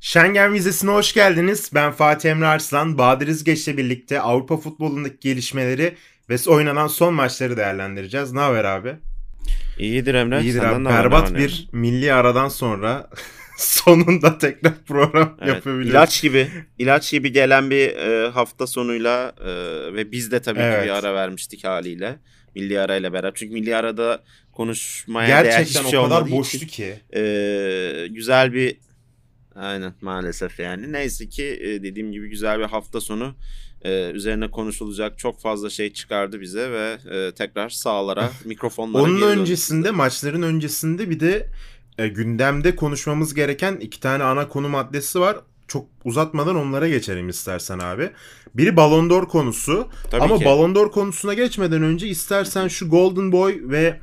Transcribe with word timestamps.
Schengen 0.00 0.54
vizesine 0.54 0.90
hoş 0.90 1.12
geldiniz. 1.12 1.70
Ben 1.74 1.92
Fatih 1.92 2.30
Emre 2.30 2.46
Arslan. 2.46 2.98
Bahadır 2.98 3.26
İzgeç'le 3.26 3.66
birlikte 3.66 4.20
Avrupa 4.20 4.56
futbolundaki 4.56 5.16
gelişmeleri 5.20 5.94
ve 6.30 6.36
oynanan 6.46 6.86
son 6.86 7.14
maçları 7.14 7.56
değerlendireceğiz. 7.56 8.32
Ne 8.32 8.40
haber 8.40 8.64
abi? 8.64 8.94
İyidir 9.78 10.14
Emre. 10.14 10.42
İyidir 10.42 10.62
abi. 10.62 10.84
Berbat 10.84 11.34
bir 11.34 11.68
milli 11.72 12.12
aradan 12.12 12.48
sonra 12.48 13.10
sonunda 13.58 14.38
tekrar 14.38 14.84
program 14.88 15.36
evet, 15.40 15.54
yapabiliyoruz. 15.54 15.90
İlaç 15.90 16.22
gibi, 16.22 16.48
ilaç 16.78 17.10
gibi 17.10 17.32
gelen 17.32 17.70
bir 17.70 17.88
e, 17.96 18.28
hafta 18.28 18.66
sonuyla 18.66 19.34
e, 19.40 19.50
ve 19.94 20.12
biz 20.12 20.32
de 20.32 20.42
tabii 20.42 20.60
evet. 20.60 20.80
ki 20.80 20.84
bir 20.84 20.90
ara 20.90 21.14
vermiştik 21.14 21.64
haliyle. 21.64 22.18
Milli 22.54 22.80
arayla 22.80 23.12
beraber. 23.12 23.32
Çünkü 23.34 23.54
milli 23.54 23.76
arada 23.76 24.22
konuşmaya 24.52 25.28
Gerçekten 25.28 25.58
değer 25.58 25.66
hiçbir 25.66 25.90
şey 25.90 25.98
o 25.98 26.04
kadar 26.04 26.30
boştu 26.30 26.66
ki. 26.66 27.00
E, 27.16 28.06
güzel 28.10 28.52
bir 28.52 28.76
Aynen 29.54 29.92
maalesef 30.00 30.58
yani. 30.58 30.92
Neyse 30.92 31.28
ki 31.28 31.44
e, 31.44 31.82
dediğim 31.82 32.12
gibi 32.12 32.28
güzel 32.28 32.58
bir 32.58 32.64
hafta 32.64 33.00
sonu 33.00 33.34
e, 33.82 34.10
üzerine 34.10 34.50
konuşulacak 34.50 35.18
çok 35.18 35.40
fazla 35.40 35.70
şey 35.70 35.92
çıkardı 35.92 36.40
bize 36.40 36.70
ve 36.70 36.98
e, 37.10 37.32
tekrar 37.34 37.68
sahalara 37.68 38.30
mikrofonlara 38.44 39.02
Onun 39.02 39.22
öncesinde 39.22 39.90
maçların 39.90 40.42
öncesinde 40.42 41.10
bir 41.10 41.20
de 41.20 41.48
gündemde 41.98 42.76
konuşmamız 42.76 43.34
gereken 43.34 43.76
iki 43.76 44.00
tane 44.00 44.24
ana 44.24 44.48
konu 44.48 44.68
maddesi 44.68 45.20
var. 45.20 45.36
Çok 45.68 45.86
uzatmadan 46.04 46.56
onlara 46.56 46.88
geçelim 46.88 47.28
istersen 47.28 47.78
abi. 47.78 48.10
Biri 48.54 48.76
Ballon 48.76 49.10
d'Or 49.10 49.28
konusu. 49.28 49.88
Tabii 50.10 50.22
Ama 50.22 50.38
ki. 50.38 50.44
Ballon 50.44 50.74
d'Or 50.74 50.90
konusuna 50.90 51.34
geçmeden 51.34 51.82
önce 51.82 52.08
istersen 52.08 52.68
şu 52.68 52.88
Golden 52.88 53.32
Boy 53.32 53.60
ve 53.62 54.00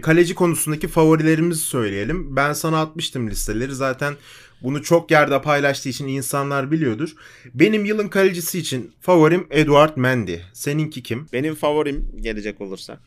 kaleci 0.00 0.34
konusundaki 0.34 0.88
favorilerimizi 0.88 1.60
söyleyelim. 1.60 2.36
Ben 2.36 2.52
sana 2.52 2.80
atmıştım 2.80 3.30
listeleri. 3.30 3.74
Zaten 3.74 4.14
bunu 4.62 4.82
çok 4.82 5.10
yerde 5.10 5.42
paylaştığı 5.42 5.88
için 5.88 6.06
insanlar 6.06 6.70
biliyordur. 6.70 7.14
Benim 7.54 7.84
yılın 7.84 8.08
kalecisi 8.08 8.58
için 8.58 8.92
favorim 9.00 9.46
Eduard 9.50 9.96
Mendy. 9.96 10.36
Seninki 10.52 11.02
kim? 11.02 11.26
Benim 11.32 11.54
favorim 11.54 12.10
gelecek 12.20 12.60
olursa. 12.60 12.98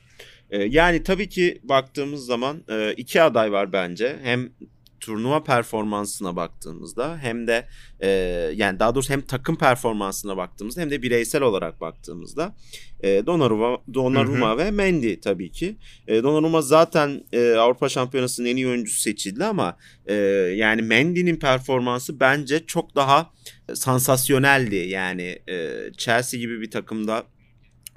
Ee, 0.49 0.57
yani 0.57 1.03
tabii 1.03 1.29
ki 1.29 1.59
baktığımız 1.63 2.25
zaman 2.25 2.63
e, 2.69 2.93
iki 2.93 3.21
aday 3.21 3.51
var 3.51 3.73
bence. 3.73 4.19
Hem 4.23 4.49
turnuva 4.99 5.43
performansına 5.43 6.35
baktığımızda 6.35 7.17
hem 7.17 7.47
de 7.47 7.67
e, 7.99 8.09
yani 8.55 8.79
daha 8.79 8.95
doğrusu 8.95 9.13
hem 9.13 9.21
takım 9.21 9.55
performansına 9.55 10.37
baktığımızda 10.37 10.81
hem 10.81 10.91
de 10.91 11.01
bireysel 11.01 11.41
olarak 11.41 11.81
baktığımızda 11.81 12.55
e, 13.03 13.25
Donnarumma, 13.25 13.77
Donnarumma 13.93 14.49
hı 14.49 14.53
hı. 14.53 14.57
ve 14.57 14.71
Mendy 14.71 15.19
tabii 15.19 15.51
ki. 15.51 15.75
E, 16.07 16.23
Donnarumma 16.23 16.61
zaten 16.61 17.23
e, 17.33 17.53
Avrupa 17.53 17.89
Şampiyonası'nın 17.89 18.47
en 18.47 18.55
iyi 18.55 18.67
oyuncusu 18.67 19.01
seçildi 19.01 19.45
ama 19.45 19.77
e, 20.05 20.13
yani 20.55 20.81
Mendy'nin 20.81 21.35
performansı 21.35 22.19
bence 22.19 22.65
çok 22.65 22.95
daha 22.95 23.31
sansasyoneldi. 23.73 24.75
Yani 24.75 25.39
e, 25.49 25.71
Chelsea 25.97 26.39
gibi 26.39 26.61
bir 26.61 26.71
takımda 26.71 27.23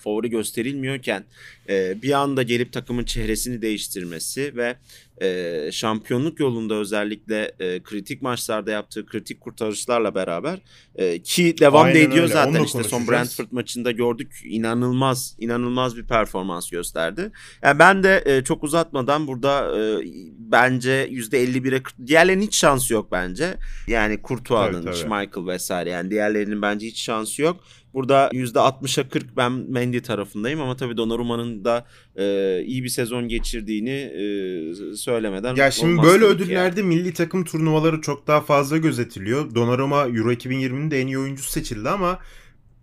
favori 0.01 0.31
gösterilmiyorken 0.31 1.25
e, 1.69 2.03
bir 2.03 2.13
anda 2.13 2.43
gelip 2.43 2.73
takımın 2.73 3.05
çehresini 3.05 3.63
değiştirmesi 3.63 4.57
ve 4.57 4.77
e, 5.23 5.73
şampiyonluk 5.73 6.41
yolunda 6.41 6.75
özellikle 6.75 7.53
e, 7.61 7.83
kritik 7.83 8.23
maçlarda 8.23 8.71
yaptığı 8.71 9.07
kritik 9.07 9.41
kurtarışlarla 9.41 10.15
beraber 10.15 10.59
e, 10.95 11.23
ki 11.23 11.55
devam 11.61 11.85
Aynen 11.85 11.95
da 11.95 11.99
ediyor 11.99 12.23
öyle. 12.23 12.33
zaten 12.33 12.65
işte 12.65 12.85
son 12.85 13.09
Brentford 13.09 13.47
maçında 13.51 13.91
gördük 13.91 14.41
inanılmaz 14.45 15.37
inanılmaz 15.39 15.97
bir 15.97 16.07
performans 16.07 16.71
gösterdi. 16.71 17.31
Yani 17.63 17.79
ben 17.79 18.03
de 18.03 18.23
e, 18.27 18.45
çok 18.45 18.65
uzatmadan 18.65 19.27
burada 19.27 19.81
e, 19.81 20.05
bence 20.39 21.09
%51'e 21.09 22.07
diğerlerinin 22.07 22.47
hiç 22.47 22.57
şansı 22.57 22.93
yok 22.93 23.13
bence. 23.13 23.55
Yani 23.87 24.19
Courtois'ın, 24.25 24.93
Schmeichel 24.93 25.47
vesaire 25.47 25.91
yani 25.91 26.11
diğerlerinin 26.11 26.63
bence 26.63 26.87
hiç 26.87 27.03
şansı 27.03 27.43
yok. 27.43 27.65
Burada 27.99 28.31
%60'a 28.33 29.09
40 29.09 29.37
ben 29.37 29.53
Mendy 29.53 29.99
tarafındayım 30.01 30.61
ama 30.61 30.77
tabii 30.77 30.97
Donnarumma'nın 30.97 31.65
da 31.65 31.87
e, 32.17 32.63
iyi 32.63 32.85
bir 32.85 32.89
sezon 32.89 33.29
geçirdiğini 33.29 33.91
e, 33.91 34.97
söylemeden 34.97 35.57
Ya 35.57 35.71
şimdi 35.71 36.03
böyle 36.03 36.25
ödüllerde 36.25 36.81
yani. 36.81 36.89
milli 36.89 37.13
takım 37.13 37.45
turnuvaları 37.45 38.01
çok 38.01 38.27
daha 38.27 38.41
fazla 38.41 38.77
gözetiliyor. 38.77 39.55
Donnarumma 39.55 40.07
Euro 40.07 40.33
2020'nin 40.33 40.91
de 40.91 41.01
en 41.01 41.07
iyi 41.07 41.19
oyuncusu 41.19 41.51
seçildi 41.51 41.89
ama 41.89 42.19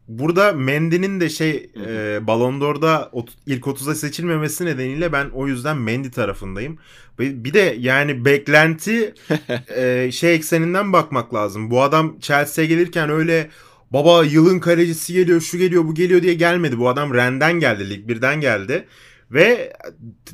burada 0.08 0.54
Mendy'nin 0.54 1.20
de 1.20 1.30
şey 1.30 1.70
e, 1.86 2.20
Ballon 2.28 2.62
d'Or'da 2.62 3.12
ilk 3.46 3.64
30'a 3.64 3.96
seçilmemesi 3.96 4.66
nedeniyle 4.66 5.12
ben 5.12 5.30
o 5.34 5.48
yüzden 5.48 5.78
Mendy 5.78 6.10
tarafındayım. 6.10 6.78
Bir 7.20 7.54
de 7.54 7.76
yani 7.80 8.26
beklenti 8.26 9.14
e, 9.76 10.12
şey 10.12 10.36
ekseninden 10.36 10.94
bakmak 10.94 11.34
lazım. 11.34 11.72
Bu 11.72 11.82
adam 11.82 12.20
Chelsea'ye 12.20 12.70
gelirken 12.70 13.10
öyle 13.10 13.50
baba 13.96 14.24
yılın 14.24 14.60
kalecisi 14.60 15.14
geliyor 15.14 15.42
şu 15.42 15.58
geliyor 15.58 15.86
bu 15.86 15.94
geliyor 15.94 16.22
diye 16.22 16.34
gelmedi. 16.34 16.80
Bu 16.80 16.90
adam 16.90 17.14
Ren'den 17.14 17.54
geldi 17.60 17.90
Lig 17.90 18.10
1'den 18.10 18.42
geldi. 18.42 18.88
Ve 19.32 19.74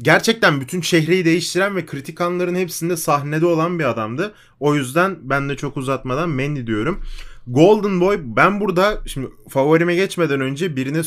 gerçekten 0.01 0.61
bütün 0.61 0.81
şehreyi 0.81 1.25
değiştiren 1.25 1.75
ve 1.75 1.85
kritik 1.85 2.21
anların 2.21 2.55
hepsinde 2.55 2.97
sahnede 2.97 3.45
olan 3.45 3.79
bir 3.79 3.83
adamdı. 3.83 4.33
O 4.59 4.75
yüzden 4.75 5.17
ben 5.21 5.49
de 5.49 5.55
çok 5.55 5.77
uzatmadan 5.77 6.29
Mendy 6.29 6.67
diyorum. 6.67 7.03
Golden 7.47 8.01
Boy 8.01 8.19
ben 8.23 8.59
burada 8.59 9.01
şimdi 9.05 9.27
favorime 9.49 9.95
geçmeden 9.95 10.41
önce 10.41 10.75
birine 10.75 11.01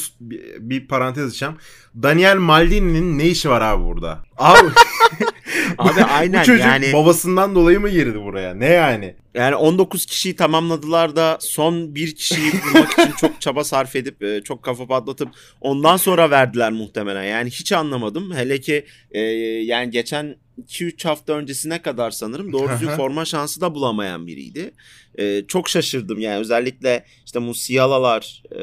bir 0.58 0.88
parantez 0.88 1.26
açacağım. 1.28 1.54
Daniel 2.02 2.36
Maldini'nin 2.36 3.18
ne 3.18 3.28
işi 3.28 3.50
var 3.50 3.60
abi 3.60 3.84
burada? 3.84 4.24
Abi 4.36 4.68
Abi 5.78 6.02
aynen 6.02 6.40
Bu 6.40 6.46
çocuk 6.46 6.64
yani. 6.64 6.92
babasından 6.92 7.54
dolayı 7.54 7.80
mı 7.80 7.88
girdi 7.88 8.22
buraya? 8.22 8.54
Ne 8.54 8.66
yani? 8.66 9.14
Yani 9.34 9.54
19 9.54 10.06
kişiyi 10.06 10.36
tamamladılar 10.36 11.16
da 11.16 11.38
son 11.40 11.94
bir 11.94 12.14
kişiyi 12.14 12.52
bulmak 12.52 12.92
için 12.92 13.12
çok 13.20 13.40
çaba 13.40 13.64
sarf 13.64 13.96
edip 13.96 14.22
e, 14.22 14.40
çok 14.44 14.62
kafa 14.62 14.86
patlatıp 14.86 15.28
ondan 15.60 15.96
sonra 15.96 16.30
verdiler 16.30 16.72
muhtemelen. 16.72 17.24
Yani 17.24 17.50
hiç 17.50 17.72
anlamadım. 17.72 18.34
Hele 18.34 18.60
ki 18.60 18.84
e, 19.10 19.20
yani 19.20 19.90
geçen 19.90 20.36
2-3 20.68 21.08
hafta 21.08 21.32
öncesine 21.32 21.82
kadar 21.82 22.10
sanırım 22.10 22.52
doğru 22.52 22.72
düzgün 22.72 22.88
forma 22.88 23.24
şansı 23.24 23.60
da 23.60 23.74
bulamayan 23.74 24.26
biriydi. 24.26 24.70
E, 25.18 25.44
çok 25.48 25.68
şaşırdım 25.68 26.18
yani 26.20 26.38
özellikle 26.38 27.04
işte 27.26 27.38
Musiala'lar, 27.38 28.42
e, 28.52 28.60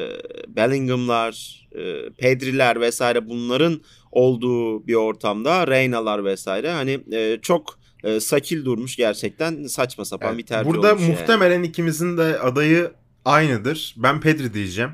Bellingham'lar, 0.56 1.66
e, 1.74 2.10
Pedri'ler 2.18 2.80
vesaire 2.80 3.28
bunların 3.28 3.80
olduğu 4.12 4.86
bir 4.86 4.94
ortamda 4.94 5.66
Reyna'lar 5.66 6.24
vesaire 6.24 6.70
hani 6.70 7.00
e, 7.12 7.38
çok 7.42 7.78
e, 8.04 8.20
sakil 8.20 8.64
durmuş 8.64 8.96
gerçekten 8.96 9.64
saçma 9.66 10.04
sapan 10.04 10.28
evet, 10.28 10.38
bir 10.38 10.46
tercih 10.46 10.70
Burada 10.70 10.94
muhtemelen 10.94 11.54
yani. 11.54 11.66
ikimizin 11.66 12.18
de 12.18 12.38
adayı 12.38 12.92
aynıdır. 13.24 13.94
Ben 13.96 14.20
Pedri 14.20 14.54
diyeceğim. 14.54 14.90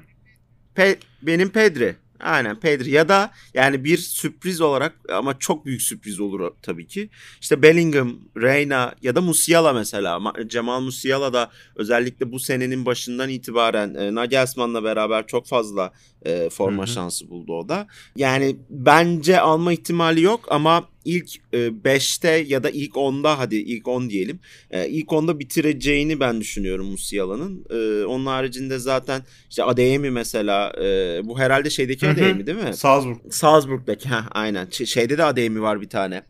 Pe 0.75 0.97
benim 1.23 1.51
Pedri. 1.51 1.97
Aynen 2.21 2.61
Pedri 2.61 2.91
ya 2.91 3.09
da 3.09 3.31
yani 3.55 3.85
bir 3.85 3.99
sürpriz 3.99 4.61
olarak 4.61 4.95
ama 5.13 5.39
çok 5.39 5.67
büyük 5.67 5.83
sürpriz 5.83 6.21
olur 6.21 6.51
tabii 6.63 6.87
ki. 6.87 7.11
İşte 7.41 7.63
Bellingham, 7.63 8.19
Reyna 8.37 8.95
ya 9.03 9.15
da 9.15 9.21
Musiala 9.21 9.73
mesela. 9.73 10.21
Cemal 10.47 10.81
Musiala 10.81 11.33
da 11.33 11.51
özellikle 11.77 12.33
bu 12.33 12.41
senenin 12.41 12.87
başından 12.87 13.29
itibaren 13.29 13.95
e, 13.95 14.15
Nagelsmann'la 14.15 14.85
beraber 14.85 15.27
çok 15.27 15.47
fazla 15.47 15.93
e, 16.27 16.51
forma 16.51 16.83
Hı-hı. 16.83 16.93
şansı 16.93 17.31
buldu 17.31 17.53
o 17.53 17.69
da. 17.69 17.87
Yani 18.17 18.57
bence 18.71 19.41
alma 19.41 19.73
ihtimali 19.73 20.21
yok 20.21 20.41
ama 20.51 20.85
ilk 21.09 21.29
5'te 21.85 22.29
e, 22.31 22.39
ya 22.49 22.63
da 22.63 22.71
ilk 22.71 22.95
10'da 22.95 23.39
hadi 23.39 23.57
ilk 23.57 23.89
10 23.89 24.11
diyelim. 24.11 24.41
E, 24.71 24.89
ilk 24.89 25.09
10'da 25.09 25.39
bitireceğini 25.39 26.21
ben 26.21 26.41
düşünüyorum 26.41 26.87
Musiala'nın. 26.87 27.65
E, 27.71 28.05
onun 28.05 28.27
haricinde 28.27 28.79
zaten 28.79 29.23
işte 29.51 29.65
Adeyemi 29.65 30.11
mesela 30.11 30.73
bu 31.25 31.39
herhalde 31.39 31.71
şeydeki 31.71 32.09
Adeyemi 32.09 32.47
değil 32.47 32.59
mi? 32.59 32.75
Salzburg. 32.75 33.17
Salzburg'daki 33.31 34.09
ha 34.09 34.29
aynen. 34.31 34.69
Şeyde 34.71 35.19
de 35.19 35.25
Adeyemi 35.25 35.63
var 35.63 35.81
bir 35.81 35.89
tane. 35.89 36.23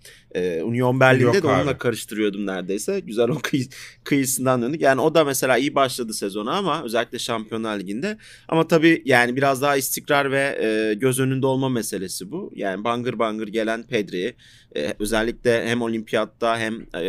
Union 0.63 1.01
Berlin'de 1.01 1.25
Yok 1.25 1.35
de 1.35 1.39
abi. 1.39 1.47
onunla 1.49 1.79
karıştırıyordum 1.79 2.47
neredeyse. 2.47 3.01
Güzel 3.01 3.29
o 3.29 3.35
kıy- 3.35 3.71
kıyısından 4.05 4.63
döndük. 4.63 4.81
Yani 4.81 5.01
o 5.01 5.15
da 5.15 5.25
mesela 5.25 5.59
iyi 5.59 5.75
başladı 5.75 6.13
sezonu 6.15 6.51
ama 6.51 6.85
özellikle 6.85 7.19
Şampiyonlar 7.19 7.79
Ligi'nde. 7.81 8.19
Ama 8.49 8.69
tabii 8.69 9.03
yani 9.05 9.37
biraz 9.37 9.63
daha 9.63 9.77
istikrar 9.77 10.33
ve 10.33 10.95
göz 11.01 11.21
önünde 11.21 11.47
olma 11.47 11.69
meselesi 11.69 12.31
bu. 12.31 12.53
Yani 12.55 12.85
bangır 12.85 13.19
bangır 13.19 13.49
gelen 13.49 13.83
Pedri 13.87 14.35
e, 14.77 14.95
özellikle 14.99 15.69
hem 15.69 15.83
olimpiyatta 15.83 16.59
hem 16.59 16.87
e, 16.95 17.01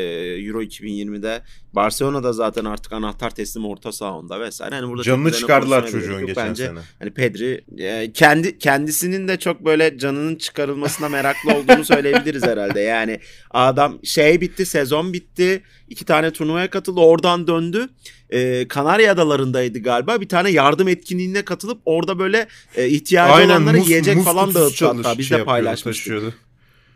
Euro 0.47 0.61
2020'de 0.61 1.41
Barcelona'da 1.73 2.33
zaten 2.33 2.65
artık 2.65 2.93
anahtar 2.93 3.29
teslim 3.29 3.65
orta 3.65 3.91
sahanda 3.91 4.39
vesaire. 4.39 4.75
Hani 4.75 4.87
burada 4.89 5.03
Canını 5.03 5.31
çıkardılar 5.31 5.87
çocuğun 5.87 6.25
geçen 6.25 6.49
bence, 6.49 6.65
sene. 6.65 6.79
Hani 6.99 7.11
Pedri 7.11 7.63
e, 7.77 8.11
kendi 8.13 8.59
kendisinin 8.59 9.27
de 9.27 9.39
çok 9.39 9.65
böyle 9.65 9.97
canının 9.97 10.35
çıkarılmasına 10.35 11.09
meraklı 11.09 11.53
olduğunu 11.53 11.85
söyleyebiliriz 11.85 12.43
herhalde. 12.43 12.79
Yani 12.79 13.19
adam 13.51 13.99
şey 14.03 14.41
bitti, 14.41 14.65
sezon 14.65 15.13
bitti. 15.13 15.63
iki 15.89 16.05
tane 16.05 16.31
turnuvaya 16.31 16.69
katıldı. 16.69 16.99
Oradan 16.99 17.47
döndü. 17.47 17.89
Ee, 18.29 18.67
Kanarya 18.67 19.11
Adaları'ndaydı 19.11 19.79
galiba. 19.79 20.21
Bir 20.21 20.29
tane 20.29 20.49
yardım 20.49 20.87
etkinliğine 20.87 21.45
katılıp 21.45 21.81
orada 21.85 22.19
böyle 22.19 22.47
e, 22.75 22.87
ihtiyacı 22.87 23.33
Aynen, 23.33 23.49
olanlara 23.49 23.77
muz, 23.77 23.89
yiyecek 23.89 24.15
muz 24.15 24.25
falan 24.25 24.53
dağıttı 24.53 24.87
hatta. 24.87 25.17
Biz 25.17 25.27
şey 25.27 25.37
de 25.37 25.43
paylaşmıştık. 25.43 26.05
Taşıyordu. 26.05 26.33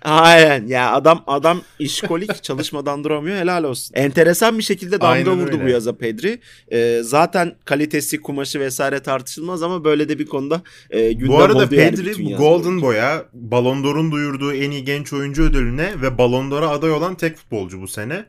Aynen 0.03 0.67
ya 0.67 0.91
adam 0.93 1.23
adam 1.27 1.61
işkolik 1.79 2.43
çalışmadan 2.43 3.03
duramıyor 3.03 3.37
helal 3.37 3.63
olsun. 3.63 3.93
Enteresan 3.95 4.57
bir 4.57 4.63
şekilde 4.63 4.91
damga 4.91 5.07
Aynen 5.07 5.39
vurdu 5.39 5.51
öyle. 5.51 5.65
bu 5.65 5.69
yaza 5.69 5.97
Pedri. 5.97 6.39
Ee, 6.71 6.99
zaten 7.03 7.55
kalitesi 7.65 8.21
kumaşı 8.21 8.59
vesaire 8.59 8.99
tartışılmaz 8.99 9.63
ama 9.63 9.83
böyle 9.83 10.09
de 10.09 10.19
bir 10.19 10.25
konuda 10.25 10.61
e, 10.89 11.11
gündem 11.11 11.27
Bu 11.27 11.41
arada 11.41 11.59
yani 11.59 11.69
Pedri 11.69 12.29
yaz 12.29 12.39
Golden. 12.39 12.81
Boy'a 12.81 13.25
Ballon 13.33 13.83
d'Or'un 13.83 14.11
duyurduğu 14.11 14.53
en 14.53 14.71
iyi 14.71 14.83
genç 14.83 15.13
oyuncu 15.13 15.43
ödülüne 15.43 16.01
ve 16.01 16.17
Ballon 16.17 16.51
d'Or'a 16.51 16.69
aday 16.69 16.91
olan 16.91 17.15
tek 17.15 17.37
futbolcu 17.37 17.81
bu 17.81 17.87
sene. 17.87 18.25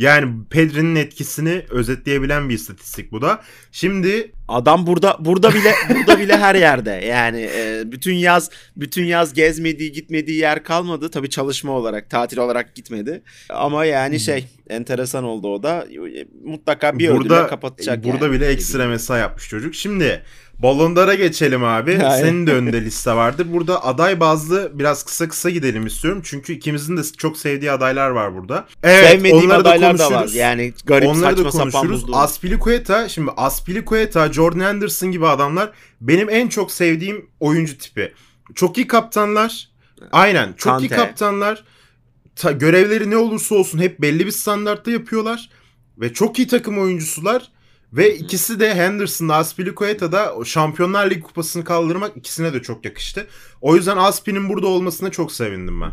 Yani 0.00 0.44
Pedri'nin 0.50 0.96
etkisini 0.96 1.62
özetleyebilen 1.70 2.48
bir 2.48 2.54
istatistik 2.54 3.12
bu 3.12 3.22
da. 3.22 3.40
Şimdi 3.72 4.32
Adam 4.48 4.86
burada 4.86 5.16
burada 5.20 5.54
bile 5.54 5.74
burada 5.94 6.18
bile 6.20 6.36
her 6.36 6.54
yerde. 6.54 6.90
Yani 6.90 7.48
e, 7.56 7.82
bütün 7.92 8.14
yaz 8.14 8.50
bütün 8.76 9.04
yaz 9.04 9.34
gezmediği, 9.34 9.92
gitmediği 9.92 10.38
yer 10.38 10.64
kalmadı. 10.64 11.10
Tabii 11.10 11.30
çalışma 11.30 11.72
olarak, 11.72 12.10
tatil 12.10 12.38
olarak 12.38 12.74
gitmedi. 12.74 13.22
Ama 13.50 13.84
yani 13.84 14.20
şey 14.20 14.46
enteresan 14.70 15.24
oldu 15.24 15.48
o 15.48 15.62
da. 15.62 15.86
Mutlaka 16.44 16.98
bir 16.98 17.08
ödülle 17.08 17.18
burada 17.18 17.46
kapatacak 17.46 18.04
burada 18.04 18.24
yani. 18.24 18.34
bile 18.34 18.46
ekstra 18.46 18.88
mesai 18.88 19.20
yapmış 19.20 19.48
çocuk. 19.48 19.74
Şimdi 19.74 20.22
Ballon 20.62 20.96
d'Or'a 20.96 21.14
geçelim 21.14 21.64
abi. 21.64 21.90
Aynen. 21.92 22.18
Senin 22.24 22.46
de 22.46 22.52
önünde 22.54 22.84
liste 22.84 23.12
vardır. 23.12 23.46
Burada 23.52 23.84
aday 23.84 24.20
bazlı 24.20 24.70
biraz 24.74 25.02
kısa 25.02 25.28
kısa 25.28 25.50
gidelim 25.50 25.86
istiyorum. 25.86 26.22
Çünkü 26.24 26.52
ikimizin 26.52 26.96
de 26.96 27.02
çok 27.18 27.36
sevdiği 27.38 27.70
adaylar 27.72 28.10
var 28.10 28.34
burada. 28.34 28.66
Evet, 28.82 29.10
Sevmediğim 29.10 29.44
onları 29.46 29.64
da 29.64 29.68
adaylar 29.68 29.98
da 29.98 30.04
var. 30.04 30.08
konuşuruz. 30.12 30.34
Yani 30.34 30.72
garip 30.86 31.08
Onları 31.08 31.36
da 31.36 31.42
saçma 31.44 31.52
sapan 31.52 31.70
konuşuruz. 31.72 32.02
bulduğum. 32.02 32.14
Aspilicueta, 32.20 33.08
şimdi 33.08 33.30
Aspilicueta, 33.36 34.32
Jordan 34.32 34.60
Anderson 34.60 35.10
gibi 35.12 35.26
adamlar 35.26 35.70
benim 36.00 36.30
en 36.30 36.48
çok 36.48 36.72
sevdiğim 36.72 37.26
oyuncu 37.40 37.78
tipi. 37.78 38.12
Çok 38.54 38.78
iyi 38.78 38.86
kaptanlar. 38.86 39.68
Aynen. 40.12 40.52
Çok 40.56 40.82
iyi 40.82 40.88
Kante. 40.88 40.96
kaptanlar. 40.96 41.64
Ta- 42.36 42.52
görevleri 42.52 43.10
ne 43.10 43.16
olursa 43.16 43.54
olsun 43.54 43.78
hep 43.78 44.00
belli 44.00 44.26
bir 44.26 44.30
standartta 44.30 44.90
yapıyorlar. 44.90 45.50
Ve 45.98 46.12
çok 46.12 46.38
iyi 46.38 46.48
takım 46.48 46.78
oyuncusular. 46.78 47.48
Ve 47.92 48.16
ikisi 48.16 48.60
de 48.60 48.74
Henderson'da 48.74 49.34
Aspilicueta'da 49.36 50.34
Şampiyonlar 50.44 51.10
Ligi 51.10 51.20
kupasını 51.20 51.64
kaldırmak 51.64 52.16
ikisine 52.16 52.52
de 52.52 52.62
çok 52.62 52.84
yakıştı. 52.84 53.26
O 53.60 53.76
yüzden 53.76 53.96
Aspi'nin 53.96 54.48
burada 54.48 54.66
olmasına 54.66 55.10
çok 55.10 55.32
sevindim 55.32 55.80
ben. 55.80 55.92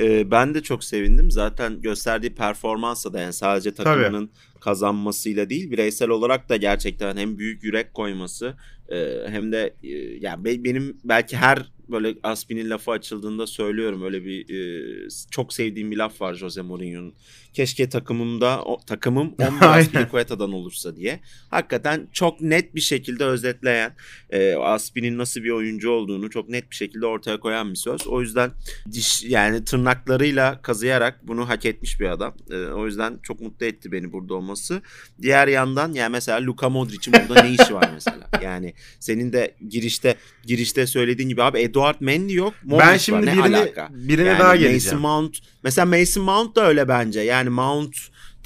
Ee, 0.00 0.30
ben 0.30 0.54
de 0.54 0.62
çok 0.62 0.84
sevindim. 0.84 1.30
Zaten 1.30 1.80
gösterdiği 1.82 2.34
performansla 2.34 3.12
da 3.12 3.20
yani 3.20 3.32
sadece 3.32 3.74
takımının 3.74 4.30
kazanmasıyla 4.60 5.50
değil 5.50 5.70
bireysel 5.70 6.08
olarak 6.08 6.48
da 6.48 6.56
gerçekten 6.56 7.16
hem 7.16 7.38
büyük 7.38 7.64
yürek 7.64 7.94
koyması 7.94 8.56
e, 8.88 8.96
hem 9.28 9.52
de 9.52 9.74
e, 9.82 9.88
ya 10.20 10.44
be- 10.44 10.64
benim 10.64 10.96
belki 11.04 11.36
her 11.36 11.72
böyle 11.90 12.14
Aspi'nin 12.22 12.70
lafı 12.70 12.90
açıldığında 12.90 13.46
söylüyorum 13.46 14.02
öyle 14.02 14.24
bir 14.24 14.54
e, 14.54 15.08
çok 15.30 15.52
sevdiğim 15.52 15.90
bir 15.90 15.96
laf 15.96 16.20
var 16.20 16.34
Jose 16.34 16.62
Mourinho'nun. 16.62 17.14
Keşke 17.52 17.88
takımımda 17.88 18.62
o, 18.64 18.80
takımım 18.86 19.34
11 19.38 19.44
Aynen. 19.62 19.80
Aspilicueta'dan 19.80 20.52
olursa 20.52 20.96
diye. 20.96 21.20
Hakikaten 21.50 22.08
çok 22.12 22.40
net 22.40 22.74
bir 22.74 22.80
şekilde 22.80 23.24
özetleyen 23.24 23.92
e, 24.30 24.54
Aspi'nin 24.54 25.18
nasıl 25.18 25.42
bir 25.42 25.50
oyuncu 25.50 25.90
olduğunu 25.90 26.30
çok 26.30 26.48
net 26.48 26.70
bir 26.70 26.76
şekilde 26.76 27.06
ortaya 27.06 27.40
koyan 27.40 27.70
bir 27.70 27.76
söz. 27.76 28.06
O 28.06 28.20
yüzden 28.20 28.50
diş 28.92 29.24
yani 29.24 29.64
tırnaklarıyla 29.64 30.62
kazıyarak 30.62 31.28
bunu 31.28 31.48
hak 31.48 31.66
etmiş 31.66 32.00
bir 32.00 32.06
adam. 32.06 32.34
Ee, 32.50 32.56
o 32.56 32.86
yüzden 32.86 33.18
çok 33.22 33.40
mutlu 33.40 33.66
etti 33.66 33.92
beni 33.92 34.12
burada 34.12 34.34
olması. 34.34 34.82
Diğer 35.22 35.48
yandan 35.48 35.92
yani 35.92 36.12
mesela 36.12 36.42
Luka 36.42 36.68
Modric'in 36.68 37.14
burada 37.14 37.42
ne 37.42 37.50
işi 37.50 37.74
var 37.74 37.90
mesela? 37.94 38.18
Yani 38.42 38.74
senin 39.00 39.32
de 39.32 39.54
girişte 39.68 40.16
girişte 40.44 40.86
söylediğin 40.86 41.28
gibi 41.28 41.42
abi 41.42 41.58
Eduard 41.78 41.96
Mendy 42.00 42.34
yok. 42.34 42.54
Modric 42.64 42.86
ben 42.86 42.92
var. 42.92 42.98
şimdi 42.98 43.26
Ne 43.26 43.32
birine, 43.32 43.56
alaka? 43.56 43.88
birine 43.90 44.28
Yani 44.28 44.38
daha 44.38 44.48
Mason 44.48 44.58
geleceğim. 44.68 44.98
Mount 44.98 45.38
mesela 45.62 45.86
Mason 45.86 46.24
Mount 46.24 46.56
da 46.56 46.66
öyle 46.68 46.88
bence. 46.88 47.20
Yani 47.20 47.48
Mount 47.48 47.96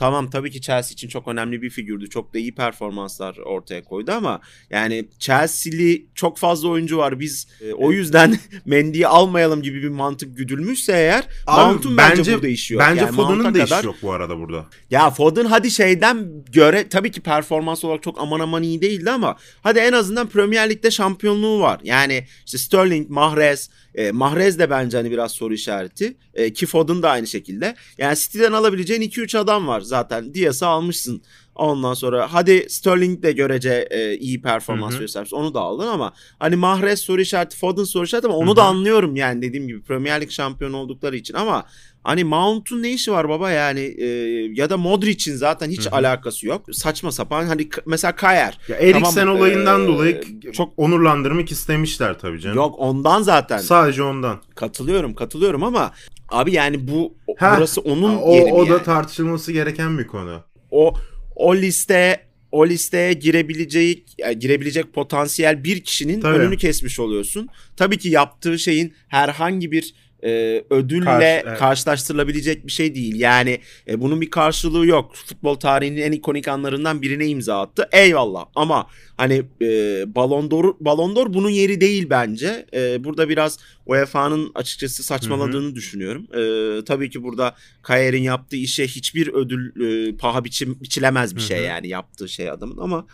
tamam 0.02 0.30
tabii 0.30 0.50
ki 0.50 0.60
Chelsea 0.60 0.92
için 0.92 1.08
çok 1.08 1.28
önemli 1.28 1.62
bir 1.62 1.70
figürdü. 1.70 2.08
Çok 2.10 2.34
da 2.34 2.38
iyi 2.38 2.54
performanslar 2.54 3.36
ortaya 3.36 3.84
koydu 3.84 4.12
ama 4.12 4.40
yani 4.70 5.08
Chelsea'li 5.18 6.06
çok 6.14 6.38
fazla 6.38 6.68
oyuncu 6.68 6.98
var. 6.98 7.20
Biz 7.20 7.48
e, 7.60 7.72
o 7.72 7.92
yüzden 7.92 8.38
Mendy'yi 8.66 9.06
almayalım 9.06 9.62
gibi 9.62 9.82
bir 9.82 9.88
mantık 9.88 10.36
güdülmüşse 10.36 10.92
eğer 10.92 11.24
Abi, 11.46 11.72
Mount'un 11.72 11.96
bence, 11.96 12.34
burada 12.34 12.48
işi 12.48 12.74
yok. 12.74 12.82
Bence 12.82 13.04
Yani 13.04 13.16
Foden'ın 13.16 13.44
da 13.54 13.64
kadar- 13.64 13.78
işi 13.78 13.86
yok 13.86 13.96
bu 14.02 14.12
arada 14.12 14.38
burada. 14.38 14.66
ya 14.90 15.10
Foden 15.10 15.44
hadi 15.44 15.70
şeyden 15.70 16.44
göre 16.52 16.88
tabii 16.88 17.10
ki 17.10 17.20
performans 17.20 17.84
olarak 17.84 18.02
çok 18.02 18.20
aman 18.20 18.40
aman 18.40 18.62
iyi 18.62 18.82
değildi 18.82 19.10
ama 19.10 19.36
hadi 19.62 19.78
en 19.78 19.92
azından 19.92 20.28
Premier 20.28 20.70
Lig'de 20.70 20.90
şampiyonluğu 20.90 21.60
var. 21.60 21.80
Yani 21.84 22.26
işte 22.46 22.58
Sterling, 22.58 23.10
Mahrez, 23.10 23.70
e, 23.94 24.10
Mahrez 24.10 24.58
de 24.58 24.70
bence 24.70 24.96
hani 24.96 25.10
biraz 25.10 25.32
soru 25.32 25.54
işareti. 25.54 26.16
E, 26.34 26.52
ki 26.52 26.66
Foden 26.66 27.02
da 27.02 27.10
aynı 27.10 27.26
şekilde. 27.26 27.74
Yani 27.98 28.16
City'den 28.16 28.52
alabileceğin 28.52 29.02
2-3 29.02 29.38
adam 29.38 29.66
var 29.66 29.80
zaten. 29.80 30.34
Diaz'ı 30.34 30.66
almışsın. 30.66 31.22
Ondan 31.54 31.94
sonra 31.94 32.32
hadi 32.32 32.66
Sterling 32.68 33.22
de 33.22 33.32
görece 33.32 33.88
e, 33.90 34.16
iyi 34.16 34.42
performans 34.42 34.98
göstermiş. 34.98 35.32
Onu 35.32 35.54
da 35.54 35.60
aldın 35.60 35.86
ama 35.86 36.12
hani 36.38 36.56
Mahrez 36.56 37.00
soru 37.00 37.20
işareti, 37.20 37.56
Foden 37.56 37.84
soru 37.84 38.04
işareti 38.04 38.26
ama 38.26 38.36
onu 38.36 38.50
Hı 38.50 38.56
da 38.56 38.64
anlıyorum 38.64 39.16
yani 39.16 39.42
dediğim 39.42 39.68
gibi 39.68 39.82
Premier 39.82 40.20
Lig 40.20 40.30
şampiyonu 40.30 40.76
oldukları 40.76 41.16
için 41.16 41.34
ama 41.34 41.64
Hani 42.04 42.24
Mount'un 42.24 42.82
ne 42.82 42.90
işi 42.92 43.12
var 43.12 43.28
baba 43.28 43.50
yani 43.50 43.80
e, 43.80 44.06
ya 44.54 44.70
da 44.70 44.76
Modric'in 44.76 45.34
zaten 45.36 45.70
hiç 45.70 45.86
Hı 45.86 45.90
hı. 45.90 45.94
alakası 45.96 46.46
yok. 46.46 46.66
Saçma 46.72 47.12
sapan 47.12 47.46
hani 47.46 47.68
mesela 47.86 48.16
Kayer. 48.16 48.58
Ya 48.68 48.76
Eriksen 48.76 49.14
Tamam, 49.14 49.36
olayından 49.36 49.80
eee, 49.80 49.86
dolayı 49.86 50.20
çok- 50.42 50.54
çok 50.54 50.72
onurlandırmak 50.76 51.52
istemişler 51.52 52.18
tabii 52.18 52.40
canım. 52.40 52.56
Yok 52.56 52.74
ondan 52.78 53.22
zaten 53.22 53.58
Sadece 53.58 54.02
ondan. 54.02 54.40
katılıyorum 54.54 55.14
katılıyorum 55.14 55.62
ama 55.64 55.92
abi 56.28 56.52
yani 56.52 56.88
bu 56.88 57.14
Ha, 57.38 57.54
burası 57.56 57.80
onun 57.80 58.16
o, 58.16 58.34
yeri 58.34 58.44
mi 58.44 58.52
o 58.52 58.66
da 58.68 58.72
yani? 58.72 58.82
tartışılması 58.82 59.52
gereken 59.52 59.98
bir 59.98 60.06
konu. 60.06 60.42
o 60.70 60.94
o 61.36 61.56
liste 61.56 62.20
o 62.52 62.66
listeye 62.66 63.12
girebilecek 63.12 64.02
yani 64.18 64.38
girebilecek 64.38 64.92
potansiyel 64.94 65.64
bir 65.64 65.80
kişinin 65.84 66.20
Tabii. 66.20 66.38
önünü 66.38 66.56
kesmiş 66.56 67.00
oluyorsun. 67.00 67.48
Tabii 67.76 67.98
ki 67.98 68.08
yaptığı 68.08 68.58
şeyin 68.58 68.94
herhangi 69.08 69.72
bir 69.72 69.94
e, 70.24 70.64
ödülle 70.70 71.04
Karşı- 71.04 71.26
evet. 71.48 71.58
karşılaştırılabilecek 71.58 72.66
bir 72.66 72.72
şey 72.72 72.94
değil. 72.94 73.20
Yani 73.20 73.60
e, 73.88 74.00
bunun 74.00 74.20
bir 74.20 74.30
karşılığı 74.30 74.86
yok. 74.86 75.14
Futbol 75.14 75.54
tarihinin 75.54 76.02
en 76.02 76.12
ikonik 76.12 76.48
anlarından 76.48 77.02
birine 77.02 77.26
imza 77.26 77.60
attı. 77.60 77.88
Eyvallah. 77.92 78.44
Ama 78.54 78.86
hani 79.16 79.42
e, 79.62 79.66
Ballon 80.14 80.50
d'Or 80.50 80.74
Ballon 80.80 81.16
d'Or 81.16 81.34
bunun 81.34 81.50
yeri 81.50 81.80
değil 81.80 82.06
bence. 82.10 82.66
E, 82.74 83.04
burada 83.04 83.28
biraz 83.28 83.58
UEFA'nın 83.86 84.50
açıkçası 84.54 85.02
saçmaladığını 85.02 85.74
düşünüyorum. 85.74 86.26
E, 86.34 86.84
tabii 86.84 87.10
ki 87.10 87.22
burada 87.22 87.54
Kayer'in 87.82 88.22
yaptığı 88.22 88.56
işe 88.56 88.86
hiçbir 88.86 89.28
ödül 89.28 89.80
e, 89.80 90.16
paha 90.16 90.44
biçim, 90.44 90.78
biçilemez 90.82 91.36
bir 91.36 91.40
Hı 91.40 91.44
şey 91.44 91.62
yani 91.62 91.88
yaptığı 91.88 92.28
şey 92.28 92.50
adamın 92.50 92.76
ama 92.76 93.06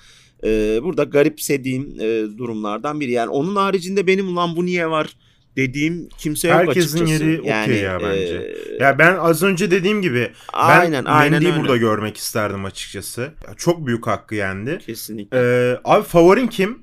e, 0.45 0.81
burada 0.83 1.05
garipsediğim 1.05 1.97
e, 2.01 2.39
durumlardan 2.39 3.01
biri. 3.01 3.13
Yani 3.13 3.29
onun 3.31 3.57
haricinde 3.57 4.07
benim 4.07 4.29
ulan 4.29 4.57
bu 4.57 4.67
niye 4.67 4.91
var 4.91 5.17
dediğim 5.59 6.09
kimse 6.19 6.49
yok 6.49 6.57
Herkesin 6.59 7.05
açıkçası. 7.05 7.25
yeri 7.25 7.41
okey 7.41 7.51
yani, 7.53 7.77
ya 7.77 7.99
bence. 8.03 8.55
e, 8.81 8.83
Ya 8.85 8.99
ben 8.99 9.15
az 9.17 9.43
önce 9.43 9.71
dediğim 9.71 10.03
gibi 10.03 10.31
aynen 10.53 11.05
ben 11.05 11.11
aynen 11.11 11.43
Mendy'yi 11.43 11.61
burada 11.61 11.77
görmek 11.77 12.17
isterdim 12.17 12.65
açıkçası. 12.65 13.33
Çok 13.57 13.87
büyük 13.87 14.07
hakkı 14.07 14.35
yendi. 14.35 14.79
Kesinlikle. 14.87 15.39
Ee, 15.39 15.81
abi 15.85 16.05
favorin 16.05 16.47
kim? 16.47 16.83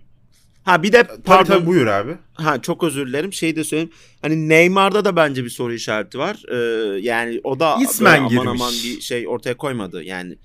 ha 0.64 0.84
bir 0.84 0.92
de 0.92 1.08
pardon. 1.26 1.44
tabii 1.54 1.66
buyur 1.66 1.88
abi. 1.88 2.12
Ha 2.34 2.62
çok 2.62 2.84
özür 2.84 3.08
dilerim. 3.08 3.34
Şey 3.34 3.56
de 3.56 3.64
söyleyeyim. 3.64 3.92
Hani 4.22 4.50
Neymar'da 4.50 5.06
da 5.06 5.16
bence 5.16 5.44
bir 5.44 5.50
soru 5.50 5.74
işareti 5.74 6.20
var. 6.20 6.44
Ee, 6.52 6.56
yani 7.00 7.42
o 7.44 7.60
da 7.60 7.78
İsmen 7.82 8.20
aman 8.24 8.46
aman 8.46 8.74
bir 8.84 9.02
şey 9.02 9.28
ortaya 9.28 9.58
koymadı. 9.58 10.04
Yani 10.04 10.38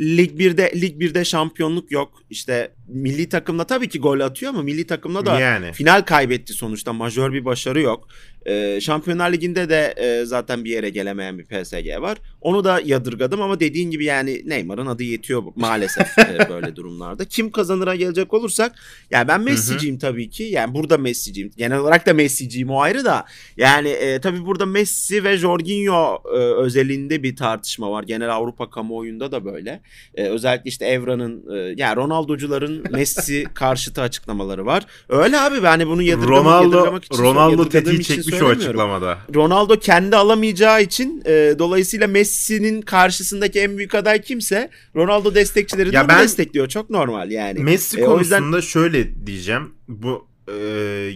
Lig 0.00 0.40
1'de 0.40 0.80
Lig 0.80 1.02
1'de 1.02 1.24
şampiyonluk 1.24 1.90
yok. 1.90 2.22
İşte 2.30 2.72
milli 2.88 3.28
takımda 3.28 3.64
tabii 3.64 3.88
ki 3.88 3.98
gol 3.98 4.20
atıyor 4.20 4.52
ama 4.52 4.62
milli 4.62 4.86
takımda 4.86 5.26
da 5.26 5.40
Yani. 5.40 5.72
final 5.72 6.02
kaybetti 6.02 6.52
sonuçta. 6.52 6.92
Majör 6.92 7.32
bir 7.32 7.44
başarı 7.44 7.80
yok. 7.80 8.08
Ee, 8.48 8.78
Şampiyonlar 8.80 9.32
Ligi'nde 9.32 9.68
de 9.68 9.94
e, 9.96 10.24
zaten 10.24 10.64
bir 10.64 10.70
yere 10.70 10.90
gelemeyen 10.90 11.38
bir 11.38 11.44
PSG 11.44 12.00
var. 12.00 12.18
Onu 12.40 12.64
da 12.64 12.80
yadırgadım 12.84 13.42
ama 13.42 13.60
dediğin 13.60 13.90
gibi 13.90 14.04
yani 14.04 14.42
Neymar'ın 14.44 14.86
adı 14.86 15.02
yetiyor 15.02 15.44
bu- 15.44 15.52
maalesef 15.56 16.18
e, 16.18 16.46
böyle 16.50 16.76
durumlarda. 16.76 17.24
Kim 17.24 17.50
kazanıra 17.50 17.94
gelecek 17.94 18.34
olursak 18.34 18.72
ya 19.10 19.28
ben 19.28 19.40
Messi'ciyim 19.40 19.98
tabii 19.98 20.30
ki. 20.30 20.42
Yani 20.42 20.74
burada 20.74 20.98
Messi'ciyim. 20.98 21.50
Genel 21.56 21.78
olarak 21.78 22.06
da 22.06 22.14
Messi'ciyim 22.14 22.70
o 22.70 22.80
ayrı 22.80 23.04
da. 23.04 23.24
Yani 23.56 23.88
e, 23.88 24.20
tabii 24.20 24.46
burada 24.46 24.66
Messi 24.66 25.24
ve 25.24 25.36
Jorginho 25.36 26.22
e, 26.34 26.36
özelinde 26.38 27.22
bir 27.22 27.36
tartışma 27.36 27.90
var. 27.90 28.02
Genel 28.02 28.30
Avrupa 28.34 28.70
kamuoyunda 28.70 29.32
da 29.32 29.44
böyle. 29.44 29.80
E, 30.14 30.24
özellikle 30.24 30.68
işte 30.68 30.86
Evra'nın 30.86 31.44
e, 31.56 31.74
yani 31.76 31.96
Ronaldo'cuların 31.96 32.84
Messi 32.90 33.44
karşıtı 33.54 34.00
açıklamaları 34.00 34.66
var. 34.66 34.86
Öyle 35.08 35.38
abi 35.40 35.56
ben 35.62 35.68
hani 35.68 35.86
bunu 35.86 36.02
yadırgamak, 36.02 36.44
Ronaldo 36.44 36.76
yadırgamak 36.76 37.04
için 37.04 37.22
Ronaldo 37.22 37.68
tetiği 37.68 38.02
çekmiş 38.02 38.35
o 38.42 38.48
açıklamada. 38.48 39.18
Ronaldo 39.34 39.78
kendi 39.78 40.16
alamayacağı 40.16 40.82
için 40.82 41.22
e, 41.26 41.54
dolayısıyla 41.58 42.06
Messi'nin 42.06 42.82
karşısındaki 42.82 43.60
en 43.60 43.78
büyük 43.78 43.94
aday 43.94 44.22
kimse 44.22 44.70
Ronaldo 44.96 45.34
destekçileri 45.34 45.92
de 45.92 46.08
ben- 46.08 46.22
destekliyor. 46.22 46.68
Çok 46.68 46.90
normal 46.90 47.30
yani. 47.30 47.60
Messi 47.60 48.00
E, 48.00 48.06
o 48.06 48.18
yüzden- 48.18 48.38
konusunda 48.38 48.62
şöyle 48.62 49.26
diyeceğim. 49.26 49.72
Bu 49.88 50.26
e, 50.48 50.54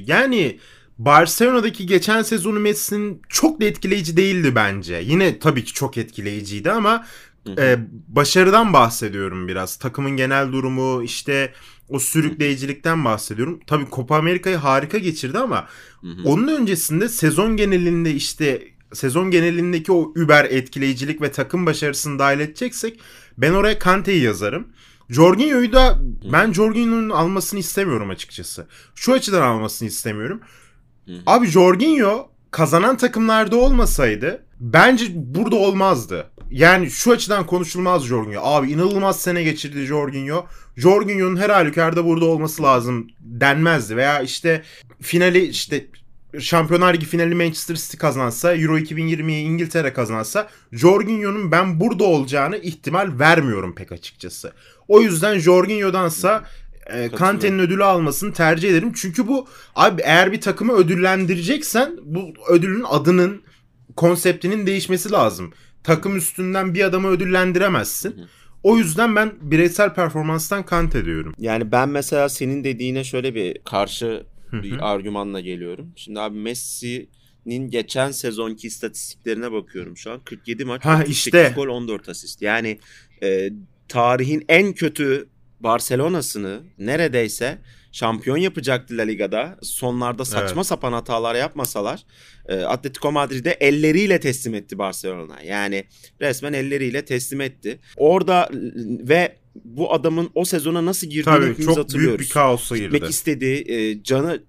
yani 0.07 0.59
Barcelona'daki 0.99 1.87
geçen 1.87 2.23
sezonu 2.23 2.61
Messi'nin 2.61 3.23
çok 3.29 3.61
da 3.61 3.65
etkileyici 3.65 4.17
değildi 4.17 4.55
bence. 4.55 5.03
Yine 5.05 5.39
tabii 5.39 5.65
ki 5.65 5.73
çok 5.73 5.99
etkileyiciydi 5.99 6.71
ama 6.71 7.07
e, 7.59 7.79
başarıdan 8.09 8.73
bahsediyorum 8.73 9.49
biraz. 9.49 9.77
Takımın 9.77 10.11
genel 10.11 10.53
durumu 10.53 11.03
işte 11.03 11.53
o 11.89 11.99
sürükleyicilikten 11.99 13.05
bahsediyorum. 13.05 13.61
Tabii 13.67 13.87
Copa 13.93 14.17
Amerika'yı 14.17 14.57
harika 14.57 14.99
geçirdi 14.99 15.39
ama 15.39 15.69
onun 16.25 16.49
öncesinde 16.49 17.09
sezon 17.09 17.57
genelinde 17.57 18.15
işte 18.15 18.63
sezon 18.93 19.31
genelindeki 19.31 19.93
o 19.93 20.13
über 20.17 20.45
etkileyicilik 20.45 21.23
ve 21.23 21.33
takım 21.33 21.67
başarısını 21.67 22.19
dahil 22.19 22.41
edeceksek 22.41 23.01
ben 23.39 23.53
oraya 23.53 23.79
Kante'yi 23.79 24.23
yazarım. 24.23 24.69
Jorginho'yu 25.11 25.73
da 25.73 25.99
ben 26.33 26.53
Jorginho'nun 26.53 27.11
almasını 27.11 27.61
istemiyorum 27.61 28.11
açıkçası. 28.11 28.67
Şu 28.95 29.13
açıdan 29.13 29.43
almasını 29.43 29.89
istemiyorum. 29.89 30.41
Abi 31.27 31.47
Jorginho 31.47 32.31
kazanan 32.51 32.97
takımlarda 32.97 33.57
olmasaydı 33.57 34.43
bence 34.61 35.05
burada 35.15 35.57
olmazdı. 35.57 36.31
Yani 36.51 36.91
şu 36.91 37.13
açıdan 37.13 37.47
konuşulmaz 37.47 38.05
Jorginho. 38.05 38.41
Abi 38.45 38.71
inanılmaz 38.71 39.21
sene 39.21 39.43
geçirdi 39.43 39.85
Jorginho. 39.85 40.47
Jorginho'nun 40.77 41.37
her 41.37 41.51
halükarda 41.51 42.05
burada 42.05 42.25
olması 42.25 42.63
lazım 42.63 43.09
denmezdi. 43.21 43.97
Veya 43.97 44.21
işte 44.21 44.63
finali 45.01 45.47
işte 45.47 45.87
Şampiyonlar 46.39 46.95
Ligi 46.95 47.07
finali 47.07 47.35
Manchester 47.35 47.75
City 47.75 47.97
kazansa, 47.97 48.55
Euro 48.55 48.79
2020'yi 48.79 49.43
İngiltere 49.43 49.93
kazansa 49.93 50.49
Jorginho'nun 50.73 51.53
ben 51.53 51.81
burada 51.81 52.05
olacağını 52.05 52.57
ihtimal 52.57 53.19
vermiyorum 53.19 53.75
pek 53.75 53.93
açıkçası. 53.93 54.53
O 54.89 55.01
yüzden 55.01 55.39
Jorginho'dansa 55.39 56.45
e, 56.87 57.09
Kante'nin 57.09 57.59
ödülü 57.59 57.85
almasını 57.85 58.33
tercih 58.33 58.71
ederim. 58.71 58.93
Çünkü 58.97 59.29
bu 59.29 59.49
abi 59.75 60.03
eğer 60.03 60.33
bir 60.33 60.41
takımı 60.41 60.73
ödüllendireceksen 60.73 61.97
bu 62.03 62.33
ödülün 62.49 62.85
adının 62.89 63.43
konseptinin 63.97 64.67
değişmesi 64.67 65.13
lazım. 65.13 65.53
Takım 65.85 66.17
üstünden 66.17 66.75
bir 66.75 66.85
adamı 66.85 67.09
ödüllendiremezsin. 67.09 68.27
O 68.63 68.79
yüzden 68.79 69.17
ben 69.17 69.33
bireysel 69.41 69.95
performanstan 69.95 70.67
Kante 70.67 71.05
diyorum. 71.05 71.35
Yani 71.39 71.73
ben 71.73 71.89
mesela 71.89 72.29
senin 72.29 72.65
dediğine 72.65 73.05
şöyle 73.05 73.35
bir 73.35 73.59
karşı 73.65 74.27
bir 74.53 74.93
argümanla 74.93 75.41
geliyorum. 75.41 75.93
Şimdi 75.97 76.21
abi 76.21 76.39
Messi'nin 76.39 77.71
geçen 77.71 78.11
sezonki 78.11 78.67
istatistiklerine 78.67 79.53
bakıyorum 79.53 79.97
şu 79.97 80.13
an. 80.13 80.21
47 80.21 80.65
maç, 80.65 80.85
ha, 80.85 80.95
38 80.95 81.17
işte. 81.19 81.53
gol, 81.57 81.69
14 81.69 82.09
asist. 82.09 82.43
Yani 82.43 82.79
e, 83.23 83.51
tarihin 83.89 84.45
en 84.49 84.73
kötü 84.73 85.29
Barcelona'sını 85.61 86.61
neredeyse 86.79 87.59
şampiyon 87.93 88.37
yapacaktı 88.37 88.97
La 88.97 89.03
Liga'da. 89.03 89.59
Sonlarda 89.63 90.25
saçma 90.25 90.57
evet. 90.57 90.67
sapan 90.67 90.93
hatalar 90.93 91.35
yapmasalar 91.35 92.05
e, 92.49 92.55
Atletico 92.61 93.13
Madrid'e 93.13 93.51
elleriyle 93.51 94.21
teslim 94.21 94.55
etti 94.55 94.79
Barcelona. 94.79 95.41
Yani 95.43 95.85
resmen 96.21 96.53
elleriyle 96.53 97.05
teslim 97.05 97.41
etti. 97.41 97.79
Orada 97.97 98.49
ve 99.09 99.37
bu 99.65 99.95
adamın 99.95 100.31
o 100.35 100.45
sezona 100.45 100.85
nasıl 100.85 101.07
girdiğini 101.07 101.25
Tabii, 101.25 101.51
hepimiz 101.51 101.67
çok 101.67 101.79
hatırlıyoruz. 101.79 102.19
büyük 102.19 102.31
bir 102.31 102.35
kaosa 102.35 102.77
girdi. 102.77 102.93
Gitmek 102.93 103.11
istedi. 103.11 103.73
E, 103.73 104.03
canı 104.03 104.43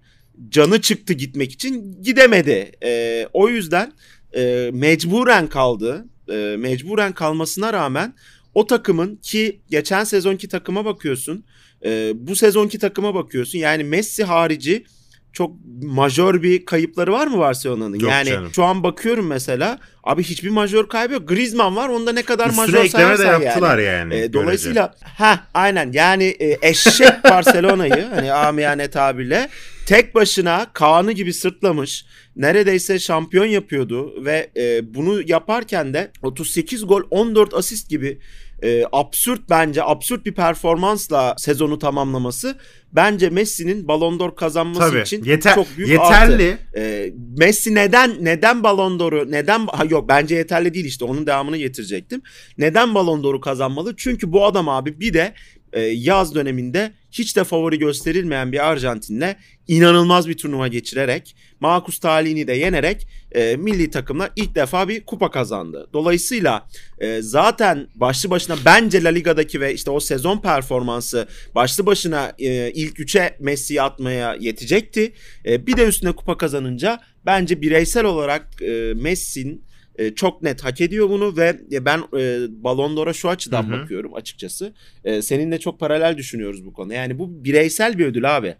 canı 0.48 0.80
çıktı 0.80 1.12
gitmek 1.12 1.52
için 1.52 2.02
gidemedi. 2.02 2.72
E, 2.84 3.26
o 3.32 3.48
yüzden 3.48 3.92
e, 4.36 4.70
mecburen 4.72 5.46
kaldı. 5.46 6.06
E, 6.28 6.56
mecburen 6.58 7.12
kalmasına 7.12 7.72
rağmen 7.72 8.14
o 8.54 8.66
takımın 8.66 9.16
ki 9.16 9.60
geçen 9.70 10.04
sezonki 10.04 10.48
takıma 10.48 10.84
bakıyorsun. 10.84 11.44
E, 11.84 12.12
bu 12.14 12.36
sezonki 12.36 12.78
takıma 12.78 13.14
bakıyorsun. 13.14 13.58
Yani 13.58 13.84
Messi 13.84 14.24
harici 14.24 14.84
çok 15.32 15.56
majör 15.82 16.42
bir 16.42 16.64
kayıpları 16.64 17.12
var 17.12 17.26
mı 17.26 17.38
Barcelona'nın? 17.38 17.98
Yani 17.98 18.28
canım. 18.28 18.50
şu 18.54 18.64
an 18.64 18.82
bakıyorum 18.82 19.26
mesela 19.26 19.78
abi 20.04 20.22
hiçbir 20.22 20.50
majör 20.50 20.88
kaybı 20.88 21.12
yok. 21.12 21.28
Griezmann 21.28 21.76
var 21.76 21.88
onda 21.88 22.12
ne 22.12 22.22
kadar 22.22 22.48
Üstüne 22.48 22.66
majör 22.66 22.84
ekleme 22.84 23.12
de 23.12 23.16
sayarsan 23.16 23.42
yaptılar 23.42 23.78
yani. 23.78 24.14
yani. 24.14 24.24
E, 24.24 24.32
dolayısıyla 24.32 24.94
ha 25.16 25.46
aynen 25.54 25.92
yani 25.92 26.24
e, 26.24 26.58
eşek 26.62 27.24
Barcelona'yı 27.30 28.08
hani 28.14 28.32
amiyane 28.32 28.90
tabirle 28.90 29.48
tek 29.86 30.14
başına 30.14 30.66
Kaan'ı 30.72 31.12
gibi 31.12 31.32
sırtlamış. 31.32 32.04
Neredeyse 32.36 32.98
şampiyon 32.98 33.44
yapıyordu 33.44 34.24
ve 34.24 34.50
e, 34.56 34.94
bunu 34.94 35.22
yaparken 35.26 35.94
de 35.94 36.10
38 36.22 36.86
gol 36.86 37.02
14 37.10 37.54
asist 37.54 37.90
gibi 37.90 38.18
e, 38.62 38.84
absürt 38.92 39.40
bence 39.50 39.82
absürt 39.84 40.26
bir 40.26 40.34
performansla 40.34 41.34
sezonu 41.38 41.78
tamamlaması 41.78 42.58
bence 42.92 43.30
Messi'nin 43.30 43.88
Ballon 43.88 44.18
d'Or 44.18 44.36
kazanması 44.36 44.90
Tabii. 44.90 45.02
için 45.02 45.22
Yeter- 45.24 45.54
çok 45.54 45.66
büyük 45.76 45.90
yeterli. 45.90 46.56
artı. 46.74 46.78
E, 46.78 47.12
Messi 47.38 47.74
neden 47.74 48.16
neden 48.24 48.62
Ballon 48.62 48.98
d'Or'u 48.98 49.30
neden 49.30 49.66
ha, 49.66 49.84
yok 49.84 50.08
bence 50.08 50.34
yeterli 50.34 50.74
değil 50.74 50.84
işte 50.84 51.04
onun 51.04 51.26
devamını 51.26 51.56
getirecektim. 51.56 52.22
Neden 52.58 52.94
Ballon 52.94 53.22
d'Or'u 53.22 53.40
kazanmalı? 53.40 53.94
Çünkü 53.96 54.32
bu 54.32 54.46
adam 54.46 54.68
abi 54.68 55.00
bir 55.00 55.14
de 55.14 55.34
yaz 55.80 56.34
döneminde 56.34 56.92
hiç 57.10 57.36
de 57.36 57.44
favori 57.44 57.78
gösterilmeyen 57.78 58.52
bir 58.52 58.68
Arjantin'le 58.70 59.36
inanılmaz 59.68 60.28
bir 60.28 60.36
turnuva 60.36 60.68
geçirerek 60.68 61.36
Marcus 61.60 61.98
Talihini 61.98 62.46
de 62.46 62.52
yenerek 62.52 63.06
e, 63.32 63.56
milli 63.56 63.90
takımla 63.90 64.30
ilk 64.36 64.54
defa 64.54 64.88
bir 64.88 65.04
kupa 65.04 65.30
kazandı. 65.30 65.88
Dolayısıyla 65.92 66.68
e, 66.98 67.22
zaten 67.22 67.88
başlı 67.94 68.30
başına 68.30 68.56
bence 68.64 69.04
La 69.04 69.08
Liga'daki 69.08 69.60
ve 69.60 69.74
işte 69.74 69.90
o 69.90 70.00
sezon 70.00 70.38
performansı 70.38 71.28
başlı 71.54 71.86
başına 71.86 72.32
e, 72.38 72.70
ilk 72.70 73.00
üçe 73.00 73.36
Messi'yi 73.40 73.82
atmaya 73.82 74.34
yetecekti. 74.34 75.12
E, 75.46 75.66
bir 75.66 75.76
de 75.76 75.84
üstüne 75.84 76.12
kupa 76.12 76.36
kazanınca 76.36 77.00
bence 77.26 77.62
bireysel 77.62 78.04
olarak 78.04 78.62
e, 78.62 78.94
Messi'nin 78.94 79.64
e, 79.98 80.14
çok 80.14 80.42
net 80.42 80.64
hak 80.64 80.80
ediyor 80.80 81.10
bunu 81.10 81.36
ve 81.36 81.60
e, 81.72 81.84
ben 81.84 81.98
e, 82.18 82.46
Ballon 82.64 82.96
d'Or'a 82.96 83.12
şu 83.12 83.28
açıdan 83.28 83.62
Hı 83.62 83.66
hı. 83.76 83.80
bakıyorum 83.80 84.14
açıkçası. 84.14 84.72
E, 85.04 85.22
seninle 85.22 85.58
çok 85.58 85.80
paralel 85.80 86.16
düşünüyoruz 86.16 86.66
bu 86.66 86.72
konuda. 86.72 86.94
Yani 86.94 87.18
bu 87.18 87.44
bireysel 87.44 87.98
bir 87.98 88.06
ödül 88.06 88.36
abi. 88.36 88.54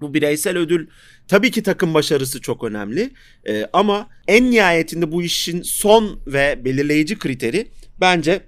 Bu 0.00 0.14
bireysel 0.14 0.58
ödül 0.58 0.86
tabii 1.28 1.50
ki 1.50 1.62
takım 1.62 1.94
başarısı 1.94 2.40
çok 2.40 2.64
önemli. 2.64 3.10
E, 3.48 3.66
ama 3.72 4.08
en 4.28 4.50
nihayetinde 4.50 5.12
bu 5.12 5.22
işin 5.22 5.62
son 5.62 6.20
ve 6.26 6.64
belirleyici 6.64 7.18
kriteri 7.18 7.66
bence 8.00 8.40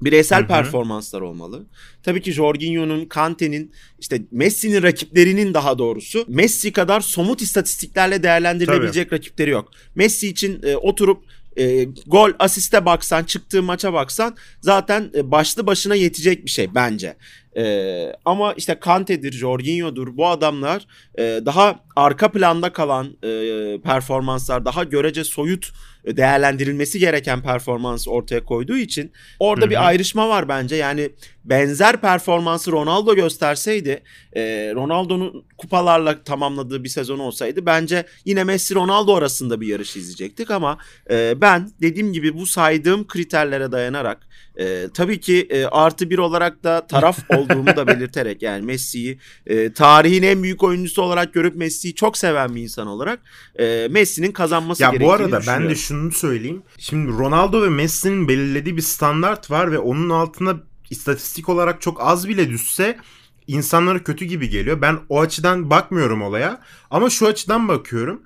bireysel 0.00 0.38
Hı 0.40 0.44
hı. 0.44 0.48
performanslar 0.48 1.20
olmalı. 1.20 1.66
Tabii 2.02 2.22
ki 2.22 2.32
Jorginho'nun, 2.32 3.06
Kante'nin, 3.06 3.72
işte 3.98 4.22
Messi'nin 4.30 4.82
rakiplerinin 4.82 5.54
daha 5.54 5.78
doğrusu 5.78 6.24
Messi 6.28 6.72
kadar 6.72 7.00
somut 7.00 7.42
istatistiklerle 7.42 8.22
değerlendirilebilecek 8.22 9.12
rakipleri 9.12 9.50
yok. 9.50 9.70
Messi 9.94 10.28
için 10.28 10.62
e, 10.62 10.76
oturup 10.76 11.24
e, 11.58 11.84
gol, 12.06 12.30
asiste 12.38 12.84
baksan, 12.84 13.24
çıktığı 13.24 13.62
maça 13.62 13.92
baksan 13.92 14.36
zaten 14.60 15.10
e, 15.14 15.30
başlı 15.30 15.66
başına 15.66 15.94
yetecek 15.94 16.44
bir 16.44 16.50
şey 16.50 16.74
bence. 16.74 17.16
E, 17.56 18.12
ama 18.24 18.52
işte 18.52 18.74
Kante'dir, 18.80 19.32
Jorginho'dur 19.32 20.16
bu 20.16 20.28
adamlar 20.28 20.86
e, 21.18 21.22
daha 21.22 21.80
arka 21.96 22.32
planda 22.32 22.72
kalan 22.72 23.06
e, 23.06 23.80
performanslar, 23.80 24.64
daha 24.64 24.84
görece 24.84 25.24
soyut 25.24 25.72
değerlendirilmesi 26.06 26.98
gereken 26.98 27.42
performans 27.42 28.08
ortaya 28.08 28.44
koyduğu 28.44 28.76
için 28.76 29.12
orada 29.38 29.62
Hı 29.62 29.66
hı. 29.66 29.70
bir 29.70 29.86
ayrışma 29.86 30.28
var 30.28 30.48
bence. 30.48 30.76
Yani 30.76 31.10
benzer 31.44 32.00
performansı 32.00 32.72
Ronaldo 32.72 33.14
gösterseydi, 33.14 34.02
e, 34.36 34.42
Ronaldo'nun 34.74 35.44
kupalarla 35.58 36.24
tamamladığı 36.24 36.84
bir 36.84 36.88
sezon 36.88 37.18
olsaydı 37.18 37.66
bence 37.66 38.06
yine 38.24 38.44
Messi 38.44 38.74
Ronaldo 38.74 39.14
arasında 39.14 39.60
bir 39.60 39.66
yarış 39.66 39.96
izleyecektik 39.96 40.50
ama 40.50 40.78
e, 41.10 41.40
ben 41.40 41.70
dediğim 41.80 42.12
gibi 42.12 42.34
bu 42.34 42.46
saydığım 42.46 43.06
kriterlere 43.06 43.72
dayanarak 43.72 44.27
e, 44.60 44.88
tabii 44.94 45.20
ki 45.20 45.46
e, 45.50 45.64
artı 45.64 46.10
bir 46.10 46.18
olarak 46.18 46.64
da 46.64 46.86
taraf 46.86 47.18
olduğumu 47.30 47.66
da 47.66 47.86
belirterek 47.86 48.42
yani 48.42 48.66
Messi'yi 48.66 49.18
e, 49.46 49.72
tarihin 49.72 50.22
en 50.22 50.42
büyük 50.42 50.62
oyuncusu 50.62 51.02
olarak 51.02 51.34
görüp 51.34 51.56
Messi'yi 51.56 51.94
çok 51.94 52.18
seven 52.18 52.54
bir 52.54 52.62
insan 52.62 52.86
olarak 52.86 53.20
e, 53.58 53.88
Messi'nin 53.90 54.32
kazanması 54.32 54.82
Ya 54.82 54.90
gerektiğini 54.90 55.08
bu 55.08 55.12
arada 55.12 55.40
ben 55.46 55.68
de 55.68 55.74
şunu 55.74 56.12
söyleyeyim. 56.12 56.62
Şimdi 56.78 57.12
Ronaldo 57.12 57.62
ve 57.62 57.68
Messi'nin 57.68 58.28
belirlediği 58.28 58.76
bir 58.76 58.82
standart 58.82 59.50
var 59.50 59.72
ve 59.72 59.78
onun 59.78 60.10
altına 60.10 60.56
istatistik 60.90 61.48
olarak 61.48 61.80
çok 61.82 62.00
az 62.00 62.28
bile 62.28 62.50
düşse 62.50 62.98
insanlara 63.46 64.04
kötü 64.04 64.24
gibi 64.24 64.48
geliyor. 64.48 64.82
Ben 64.82 64.98
o 65.08 65.20
açıdan 65.20 65.70
bakmıyorum 65.70 66.22
olaya. 66.22 66.60
Ama 66.90 67.10
şu 67.10 67.26
açıdan 67.26 67.68
bakıyorum. 67.68 68.22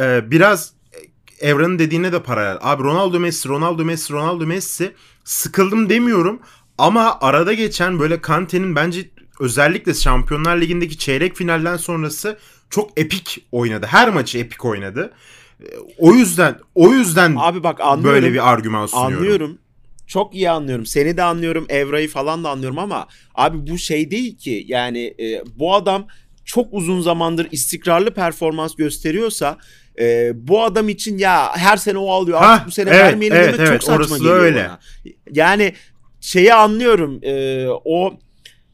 Ee, 0.00 0.30
biraz 0.30 0.72
Evran'ın 1.40 1.78
dediğine 1.78 2.12
de 2.12 2.22
paralel. 2.22 2.58
Abi 2.60 2.82
Ronaldo 2.82 3.20
Messi, 3.20 3.48
Ronaldo 3.48 3.84
Messi, 3.84 4.12
Ronaldo 4.12 4.46
Messi 4.46 4.92
sıkıldım 5.24 5.88
demiyorum. 5.90 6.40
Ama 6.78 7.18
arada 7.20 7.52
geçen 7.52 7.98
böyle 7.98 8.20
Kante'nin 8.20 8.76
bence 8.76 9.10
özellikle 9.40 9.94
Şampiyonlar 9.94 10.60
Ligi'ndeki 10.60 10.98
çeyrek 10.98 11.36
finalden 11.36 11.76
sonrası 11.76 12.38
çok 12.70 12.90
epik 12.96 13.46
oynadı. 13.52 13.86
Her 13.86 14.08
maçı 14.08 14.38
epik 14.38 14.64
oynadı. 14.64 15.12
Ee, 15.62 15.64
O 15.98 16.12
yüzden 16.14 16.58
o 16.74 16.92
yüzden 16.92 17.34
Abi 17.38 17.62
bak 17.62 17.80
anlıyorum. 17.80 18.04
böyle 18.22 18.32
bir 18.32 18.50
argüman 18.52 18.86
sunuyorum. 18.86 19.16
Anlıyorum. 19.18 19.58
Çok 20.06 20.34
iyi 20.34 20.50
anlıyorum. 20.50 20.86
Seni 20.86 21.16
de 21.16 21.22
anlıyorum. 21.22 21.66
Evra'yı 21.68 22.08
falan 22.08 22.44
da 22.44 22.50
anlıyorum 22.50 22.78
ama 22.78 23.06
abi 23.34 23.70
bu 23.70 23.78
şey 23.78 24.10
değil 24.10 24.38
ki. 24.38 24.64
Yani 24.68 25.14
e, 25.20 25.42
bu 25.56 25.74
adam 25.74 26.06
çok 26.44 26.68
uzun 26.72 27.00
zamandır 27.00 27.48
istikrarlı 27.50 28.14
performans 28.14 28.76
gösteriyorsa 28.76 29.58
e, 30.00 30.32
bu 30.34 30.64
adam 30.64 30.88
için 30.88 31.18
ya 31.18 31.56
her 31.56 31.76
sene 31.76 31.98
o 31.98 32.10
alıyor 32.10 32.38
Ha, 32.38 32.46
artık 32.46 32.66
bu 32.66 32.70
sene 32.70 32.90
evet, 32.90 33.00
vermeyelim 33.00 33.36
evet, 33.36 33.54
demek 33.54 33.68
evet, 33.68 33.80
çok 33.80 34.00
saçma 34.00 34.18
geliyor 34.18 34.40
öyle. 34.40 34.64
bana. 34.64 34.78
Yani 35.32 35.74
şeyi 36.20 36.54
anlıyorum 36.54 37.20
e, 37.22 37.66
o 37.68 38.18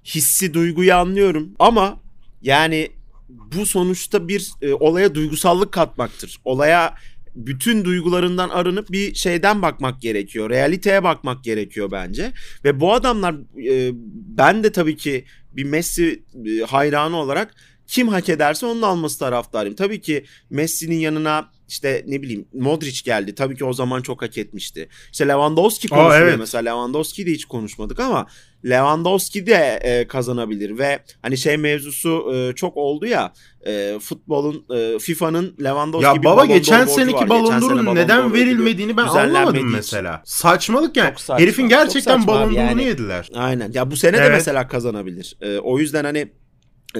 hissi 0.05 0.55
duyguyu 0.55 0.95
anlıyorum 0.95 1.55
ama 1.59 2.01
yani 2.43 2.91
bu 3.29 3.67
sonuçta 3.67 4.29
bir 4.29 4.51
e, 4.63 4.75
olaya 4.75 5.15
duygusallık 5.15 5.73
katmaktır. 5.73 6.41
Olaya 6.45 6.95
bütün 7.35 7.85
duygularından 7.85 8.49
arınıp 8.49 8.91
bir 8.91 9.15
şeyden 9.15 9.63
bakmak 9.63 10.03
gerekiyor. 10.03 10.51
Realiteye 10.51 11.03
bakmak 11.03 11.45
gerekiyor 11.45 11.91
bence. 11.91 12.33
Ve 12.65 12.81
bu 12.81 12.93
adamlar 12.93 13.35
e, 13.71 13.91
ben 14.39 14.65
de 14.65 14.73
tabii 14.73 14.97
ki 14.97 15.25
bir 15.53 15.65
Messi 15.65 16.23
e, 16.47 16.65
hayranı 16.65 17.17
olarak 17.17 17.55
kim 17.87 18.09
hak 18.09 18.29
ederse 18.29 18.67
onun 18.67 18.83
alması 18.83 19.19
taraftarıyım. 19.19 19.77
Tabii 19.77 20.01
ki 20.01 20.25
Messi'nin 20.51 20.99
yanına 20.99 21.51
işte 21.69 22.05
ne 22.09 22.23
bileyim 22.23 22.49
Modric 22.55 23.03
geldi. 23.05 23.35
Tabii 23.35 23.57
ki 23.57 23.65
o 23.65 23.73
zaman 23.73 24.03
çok 24.03 24.23
hak 24.23 24.39
etmişti. 24.39 24.89
İşte 25.13 25.29
Lewandowski 25.29 25.89
Aa, 25.89 25.97
konuşuluyor 25.97 26.29
evet. 26.29 26.39
mesela. 26.39 26.71
Lewandowski'yi 26.71 27.27
de 27.27 27.33
hiç 27.33 27.45
konuşmadık 27.45 28.01
ama 28.01 28.27
Lewandowski 28.65 29.47
de 29.47 29.81
e, 29.83 30.09
kazanabilir 30.09 30.79
ve 30.79 30.99
hani 31.23 31.39
şey 31.39 31.57
mevzusu 31.57 32.33
e, 32.35 32.55
çok 32.55 32.77
oldu 32.77 33.07
ya 33.07 33.33
e, 33.67 33.99
futbolun 34.01 34.67
e, 34.77 34.99
FIFA'nın 34.99 35.57
Lewandowski 35.65 36.07
Ya 36.07 36.15
bir 36.15 36.25
baba 36.25 36.45
geçen 36.45 36.87
seneki. 36.87 37.29
Ballon 37.29 37.63
d'Or'un 37.63 37.95
neden 37.95 38.35
verilmediğini 38.35 38.97
ben 38.97 39.07
anlamadım 39.07 39.73
mesela. 39.73 40.23
Saçmalık 40.25 40.97
yani. 40.97 41.15
Saçma, 41.17 41.39
Herifin 41.39 41.69
gerçekten 41.69 42.27
Ballon 42.27 42.43
d'Or'unu 42.43 42.59
yani. 42.59 42.85
yediler. 42.85 43.29
Aynen. 43.35 43.73
Ya 43.73 43.91
bu 43.91 43.97
sene 43.97 44.13
de 44.13 44.21
Evet. 44.21 44.31
mesela 44.31 44.69
kazanabilir. 44.69 45.37
E, 45.41 45.59
o 45.59 45.79
yüzden 45.79 46.05
hani 46.05 46.29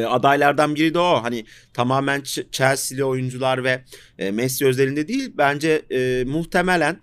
adaylardan 0.05 0.75
biri 0.75 0.95
de 0.95 0.99
o. 0.99 1.23
Hani 1.23 1.45
tamamen 1.75 2.21
Ch- 2.21 2.51
Chelsea'li 2.53 3.05
oyuncular 3.05 3.65
ve 3.65 3.85
e, 4.19 4.31
Messi 4.31 4.67
özelinde 4.67 5.09
değil. 5.09 5.33
Bence 5.37 5.83
e, 5.91 6.25
muhtemelen 6.25 7.01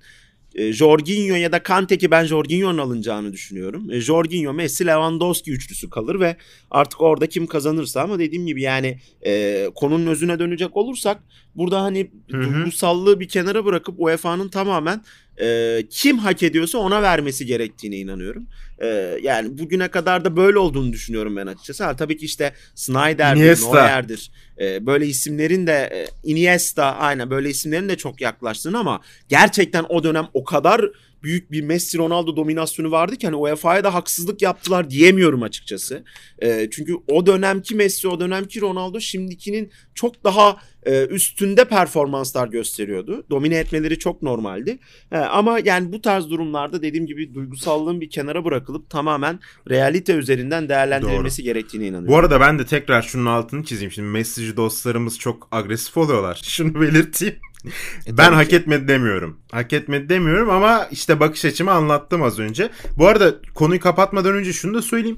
e, 0.56 0.74
Jorginho 0.74 1.36
ya 1.36 1.52
da 1.52 1.64
Kante 1.64 1.98
ki 1.98 2.12
ben 2.12 2.26
Jorginho'nun 2.26 2.78
alınacağını 2.78 3.34
düşünüyorum. 3.34 3.92
E, 3.92 4.02
Jorginho, 4.02 4.54
Messi, 4.54 4.88
Lewandowski 4.88 5.52
üçlüsü 5.52 5.90
kalır 5.90 6.20
ve 6.20 6.36
artık 6.72 7.02
orada 7.02 7.28
kim 7.28 7.48
kazanırsa 7.48 8.02
ama 8.02 8.20
dediğim 8.20 8.46
gibi 8.46 8.62
yani 8.62 9.00
e, 9.26 9.66
konunun 9.76 10.08
özüne 10.08 10.40
dönecek 10.40 10.78
olursak 10.78 11.24
burada 11.56 11.82
hani 11.82 12.12
Hı 12.32 12.38
hı. 12.38 12.44
duygusallığı 12.44 13.20
bir 13.20 13.28
kenara 13.28 13.66
bırakıp 13.66 13.96
UEFA'nın 13.98 14.50
tamamen 14.50 15.02
e, 15.42 15.80
kim 15.90 16.18
hak 16.18 16.44
ediyorsa 16.44 16.78
ona 16.78 17.02
vermesi 17.02 17.46
gerektiğine 17.46 17.98
inanıyorum. 17.98 18.48
E, 18.80 18.88
yani 19.22 19.58
bugüne 19.58 19.88
kadar 19.88 20.25
da 20.25 20.36
böyle 20.36 20.60
olduğunu 20.60 20.94
düşünüyorum 20.94 21.36
ben 21.36 21.48
açıkçası. 21.48 21.84
Ha, 21.84 21.96
tabii 21.96 22.18
ki 22.18 22.25
işte 22.25 22.54
Snyder'dir, 22.75 23.42
Iniesta. 23.42 23.74
Neuer'dir. 23.74 24.32
E, 24.60 24.86
böyle 24.86 25.08
isimlerin 25.08 25.68
de 25.68 25.74
e, 25.74 26.08
Iniesta 26.24 26.96
aynen 26.96 27.30
böyle 27.30 27.50
isimlerin 27.50 27.90
de 27.90 27.98
çok 27.98 28.22
yaklaştığını 28.22 28.80
ama 28.80 29.02
gerçekten 29.30 29.86
o 29.90 30.04
dönem 30.04 30.28
o 30.34 30.44
kadar 30.44 30.86
büyük 31.24 31.51
bir 31.51 31.62
Messi 31.62 31.98
Ronaldo 31.98 32.36
dominasyonu 32.36 32.92
vardı 32.92 33.15
ki 33.15 33.27
hani 33.27 33.36
UEFA'ya 33.36 33.84
da 33.84 33.94
haksızlık 33.94 34.42
yaptılar 34.42 34.89
diyemiyorum 34.89 35.44
açıkçası. 35.44 36.03
E, 36.39 36.70
çünkü 36.72 36.96
o 37.08 37.25
dönemki 37.25 37.75
Messi, 37.75 38.08
o 38.08 38.20
dönemki 38.20 38.62
Ronaldo 38.62 39.00
şimdikinin 39.00 39.72
çok 39.96 40.24
daha 40.24 40.58
e, 40.86 41.06
üstünde 41.06 41.65
performanslar 41.65 42.48
gösteriyordu. 42.48 43.25
Domine 43.30 43.56
etmeleri 43.56 44.00
çok 44.00 44.22
normaldi. 44.22 44.80
E, 45.12 45.18
ama 45.18 45.60
yani 45.63 45.94
bu 45.94 46.01
tarz 46.01 46.30
durumlarda 46.30 46.82
dediğim 46.82 47.06
gibi 47.06 47.34
duygusallığın 47.34 48.01
bir 48.01 48.10
kenara 48.10 48.46
bırakılıp 48.46 48.89
tamamen 48.89 49.39
realite 49.70 50.13
üzerinden 50.13 50.70
değerlendirilmesi 50.70 51.44
gerektiğine 51.44 51.88
inanıyorum. 51.88 52.13
Bu 52.13 52.18
arada 52.18 52.39
ben 52.39 52.60
de 52.60 52.65
tekrar 52.65 53.01
şunun 53.01 53.25
altını 53.25 53.63
çizeyim. 53.63 53.92
Şimdi 53.92 54.08
Messi'ci 54.08 54.58
dostlarımız 54.58 55.20
çok 55.20 55.48
agresif 55.51 55.98
oluyorlar. 55.98 56.42
Şunu 56.44 56.82
belirteyim. 56.82 57.36
E, 58.08 58.17
ben 58.17 58.34
hak 58.34 58.50
ki. 58.50 58.55
etmedi 58.55 58.88
demiyorum. 58.88 59.39
Hak 59.51 59.74
etmedi 59.74 60.10
demiyorum 60.10 60.50
ama 60.50 60.88
işte 60.91 61.20
bakış 61.20 61.46
açımı 61.46 61.72
anlattım 61.72 62.24
az 62.24 62.39
önce. 62.39 62.70
Bu 62.98 63.08
arada 63.08 63.36
konuyu 63.53 63.79
kapatmadan 63.79 64.34
önce 64.34 64.53
şunu 64.53 64.74
da 64.74 64.82
söyleyeyim. 64.82 65.17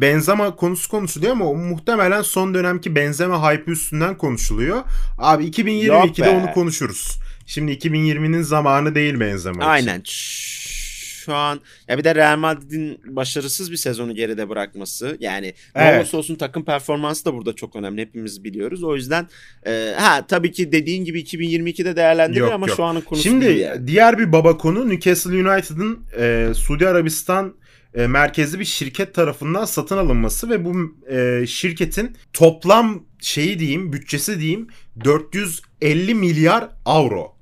Benzema 0.00 0.56
konusu 0.56 0.90
konuşuluyor 0.90 1.32
ama 1.32 1.52
muhtemelen 1.52 2.22
son 2.22 2.54
dönemki 2.54 2.94
Benzema 2.94 3.52
hype 3.52 3.70
üstünden 3.70 4.16
konuşuluyor. 4.16 4.82
Abi 5.18 5.44
2022'de 5.44 6.26
be. 6.26 6.28
onu 6.30 6.52
konuşuruz. 6.52 7.18
Şimdi 7.46 7.72
2020'nin 7.72 8.42
zamanı 8.42 8.94
değil 8.94 9.20
Benzema 9.20 9.56
için. 9.56 9.70
Aynen. 9.70 10.02
Şu 11.28 11.34
an 11.34 11.60
ya 11.88 11.98
bir 11.98 12.04
de 12.04 12.14
Real 12.14 12.38
Madrid'in 12.38 13.00
başarısız 13.06 13.72
bir 13.72 13.76
sezonu 13.76 14.14
geride 14.14 14.48
bırakması. 14.48 15.16
Yani 15.20 15.46
ne 15.46 15.82
Evet. 15.82 16.00
olursa 16.00 16.16
olsun 16.16 16.34
takım 16.34 16.64
performansı 16.64 17.24
da 17.24 17.34
burada 17.34 17.52
çok 17.52 17.76
önemli. 17.76 18.00
Hepimiz 18.00 18.44
biliyoruz. 18.44 18.82
O 18.84 18.96
yüzden 18.96 19.28
e, 19.66 19.94
ha 19.98 20.26
tabii 20.28 20.52
ki 20.52 20.72
dediğin 20.72 21.04
gibi 21.04 21.20
2022'de 21.20 21.96
değerlendirilir 21.96 22.40
Yok, 22.40 22.52
ama 22.52 22.66
yok. 22.66 22.76
şu 22.76 22.84
anın 22.84 23.00
konusu 23.00 23.22
Şimdi 23.22 23.46
değil 23.46 23.58
yani. 23.60 23.86
diğer 23.86 24.18
bir 24.18 24.32
baba 24.32 24.58
konu 24.58 24.88
Newcastle 24.88 25.48
United'ın 25.48 26.04
e, 26.18 26.50
Suudi 26.54 26.88
Arabistan 26.88 27.54
e, 27.94 28.06
merkezli 28.06 28.58
bir 28.60 28.64
şirket 28.64 29.14
tarafından 29.14 29.64
satın 29.64 29.96
alınması 29.98 30.50
ve 30.50 30.64
bu 30.64 30.96
e, 31.10 31.46
şirketin 31.46 32.16
toplam 32.32 33.04
şeyi 33.20 33.58
diyeyim, 33.58 33.92
bütçesi 33.92 34.40
diyeyim 34.40 34.68
450 35.04 36.14
milyar 36.14 36.68
avro. 36.84 37.37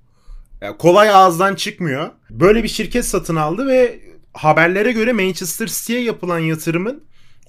Yani 0.61 0.77
kolay 0.77 1.11
ağızdan 1.11 1.55
çıkmıyor. 1.55 2.11
Böyle 2.31 2.63
bir 2.63 2.69
şirket 2.69 3.05
satın 3.05 3.37
aldı 3.37 3.67
ve 3.67 4.01
haberlere 4.33 4.93
göre 4.93 5.13
Manchester 5.13 5.67
City'ye 5.67 6.03
yapılan 6.03 6.39
yatırımın 6.39 7.05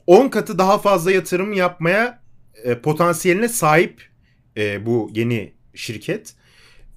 10 0.07 0.29
katı 0.29 0.57
daha 0.57 0.77
fazla 0.77 1.11
yatırım 1.11 1.53
yapmaya 1.53 2.19
e, 2.63 2.79
potansiyeline 2.79 3.47
sahip 3.47 4.09
e, 4.57 4.85
bu 4.85 5.09
yeni 5.13 5.53
şirket. 5.75 6.33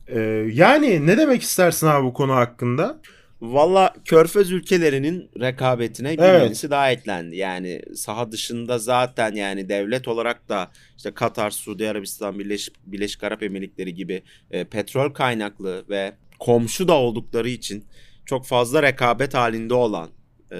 E, 0.08 0.20
yani 0.52 1.06
ne 1.06 1.18
demek 1.18 1.42
istersin 1.42 1.86
abi 1.86 2.04
bu 2.04 2.12
konu 2.12 2.34
hakkında? 2.34 3.00
Valla 3.40 3.94
Körfez 4.04 4.50
ülkelerinin 4.50 5.30
rekabetine 5.40 6.18
bir 6.18 6.22
Evet. 6.22 6.42
yenisi 6.42 6.70
daha 6.70 6.90
eklendi. 6.90 7.36
Yani 7.36 7.82
saha 7.94 8.32
dışında 8.32 8.78
zaten 8.78 9.32
yani 9.34 9.68
devlet 9.68 10.08
olarak 10.08 10.48
da 10.48 10.70
işte 10.96 11.10
Katar, 11.10 11.50
Suudi 11.50 11.88
Arabistan, 11.88 12.38
Birleşik, 12.38 12.74
Birleşik 12.86 13.24
Arap 13.24 13.42
Emirlikleri 13.42 13.94
gibi 13.94 14.22
e, 14.50 14.64
petrol 14.64 15.10
kaynaklı 15.10 15.84
ve 15.88 16.12
komşu 16.38 16.88
da 16.88 16.92
oldukları 16.92 17.48
için 17.48 17.84
çok 18.26 18.46
fazla 18.46 18.82
rekabet 18.82 19.34
halinde 19.34 19.74
olan 19.74 20.10
e, 20.52 20.56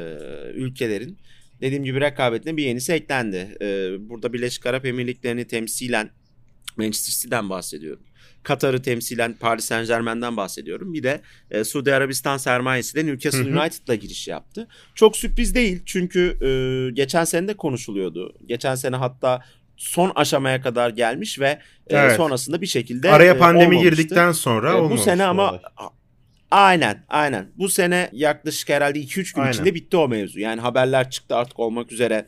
ülkelerin 0.54 1.18
dediğim 1.60 1.84
gibi 1.84 2.00
rekabetine 2.00 2.56
bir 2.56 2.64
yenisi 2.64 2.92
eklendi. 2.92 3.56
E, 3.60 3.96
burada 4.08 4.32
Birleşik 4.32 4.66
Arap 4.66 4.86
Emirlikleri'ni 4.86 5.44
temsilen 5.46 6.10
Manchester 6.76 7.12
City'den 7.12 7.50
bahsediyorum. 7.50 8.02
Katar'ı 8.42 8.82
temsilen 8.82 9.34
Paris 9.40 9.64
Saint 9.64 9.88
Germain'den 9.88 10.36
bahsediyorum. 10.36 10.92
Bir 10.94 11.02
de 11.02 11.20
e, 11.50 11.64
Suudi 11.64 11.94
Arabistan 11.94 12.36
sermayesi 12.36 12.94
de 12.96 13.06
Newcastle. 13.06 13.40
United'la 13.60 13.94
giriş 13.94 14.28
yaptı. 14.28 14.68
Çok 14.94 15.16
sürpriz 15.16 15.54
değil 15.54 15.82
çünkü 15.86 16.20
e, 16.42 16.50
geçen 16.94 17.24
sene 17.24 17.48
de 17.48 17.54
konuşuluyordu. 17.54 18.34
Geçen 18.46 18.74
sene 18.74 18.96
hatta 18.96 19.42
son 19.76 20.12
aşamaya 20.14 20.60
kadar 20.60 20.90
gelmiş 20.90 21.40
ve 21.40 21.46
e, 21.46 21.60
Evet. 21.96 22.16
sonrasında 22.16 22.60
bir 22.60 22.66
şekilde 22.66 23.10
Araya 23.10 23.34
e, 23.34 23.38
pandemi 23.38 23.66
olmamıştı. 23.76 23.90
girdikten 23.96 24.32
sonra 24.32 24.78
E, 24.78 24.90
bu 24.90 24.98
sene 24.98 25.24
ama 25.24 25.50
olay. 25.50 25.60
aynen 26.50 27.04
aynen. 27.08 27.46
Bu 27.58 27.68
sene 27.68 28.10
yaklaşık 28.12 28.68
herhalde 28.68 28.98
2-3 29.00 29.34
gün 29.34 29.42
Aynen. 29.42 29.52
içinde 29.52 29.74
bitti 29.74 29.96
o 29.96 30.08
mevzu. 30.08 30.40
Yani 30.40 30.60
haberler 30.60 31.10
çıktı 31.10 31.36
artık 31.36 31.58
olmak 31.58 31.92
üzere 31.92 32.26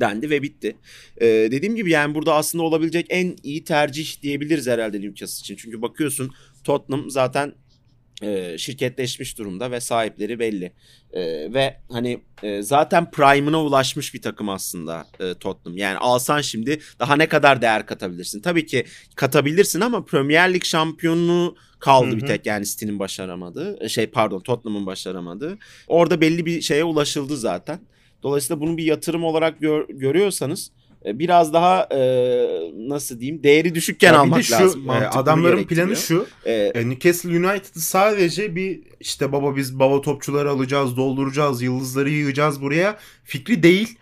dendi 0.00 0.30
ve 0.30 0.42
bitti. 0.42 0.76
Ee, 1.20 1.26
dediğim 1.26 1.76
gibi 1.76 1.90
yani 1.90 2.14
burada 2.14 2.34
aslında 2.34 2.64
olabilecek 2.64 3.06
en 3.08 3.36
iyi 3.42 3.64
tercih 3.64 4.22
diyebiliriz 4.22 4.66
herhalde 4.66 5.00
Newcastle 5.00 5.40
için. 5.40 5.56
Çünkü 5.56 5.82
bakıyorsun 5.82 6.32
Tottenham 6.64 7.10
zaten 7.10 7.54
e, 8.22 8.58
şirketleşmiş 8.58 9.38
durumda 9.38 9.70
ve 9.70 9.80
sahipleri 9.80 10.38
belli. 10.38 10.72
E, 11.12 11.22
ve 11.54 11.76
hani 11.90 12.20
e, 12.42 12.62
zaten 12.62 13.10
prime'ına 13.10 13.62
ulaşmış 13.64 14.14
bir 14.14 14.22
takım 14.22 14.48
aslında 14.48 15.06
e, 15.20 15.34
Tottenham. 15.34 15.76
Yani 15.76 15.98
alsan 15.98 16.40
şimdi 16.40 16.80
daha 16.98 17.16
ne 17.16 17.28
kadar 17.28 17.62
değer 17.62 17.86
katabilirsin? 17.86 18.40
Tabii 18.40 18.66
ki 18.66 18.84
katabilirsin 19.14 19.80
ama 19.80 20.04
Premier 20.04 20.54
Lig 20.54 20.64
şampiyonluğu 20.64 21.56
kaldı 21.78 22.10
Hı 22.10 22.16
bir 22.16 22.26
tek 22.26 22.46
yani 22.46 22.66
City'nin 22.66 22.98
başaramadığı. 22.98 23.84
E, 23.84 23.88
Şey 23.88 24.06
pardon 24.06 24.40
Tottenham'ın 24.40 24.86
başaramadığı. 24.86 25.58
Orada 25.86 26.20
belli 26.20 26.46
bir 26.46 26.60
şeye 26.60 26.84
ulaşıldı 26.84 27.36
zaten. 27.36 27.80
Dolayısıyla 28.26 28.60
bunu 28.60 28.76
bir 28.76 28.84
yatırım 28.84 29.24
olarak 29.24 29.60
gör- 29.60 29.88
görüyorsanız 29.88 30.70
e, 31.06 31.18
biraz 31.18 31.52
daha 31.52 31.88
e, 31.94 31.98
nasıl 32.88 33.20
diyeyim 33.20 33.42
değeri 33.42 33.74
düşükken 33.74 34.12
Ya 34.12 34.18
almak 34.20 34.42
şu, 34.44 34.52
lazım. 34.52 34.90
e, 34.90 34.92
adamların 34.92 35.64
planı 35.64 35.96
şu. 35.96 36.26
E, 36.44 36.52
E, 36.52 36.88
Newcastle 36.88 37.28
United'ı 37.28 37.80
sadece 37.80 38.56
bir 38.56 38.80
işte 39.00 39.32
baba 39.32 39.56
biz 39.56 39.78
baba 39.78 40.00
topçuları 40.00 40.50
alacağız, 40.50 40.96
dolduracağız, 40.96 41.62
yıldızları 41.62 42.10
yığacağız 42.10 42.60
buraya 42.62 42.98
fikri 43.24 43.62
değil. 43.62 43.98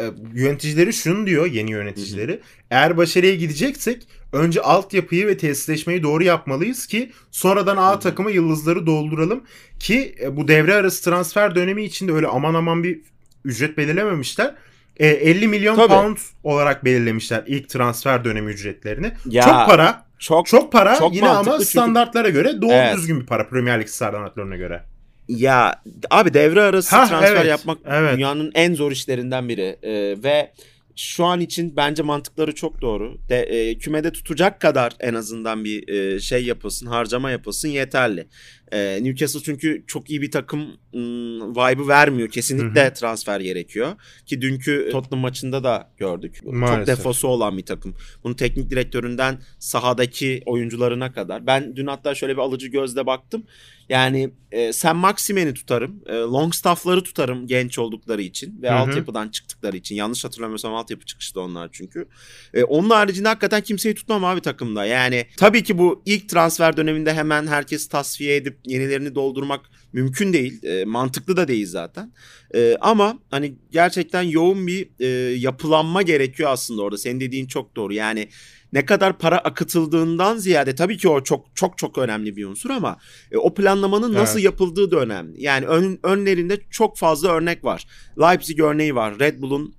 E, 0.00 0.04
yöneticileri 0.34 0.92
şunu 0.92 1.26
diyor 1.26 1.46
yeni 1.46 1.70
yöneticileri. 1.70 2.40
Eğer 2.70 2.96
başarıya 2.96 3.34
gideceksek 3.34 4.02
önce 4.32 4.60
altyapıyı 4.60 5.26
ve 5.26 5.36
tesisleşmeyi 5.36 6.02
doğru 6.02 6.24
yapmalıyız 6.24 6.86
ki 6.86 7.10
sonradan 7.30 7.76
A 7.76 7.90
Hı 7.92 7.96
hı. 7.96 8.00
takıma 8.00 8.30
yıldızları 8.30 8.86
dolduralım 8.86 9.44
ki 9.78 10.14
e, 10.22 10.36
bu 10.36 10.48
devre 10.48 10.74
arası 10.74 11.04
transfer 11.04 11.54
dönemi 11.54 11.84
içinde 11.84 12.12
öyle 12.12 12.26
aman 12.26 12.54
aman 12.54 12.82
bir 12.84 13.00
ücret 13.44 13.78
belirlememişler. 13.78 14.54
E, 14.96 15.06
50 15.08 15.48
milyon 15.48 15.76
Tabii. 15.76 15.88
pound 15.88 16.16
olarak 16.42 16.84
belirlemişler 16.84 17.42
ilk 17.46 17.68
transfer 17.68 18.24
dönemi 18.24 18.50
ücretlerini. 18.52 19.12
Ya, 19.26 19.42
çok 19.42 19.52
para. 19.52 20.04
Çok 20.18 20.46
Çok 20.46 20.72
para 20.72 20.96
Çok 20.98 21.14
yine 21.14 21.28
ama 21.28 21.52
çünkü- 21.52 21.64
standartlara 21.64 22.28
göre 22.28 22.62
doğru 22.62 22.72
Evet. 22.72 22.96
düzgün 22.96 23.20
bir 23.20 23.26
para 23.26 23.48
Premier 23.48 23.80
Lig 23.80 23.88
standartlarına 23.88 24.56
göre. 24.56 24.82
Ya 25.28 25.82
abi 26.10 26.34
devre 26.34 26.62
arası 26.62 26.96
Hah, 26.96 27.08
transfer 27.08 27.32
evet, 27.36 27.46
yapmak 27.46 27.78
evet. 27.86 28.16
dünyanın 28.16 28.52
en 28.54 28.74
zor 28.74 28.92
işlerinden 28.92 29.48
biri 29.48 29.76
Ee, 29.82 30.16
ve 30.22 30.52
şu 30.96 31.24
an 31.24 31.40
için 31.40 31.76
bence 31.76 32.02
mantıkları 32.02 32.54
çok 32.54 32.80
doğru. 32.80 33.18
De, 33.28 33.36
e, 33.42 33.78
kümede 33.78 34.12
tutacak 34.12 34.60
kadar 34.60 34.92
en 35.00 35.14
azından 35.14 35.64
bir 35.64 35.88
e, 35.88 36.20
şey 36.20 36.44
yapılsın, 36.44 36.86
harcama 36.86 37.30
yapılsın 37.30 37.68
yeterli. 37.68 38.26
E, 38.74 39.04
Newcastle 39.04 39.40
çünkü 39.40 39.84
çok 39.86 40.10
iyi 40.10 40.22
bir 40.22 40.30
takım 40.30 40.60
ım, 40.94 41.56
vibe'ı 41.56 41.88
vermiyor. 41.88 42.28
Kesinlikle 42.28 42.86
Hı 42.86 42.94
transfer 42.94 43.40
gerekiyor. 43.40 43.92
Ki 44.26 44.40
dünkü 44.40 44.88
Tottenham 44.92 45.20
maçında 45.20 45.64
da 45.64 45.90
gördük. 45.96 46.40
Çok 46.44 46.52
Maalesef. 46.52 46.98
defosu 46.98 47.28
olan 47.28 47.58
bir 47.58 47.66
takım. 47.66 47.94
Bunu 48.24 48.36
teknik 48.36 48.70
direktöründen 48.70 49.38
sahadaki 49.58 50.42
oyuncularına 50.46 51.12
kadar. 51.12 51.46
Ben 51.46 51.76
dün 51.76 51.86
hatta 51.86 52.14
şöyle 52.14 52.32
bir 52.32 52.42
alıcı 52.42 52.68
gözle 52.68 53.06
baktım. 53.06 53.44
Yani 53.88 54.30
e, 54.52 54.72
Sam 54.72 54.96
Maximen'i 54.96 55.54
tutarım. 55.54 56.02
E, 56.06 56.12
Longstaff'ları 56.12 57.02
tutarım 57.02 57.46
genç 57.46 57.78
oldukları 57.78 58.22
için 58.22 58.62
ve 58.62 58.70
Hı 58.70 58.72
hı. 58.72 58.76
altyapıdan 58.76 59.28
çıktıkları 59.28 59.76
için. 59.76 59.94
Yanlış 59.94 60.24
hatırlamıyorsam 60.24 60.74
altyapı 60.74 61.04
çıkıştı 61.04 61.40
onlar 61.40 61.68
çünkü. 61.72 62.08
E, 62.54 62.64
onun 62.64 62.90
haricinde 62.90 63.28
hakikaten 63.28 63.60
kimseyi 63.60 63.94
tutmam 63.94 64.24
abi 64.24 64.40
takımda. 64.40 64.84
Yani 64.84 65.26
tabii 65.36 65.62
ki 65.62 65.78
bu 65.78 66.02
ilk 66.06 66.28
transfer 66.28 66.76
döneminde 66.76 67.14
hemen 67.14 67.46
herkes 67.46 67.88
tasfiye 67.88 68.36
edip 68.36 68.58
yenilerini 68.66 69.14
doldurmak 69.14 69.60
mümkün 69.92 70.32
değil. 70.32 70.62
E, 70.62 70.84
mantıklı 70.84 71.36
da 71.36 71.48
değil 71.48 71.66
zaten. 71.66 72.12
E, 72.54 72.76
ama 72.80 73.18
hani 73.30 73.54
gerçekten 73.70 74.22
yoğun 74.22 74.66
bir 74.66 74.88
e, 75.00 75.06
yapılanma 75.34 76.02
gerekiyor 76.02 76.50
aslında 76.50 76.82
orada. 76.82 76.98
Senin 76.98 77.20
dediğin 77.20 77.46
çok 77.46 77.76
doğru. 77.76 77.92
Yani 77.94 78.28
ne 78.72 78.84
kadar 78.86 79.18
para 79.18 79.38
akıtıldığından 79.38 80.36
ziyade 80.36 80.74
tabii 80.74 80.96
ki 80.96 81.08
o 81.08 81.22
çok 81.22 81.46
çok 81.54 81.78
çok 81.78 81.98
önemli 81.98 82.36
bir 82.36 82.44
unsur 82.44 82.70
ama 82.70 82.96
e, 83.32 83.36
o 83.36 83.54
planlamanın 83.54 84.14
nasıl 84.14 84.38
Evet. 84.38 84.44
yapıldığı 84.44 84.90
da 84.90 84.96
önemli. 84.96 85.42
Yani 85.42 85.66
ön, 85.66 85.98
önlerinde 86.02 86.60
çok 86.70 86.98
fazla 86.98 87.28
örnek 87.28 87.64
var. 87.64 87.86
Leipzig 88.20 88.60
örneği 88.60 88.94
var. 88.94 89.18
Red 89.18 89.40
Bull'un 89.40 89.74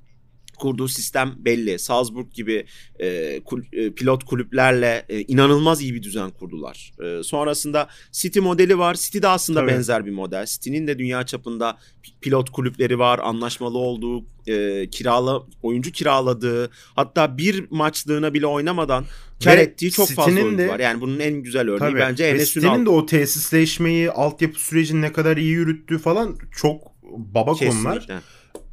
kurduğu 0.56 0.88
sistem 0.88 1.34
belli. 1.38 1.80
Salzburg 1.80 2.32
gibi 2.34 2.66
e, 3.00 3.40
kul- 3.46 3.64
e, 3.74 3.92
pilot 3.94 4.24
kulüplerle 4.24 5.06
e, 5.10 5.22
inanılmaz 5.22 5.82
iyi 5.82 5.94
bir 5.94 6.04
düzen 6.04 6.30
kurdular. 6.30 6.92
E, 7.04 7.24
sonrasında 7.24 7.88
City 8.12 8.40
modeli 8.40 8.78
var. 8.78 8.94
City 8.96 9.22
de 9.22 9.28
aslında 9.28 9.60
Tabii. 9.60 9.72
benzer 9.72 10.06
bir 10.06 10.12
model. 10.12 10.46
City'nin 10.46 10.88
de 10.88 11.00
dünya 11.00 11.26
çapında 11.26 11.78
pi- 12.04 12.20
pilot 12.22 12.50
kulüpleri 12.50 13.00
var. 13.00 13.20
Anlaşmalı 13.24 13.78
olduğu, 13.78 14.26
e, 14.48 14.90
kirala 14.90 15.42
oyuncu 15.64 15.92
kiraladığı, 15.92 16.70
hatta 16.96 17.38
bir 17.38 17.66
maçlığına 17.70 18.34
bile 18.34 18.46
oynamadan 18.48 19.06
kar 19.44 19.58
Ve 19.58 19.62
ettiği 19.62 19.92
çok 19.92 20.10
fazla 20.10 20.42
oyuncu 20.42 20.58
de- 20.58 20.68
var. 20.70 20.80
Yani 20.80 21.02
bunun 21.02 21.20
en 21.20 21.34
güzel 21.34 21.62
örneği 21.70 21.80
Tabii. 21.80 22.00
bence 22.00 22.24
Enes 22.24 22.58
Ünal. 22.58 22.64
City'nin 22.70 22.86
de 22.86 22.90
o 22.90 23.06
tesisleşmeyi, 23.06 24.12
altyapı 24.12 24.60
sürecini 24.60 25.02
ne 25.02 25.12
kadar 25.14 25.38
iyi 25.38 25.50
yürüttüğü 25.52 26.00
falan 26.00 26.38
çok 26.58 26.82
baba 27.18 27.54
konular. 27.54 28.08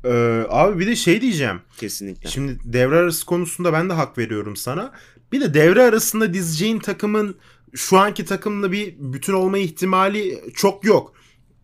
Ee, 0.05 0.45
abi 0.49 0.79
bir 0.79 0.87
de 0.87 0.97
şey 0.97 1.21
diyeceğim. 1.21 1.61
Kesinlikle. 1.77 2.31
Şimdi 2.31 2.59
devre 2.65 2.97
arası 2.97 3.27
konusunda 3.27 3.73
ben 3.73 3.89
de 3.89 3.93
hak 3.93 4.19
veriyorum 4.19 4.57
sana. 4.57 4.93
Bir 5.33 5.41
de 5.41 5.55
devre 5.55 5.83
arasında 5.83 6.35
dizeceğin 6.35 6.79
takımın 6.79 7.37
şu 7.75 7.99
anki 7.99 8.25
takımla 8.25 8.73
bir 8.73 8.95
bütün 8.99 9.33
olma 9.33 9.59
ihtimali 9.59 10.41
çok 10.55 10.85
yok. 10.85 11.13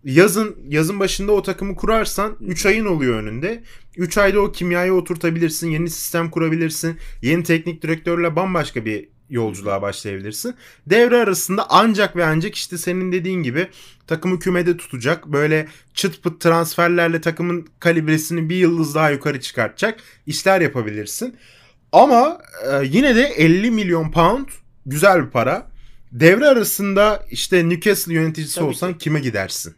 Yazın 0.05 0.57
yazın 0.69 1.01
başında 1.01 1.33
o 1.33 1.43
takımı 1.43 1.77
kurarsan 1.77 2.37
3 2.41 2.67
ayın 2.67 2.87
oluyor 2.87 3.23
önünde. 3.23 3.63
3 3.97 4.19
ayda 4.19 4.41
o 4.41 4.53
kimyayı 4.53 4.93
oturtabilirsin, 4.93 5.71
yeni 5.71 5.91
sistem 5.91 6.31
kurabilirsin, 6.31 6.97
yeni 7.23 7.43
teknik 7.43 7.83
direktörle 7.83 8.37
bambaşka 8.37 8.85
bir 8.85 9.09
yolculuğa 9.31 9.83
başlayabilirsin. 9.83 10.55
Devre 10.87 11.17
arasında 11.17 11.67
ancak 11.71 12.17
ve 12.17 12.25
ancak 12.25 12.55
işte 12.55 12.79
senin 12.79 13.13
dediğin 13.13 13.43
gibi 13.43 13.69
takımı 14.07 14.39
kümede 14.39 14.77
tutacak. 14.77 15.27
Böyle 15.27 15.69
çıt 15.95 16.23
pıt 16.23 16.41
transferlerle 16.41 17.21
takımın 17.21 17.69
kalibresini 17.81 18.49
bir 18.49 18.57
yıldız 18.57 18.95
daha 18.95 19.11
yukarı 19.11 19.41
çıkartacak 19.41 20.01
işler 20.27 20.61
yapabilirsin. 20.61 21.37
Ama 21.93 22.39
e, 22.71 22.85
yine 22.85 23.17
de 23.17 23.23
50 23.23 23.71
milyon 23.71 24.11
pound 24.11 24.49
güzel 24.87 25.27
bir 25.27 25.31
para. 25.31 25.71
Devre 26.13 26.47
arasında 26.47 27.27
işte 27.31 27.69
Newcastle 27.69 28.15
yöneticisi 28.15 28.55
Tabii 28.55 28.69
olsan 28.69 28.99
kime 28.99 29.21
gidersin? 29.21 29.75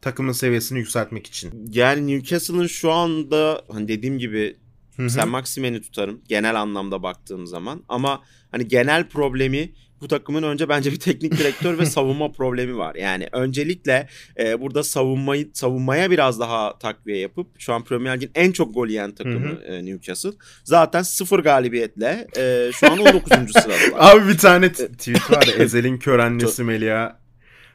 Takımın 0.00 0.32
seviyesini 0.32 0.78
yükseltmek 0.78 1.26
için. 1.26 1.68
Yani 1.72 2.06
Newcastle'ın 2.06 2.66
şu 2.66 2.92
anda 2.92 3.62
hani 3.68 3.88
dediğim 3.88 4.18
gibi 4.18 4.56
Hı 4.96 5.02
hı. 5.02 5.10
Sen 5.10 5.28
Maximen'i 5.28 5.82
tutarım 5.82 6.20
genel 6.28 6.60
anlamda 6.60 7.02
baktığım 7.02 7.46
zaman 7.46 7.82
ama 7.88 8.22
hani 8.54 8.68
genel 8.68 9.08
problemi 9.08 9.72
bu 10.00 10.08
takımın 10.08 10.42
önce 10.42 10.68
bence 10.68 10.92
bir 10.92 11.00
teknik 11.00 11.38
direktör 11.38 11.78
ve 11.78 11.86
savunma 11.96 12.32
problemi 12.32 12.76
var. 12.76 12.94
Yani 12.94 13.28
öncelikle 13.32 14.08
e, 14.38 14.60
burada 14.60 14.82
savunmayı 14.82 15.50
savunmaya 15.52 16.10
biraz 16.10 16.40
daha 16.40 16.78
takviye 16.78 17.18
yapıp 17.18 17.46
şu 17.58 17.72
an 17.72 17.84
Premier 17.84 18.16
Lig'in 18.16 18.30
en 18.34 18.52
çok 18.52 18.74
gol 18.74 18.88
yiyen 18.88 19.14
takımı 19.14 19.60
e, 19.66 19.84
Newcastle. 19.84 20.30
Zaten 20.64 21.02
sıfır 21.02 21.38
galibiyetle 21.38 22.26
e, 22.36 22.70
şu 22.72 22.92
an 22.92 22.98
19. 22.98 23.30
sıradalar. 23.52 24.16
Abi 24.16 24.28
bir 24.28 24.38
tane 24.38 24.72
t- 24.72 24.92
tweet 24.92 25.30
var 25.30 25.46
ya 25.46 25.64
Ezel'in 25.64 25.98
kör 25.98 26.18
annesi 26.18 26.64
Melia 26.64 27.16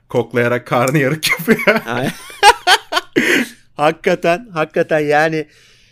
koklayarak 0.09 0.67
karnı 0.67 0.97
yarık 0.97 1.29
yapıyor. 1.31 1.81
Hakikaten 3.75 4.47
hakikaten 4.53 4.99
yani 4.99 5.47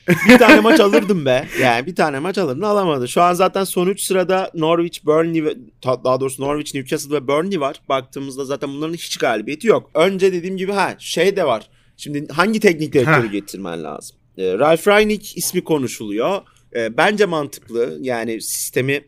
bir 0.07 0.37
tane 0.37 0.59
maç 0.59 0.79
alırdım 0.79 1.25
be. 1.25 1.47
Yani 1.61 1.85
bir 1.85 1.95
tane 1.95 2.19
maç 2.19 2.37
alırdım 2.37 2.63
alamadı. 2.63 3.07
Şu 3.07 3.21
an 3.21 3.33
zaten 3.33 3.63
son 3.63 3.87
3 3.87 4.01
sırada 4.01 4.51
Norwich, 4.53 5.05
Burnley 5.05 5.45
ve 5.45 5.55
daha 5.85 6.19
doğrusu 6.19 6.43
Norwich, 6.43 6.75
Newcastle 6.75 7.15
ve 7.15 7.27
Burnley 7.27 7.59
var. 7.59 7.81
Baktığımızda 7.89 8.45
zaten 8.45 8.69
bunların 8.69 8.93
hiç 8.93 9.17
galibiyeti 9.17 9.67
yok. 9.67 9.91
Önce 9.93 10.33
dediğim 10.33 10.57
gibi 10.57 10.71
ha 10.71 10.95
şey 10.99 11.35
de 11.35 11.43
var. 11.43 11.69
Şimdi 11.97 12.27
hangi 12.33 12.59
teknik 12.59 12.93
direktörü 12.93 13.31
getirmen 13.31 13.83
lazım? 13.83 14.17
E, 14.37 14.57
Ralf 14.57 14.87
Rangnick 14.87 15.37
ismi 15.37 15.63
konuşuluyor. 15.63 16.41
E, 16.75 16.97
bence 16.97 17.25
mantıklı. 17.25 17.97
Yani 18.01 18.41
sistemi 18.41 19.05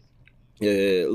e, 0.61 0.67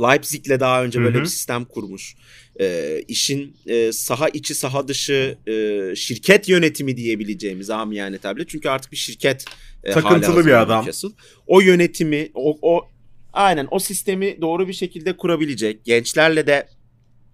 Leipzig'le 0.03 0.61
daha 0.61 0.85
önce 0.85 1.01
böyle 1.01 1.15
Hı 1.15 1.19
hı. 1.19 1.23
bir 1.23 1.29
sistem 1.29 1.65
kurmuş. 1.65 2.15
E, 2.61 3.01
işin 3.09 3.57
e, 3.67 3.93
saha 3.93 4.29
içi 4.29 4.55
saha 4.55 4.89
dışı 4.89 5.39
e, 5.47 5.97
şirket 5.97 6.49
yönetimi 6.49 6.97
diyebileceğimiz 6.97 7.71
amiyane 7.71 8.19
tabirle. 8.19 8.47
Çünkü 8.47 8.69
artık 8.69 8.93
bir 8.93 8.97
şirket 8.97 9.45
e, 9.85 9.93
Takıntılı 9.93 10.47
bir 10.47 10.63
adam. 10.63 10.79
Newcastle. 10.79 11.09
O 11.47 11.61
yönetimi 11.61 12.29
o, 12.35 12.59
o 12.63 12.89
aynen 13.33 13.69
o 13.71 13.79
sistemi 13.79 14.41
doğru 14.41 14.69
bir 14.69 14.73
şekilde 14.73 15.17
kurabilecek. 15.17 15.85
Gençlerle 15.85 16.47
de 16.47 16.69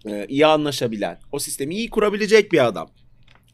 e, 0.07 0.25
iyi 0.29 0.45
anlaşabilen, 0.45 1.19
o 1.31 1.39
sistemi 1.39 1.75
iyi 1.75 1.89
kurabilecek 1.89 2.51
bir 2.51 2.65
adam. 2.65 2.91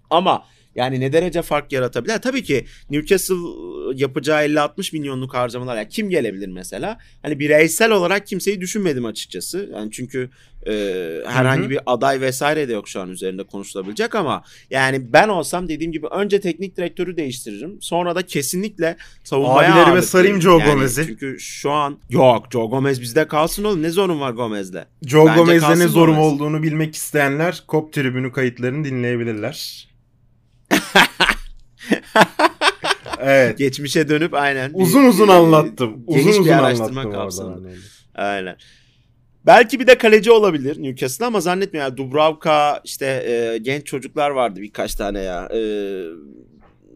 Ama 0.09 0.45
yani 0.77 0.99
ne 0.99 1.13
derece 1.13 1.41
fark 1.41 1.71
yaratabilir? 1.71 2.17
Tabii 2.17 2.43
ki 2.43 2.65
Newcastle 2.89 3.35
yapacağı 3.95 4.45
50-60 4.45 4.97
milyonluk 4.97 5.33
harcamalar. 5.33 5.77
Yani 5.77 5.89
kim 5.89 6.09
gelebilir 6.09 6.47
mesela? 6.47 6.97
Hani 7.21 7.39
bireysel 7.39 7.91
olarak 7.91 8.27
kimseyi 8.27 8.61
düşünmedim 8.61 9.05
açıkçası. 9.05 9.69
Yani 9.73 9.91
çünkü 9.91 10.29
e, 10.67 10.73
herhangi 11.27 11.69
bir 11.69 11.79
aday 11.85 12.21
vesaire 12.21 12.67
de 12.69 12.73
yok 12.73 12.87
şu 12.89 13.01
an 13.01 13.09
üzerinde 13.09 13.43
konuşulabilecek 13.43 14.15
ama 14.15 14.43
yani 14.69 15.13
ben 15.13 15.27
olsam 15.27 15.69
dediğim 15.69 15.91
gibi 15.91 16.07
önce 16.07 16.41
teknik 16.41 16.77
direktörü 16.77 17.17
değiştiririm. 17.17 17.77
Sonra 17.81 18.15
da 18.15 18.21
kesinlikle 18.25 18.97
savunmaya 19.23 19.73
Abilerime 19.73 20.01
sarayım. 20.01 20.41
Joe 20.41 20.59
Yani 20.59 20.71
Gomez'i. 20.71 21.05
Çünkü 21.07 21.39
şu 21.39 21.71
an 21.71 21.99
yok 22.09 22.45
Joe 22.53 22.65
Gomez 22.69 23.01
bizde 23.01 23.27
kalsın 23.27 23.63
oğlum. 23.63 23.81
Ne 23.83 23.89
zorun 23.89 24.19
var 24.19 24.31
Gomez'le? 24.31 24.85
Joe 25.05 25.25
Bence 25.27 25.39
Gomez'le 25.39 25.79
ne 25.79 25.87
zorum 25.87 26.15
Gomez. 26.15 26.33
olduğunu 26.33 26.63
bilmek 26.63 26.95
isteyenler 26.95 27.63
Kop 27.67 27.93
tribünü 27.93 28.31
kayıtlarını 28.31 28.85
dinleyebilirler. 28.85 29.87
evet. 33.19 33.57
Geçmişe 33.57 34.09
dönüp 34.09 34.33
aynen. 34.33 34.73
bir- 34.73 34.79
Uzun 34.83 35.03
uzun 35.05 35.27
anlattım. 35.27 36.05
Geniş 36.09 36.21
Uzun 36.25 36.33
bir 36.33 36.39
uzun 36.39 36.51
araştırma 36.51 36.87
anlattım 37.01 37.11
kapsamında. 37.11 37.69
Aynen. 38.15 38.55
Belki 39.47 39.79
bir 39.79 39.87
de 39.87 39.97
kaleci 39.97 40.31
olabilir 40.31 40.83
Newcastle 40.83 41.25
ama 41.25 41.41
zannetmiyorum. 41.41 41.89
Yani 41.89 41.97
Dubravka 41.97 42.81
işte 42.83 43.05
e, 43.05 43.57
genç 43.57 43.85
çocuklar 43.85 44.29
vardı 44.29 44.61
birkaç 44.61 44.95
tane 44.95 45.19
ya. 45.19 45.49
E, 45.53 45.61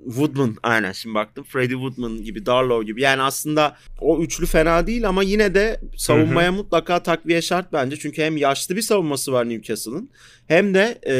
Woodman 0.05 0.55
aynen 0.63 0.91
şimdi 0.91 1.15
baktım. 1.15 1.43
Freddie 1.43 1.75
Woodman 1.75 2.23
gibi, 2.23 2.45
Darlow 2.45 2.85
gibi. 2.85 3.01
Yani 3.01 3.21
aslında 3.21 3.77
o 3.99 4.21
üçlü 4.21 4.45
fena 4.45 4.87
değil 4.87 5.07
ama 5.07 5.23
yine 5.23 5.55
de 5.55 5.81
savunmaya 5.97 6.51
mutlaka 6.51 7.03
takviye 7.03 7.41
şart 7.41 7.73
bence. 7.73 7.97
Çünkü 7.97 8.21
hem 8.21 8.37
yaşlı 8.37 8.75
bir 8.75 8.81
savunması 8.81 9.31
var 9.31 9.49
Newcastle'ın 9.49 10.09
hem 10.47 10.73
de 10.73 10.99
e, 11.07 11.15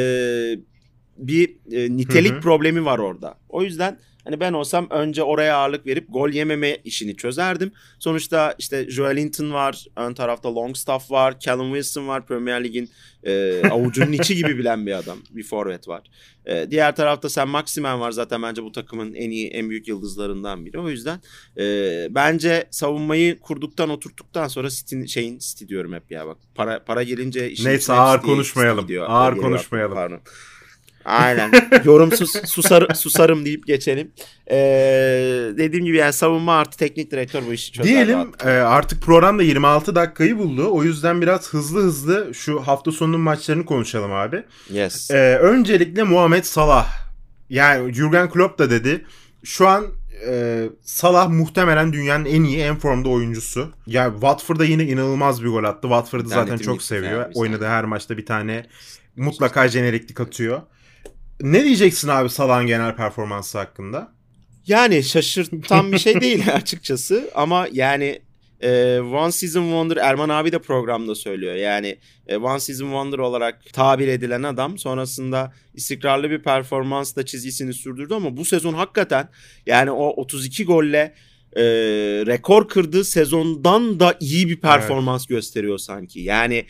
bir 1.18 1.56
e, 1.72 1.98
nitelik 1.98 2.32
Hı 2.32 2.36
hı. 2.36 2.42
problemi 2.42 2.86
var 2.86 3.00
orada. 3.00 3.38
O 3.50 3.64
yüzden 3.64 4.00
Hani 4.24 4.40
ben 4.40 4.54
olsam 4.54 4.88
önce 4.90 5.24
oraya 5.24 5.56
ağırlık 5.58 5.86
verip 5.86 6.06
gol 6.10 6.30
yememe 6.30 6.78
işini 6.84 7.16
çözerdim. 7.16 7.72
Sonuçta 8.00 8.56
işte 8.60 8.90
Joel 8.90 9.18
Linton 9.18 9.54
var, 9.54 9.86
ön 9.96 10.14
tarafta 10.14 10.56
Longstaff 10.56 11.12
var, 11.12 11.40
Callum 11.40 11.74
Wilson 11.74 12.08
var, 12.08 12.26
Premier 12.26 12.64
Lig'in 12.64 12.90
e, 13.24 13.62
avucunun 13.72 14.12
içi 14.12 14.36
gibi 14.36 14.58
bilen 14.58 14.86
bir 14.86 14.92
adam, 14.98 15.18
bir 15.30 15.44
forvet 15.44 15.88
var. 15.88 16.02
E, 16.46 16.72
diğer 16.72 16.96
tarafta 16.96 17.30
Sam 17.30 17.50
Maximen 17.50 18.00
var 18.00 18.12
zaten 18.12 18.42
bence 18.44 18.64
bu 18.64 18.72
takımın 18.72 19.14
en 19.14 19.30
iyi, 19.30 19.48
en 19.50 19.70
büyük 19.70 19.88
yıldızlarından 19.88 20.66
biri. 20.66 20.80
O 20.80 20.90
yüzden 20.90 21.20
e, 21.58 21.64
bence 22.10 22.68
savunmayı 22.72 23.40
kurduktan, 23.40 23.90
oturttuktan 23.90 24.48
sonra 24.48 24.70
City, 24.70 25.06
şeyin 25.06 25.40
City 25.40 25.66
diyorum 25.68 25.94
hep 25.94 26.12
ya 26.12 26.28
bak. 26.28 26.38
Para 26.56 26.84
para 26.84 27.04
gelince 27.04 27.52
işin 27.52 27.66
Neyse 27.66 27.94
ağır 27.94 28.18
City- 28.20 28.26
konuşmayalım. 28.26 28.82
City. 28.88 29.00
Ağır 29.00 29.38
konuşmayalım. 29.38 29.98
aklıma, 29.98 30.10
Pardon. 30.10 30.22
Aynen. 31.06 31.52
Yorumsuz 31.84 32.32
susar, 32.46 32.88
susarım 32.96 33.46
deyip 33.46 33.68
geçelim. 33.68 34.12
Ee, 34.52 34.56
dediğim 35.58 35.86
gibi 35.86 35.98
yani 35.98 36.14
savunma 36.14 36.56
artı 36.56 36.78
teknik 36.78 37.12
direktör 37.12 37.42
bu 37.48 37.54
işi 37.54 37.72
çözer. 37.72 37.92
Diyelim 37.92 38.32
e, 38.46 38.50
artık 38.50 39.02
programda 39.02 39.44
26 39.44 39.96
dakikayı 39.96 40.38
buldu. 40.38 40.68
O 40.72 40.84
yüzden 40.84 41.22
biraz 41.22 41.54
hızlı 41.54 41.82
hızlı 41.82 42.34
şu 42.34 42.60
hafta 42.60 42.92
sonunun 42.92 43.22
maçlarını 43.22 43.66
konuşalım 43.66 44.12
abi. 44.14 44.44
Yes. 44.70 45.12
E, 45.12 45.38
öncelikle 45.38 46.04
Muhammed 46.04 46.44
Salah. 46.44 46.88
Yani 47.50 47.94
Jurgen 47.94 48.30
Klopp 48.30 48.60
da 48.60 48.70
dedi. 48.70 49.06
Şu 49.44 49.68
an 49.68 49.86
e, 50.28 50.64
Salah 50.84 51.30
muhtemelen 51.30 51.94
dünyanın 51.94 52.26
en 52.26 52.44
iyi, 52.44 52.60
en 52.60 52.76
formda 52.76 53.10
oyuncusu. 53.10 53.72
Ya 53.88 54.12
Watford'a 54.12 54.66
yine 54.66 54.84
inanılmaz 54.84 55.44
bir 55.44 55.48
gol 55.48 55.64
attı. 55.64 55.82
Watford'ı 55.82 56.30
zaten 56.30 56.58
çok 56.58 56.84
seviyor. 56.84 57.32
Oynadığı 57.34 57.68
her 57.68 57.86
maçta 57.86 58.18
bir 58.18 58.26
tane 58.26 58.66
mutlaka 59.16 59.68
jeneriklik 59.68 60.20
atıyor. 60.20 60.62
Ne 61.42 61.64
diyeceksin 61.64 62.08
abi 62.08 62.30
Salah'ın 62.30 62.68
genel 62.68 62.96
performansı 62.96 63.58
hakkında? 63.58 64.12
Yani 64.68 65.04
şaşırtan 65.04 65.92
bir 65.92 65.98
şey 65.98 66.22
değil 66.22 66.54
açıkçası 66.54 67.32
ama 67.36 67.68
yani 67.72 68.22
e, 68.62 69.00
One 69.00 69.32
Season 69.32 69.64
Wonder 69.64 69.98
Erman 69.98 70.30
abi 70.30 70.52
de 70.52 70.60
programda 70.60 71.16
söylüyor. 71.16 71.56
Yani 71.56 71.98
e, 72.28 72.38
One 72.38 72.60
Season 72.60 72.86
Wonder 72.86 73.18
olarak 73.18 73.74
tabir 73.74 74.08
edilen 74.08 74.44
adam 74.44 74.78
sonrasında 74.78 75.54
istikrarlı 75.74 76.30
bir 76.30 76.44
performansla 76.44 77.26
çizgisini 77.26 77.74
sürdürdü 77.74 78.14
ama 78.14 78.38
bu 78.38 78.46
sezon 78.46 78.74
hakikaten 78.74 79.30
yani 79.66 79.92
o 79.92 80.08
32 80.08 80.66
golle 80.66 81.14
e, 81.56 81.64
rekor 82.26 82.68
kırdığı 82.68 83.04
sezondan 83.04 84.00
da 84.00 84.18
iyi 84.20 84.50
bir 84.50 84.60
performans 84.60 85.26
gösteriyor 85.26 85.78
sanki. 85.78 86.20
Yani 86.20 86.66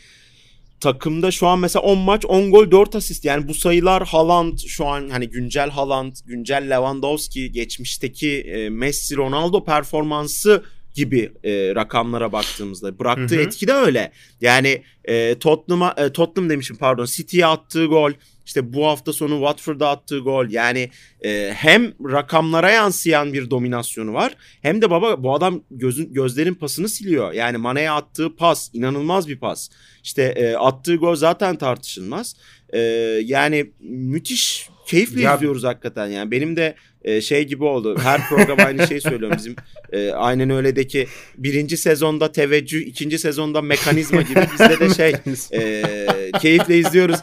takımda 0.82 1.32
şu 1.32 1.48
an 1.48 1.60
mesela 1.60 1.84
10 1.84 1.98
maç 1.98 2.26
10 2.26 2.52
gol 2.52 2.72
4 2.72 2.96
asist. 2.96 3.26
Yani 3.26 3.48
bu 3.48 3.54
sayılar 3.54 4.08
Haaland 4.08 4.58
şu 4.68 4.86
an 4.86 5.10
hani 5.10 5.30
güncel 5.30 5.70
Haaland, 5.70 6.16
güncel 6.26 6.70
Lewandowski, 6.70 7.52
geçmişteki 7.52 8.42
e, 8.42 8.70
Messi, 8.70 9.18
Ronaldo 9.18 9.64
performansı 9.66 10.64
gibi 10.94 11.32
e, 11.44 11.76
rakamlara 11.76 12.32
baktığımızda 12.32 13.00
bıraktığı 13.00 13.36
Hı 13.36 13.40
hı. 13.40 13.44
etki 13.44 13.68
de 13.68 13.74
öyle. 13.74 14.12
Yani 14.42 14.84
e, 15.06 15.40
Tottenham'a 15.40 15.96
e, 15.98 16.10
Tottenham 16.10 16.50
demişim 16.50 16.78
pardon 16.78 17.06
City'ye 17.06 17.46
attığı 17.46 17.86
gol 17.86 18.12
işte 18.46 18.74
bu 18.74 18.88
hafta 18.88 19.14
sonu 19.14 19.34
Watford'a 19.36 19.90
attığı 19.90 20.20
gol 20.20 20.50
yani 20.50 20.90
e, 21.26 21.52
hem 21.56 21.94
rakamlara 22.12 22.72
yansıyan 22.72 23.34
bir 23.34 23.50
dominasyonu 23.50 24.14
var 24.14 24.36
hem 24.62 24.82
de 24.82 24.90
baba 24.90 25.24
bu 25.24 25.34
adam 25.36 25.64
gözün 25.72 26.14
gözlerin 26.14 26.54
pasını 26.54 26.90
siliyor. 26.90 27.34
Yani 27.34 27.58
Mane'ye 27.58 27.92
attığı 27.92 28.36
pas 28.36 28.70
inanılmaz 28.74 29.28
bir 29.28 29.40
pas. 29.40 29.70
İşte 30.04 30.24
e, 30.24 30.56
attığı 30.56 30.96
gol 30.96 31.16
zaten 31.16 31.56
tartışılmaz. 31.58 32.36
E, 32.74 32.80
yani 33.26 33.72
müthiş 33.80 34.70
keyifle 34.88 35.22
Ya- 35.22 35.36
izliyoruz 35.36 35.64
hakikaten 35.64 36.08
yani. 36.08 36.32
Benim 36.32 36.56
de 36.56 36.76
e, 37.04 37.22
şey 37.22 37.48
gibi 37.48 37.64
oldu. 37.64 37.98
Her 38.04 38.30
program 38.30 38.60
aynı 38.66 38.88
şeyi 38.88 39.02
söylüyorum. 39.02 39.38
Bizim 39.38 39.56
e, 39.94 40.12
aynen 40.12 40.50
öyle'deki 40.50 41.08
birinci 41.38 41.78
sezonda 41.78 42.32
teveccüh, 42.32 42.82
ikinci 42.82 43.20
sezonda 43.20 43.62
mekanizma 43.62 44.22
gibi 44.22 44.40
bizde 44.54 44.80
de 44.80 44.94
şey 44.94 45.16
e, 45.62 46.32
keyifle 46.42 46.78
izliyoruz. 46.78 47.20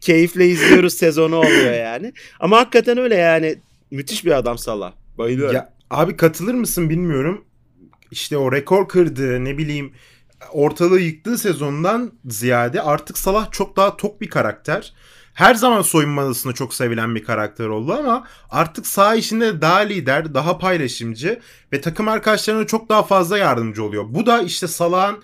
Keyifle 0.00 0.46
izliyoruz 0.46 0.94
sezonu 0.94 1.36
oluyor 1.36 1.72
yani. 1.72 2.12
Ama 2.40 2.56
hakikaten 2.56 2.98
öyle 2.98 3.14
yani. 3.14 3.58
Müthiş 3.90 4.24
bir 4.24 4.32
adam 4.32 4.58
Salah. 4.58 4.92
Bayılıyorum. 5.18 5.54
Ya 5.54 5.72
abi 5.90 6.16
katılır 6.16 6.54
mısın 6.54 6.90
bilmiyorum. 6.90 7.44
İşte 8.10 8.36
o 8.36 8.52
rekor 8.52 8.88
kırdığı 8.88 9.44
ne 9.44 9.58
bileyim 9.58 9.92
ortalığı 10.52 11.00
yıktığı 11.00 11.38
sezondan 11.38 12.12
ziyade 12.28 12.82
artık 12.82 13.18
Salah 13.18 13.52
çok 13.52 13.76
daha 13.76 13.96
tok 13.96 14.20
bir 14.20 14.30
karakter. 14.30 14.94
Her 15.34 15.54
zaman 15.54 15.82
soyunma 15.82 16.24
odasında 16.24 16.52
çok 16.52 16.74
sevilen 16.74 17.14
bir 17.14 17.24
karakter 17.24 17.66
oldu 17.66 17.92
ama 17.92 18.26
artık 18.50 18.86
saha 18.86 19.14
işinde 19.14 19.60
daha 19.60 19.78
lider, 19.78 20.34
daha 20.34 20.58
paylaşımcı 20.58 21.40
ve 21.72 21.80
takım 21.80 22.08
arkadaşlarına 22.08 22.66
çok 22.66 22.88
daha 22.88 23.02
fazla 23.02 23.38
yardımcı 23.38 23.84
oluyor. 23.84 24.04
Bu 24.08 24.26
da 24.26 24.42
işte 24.42 24.66
Salah'ın 24.66 25.22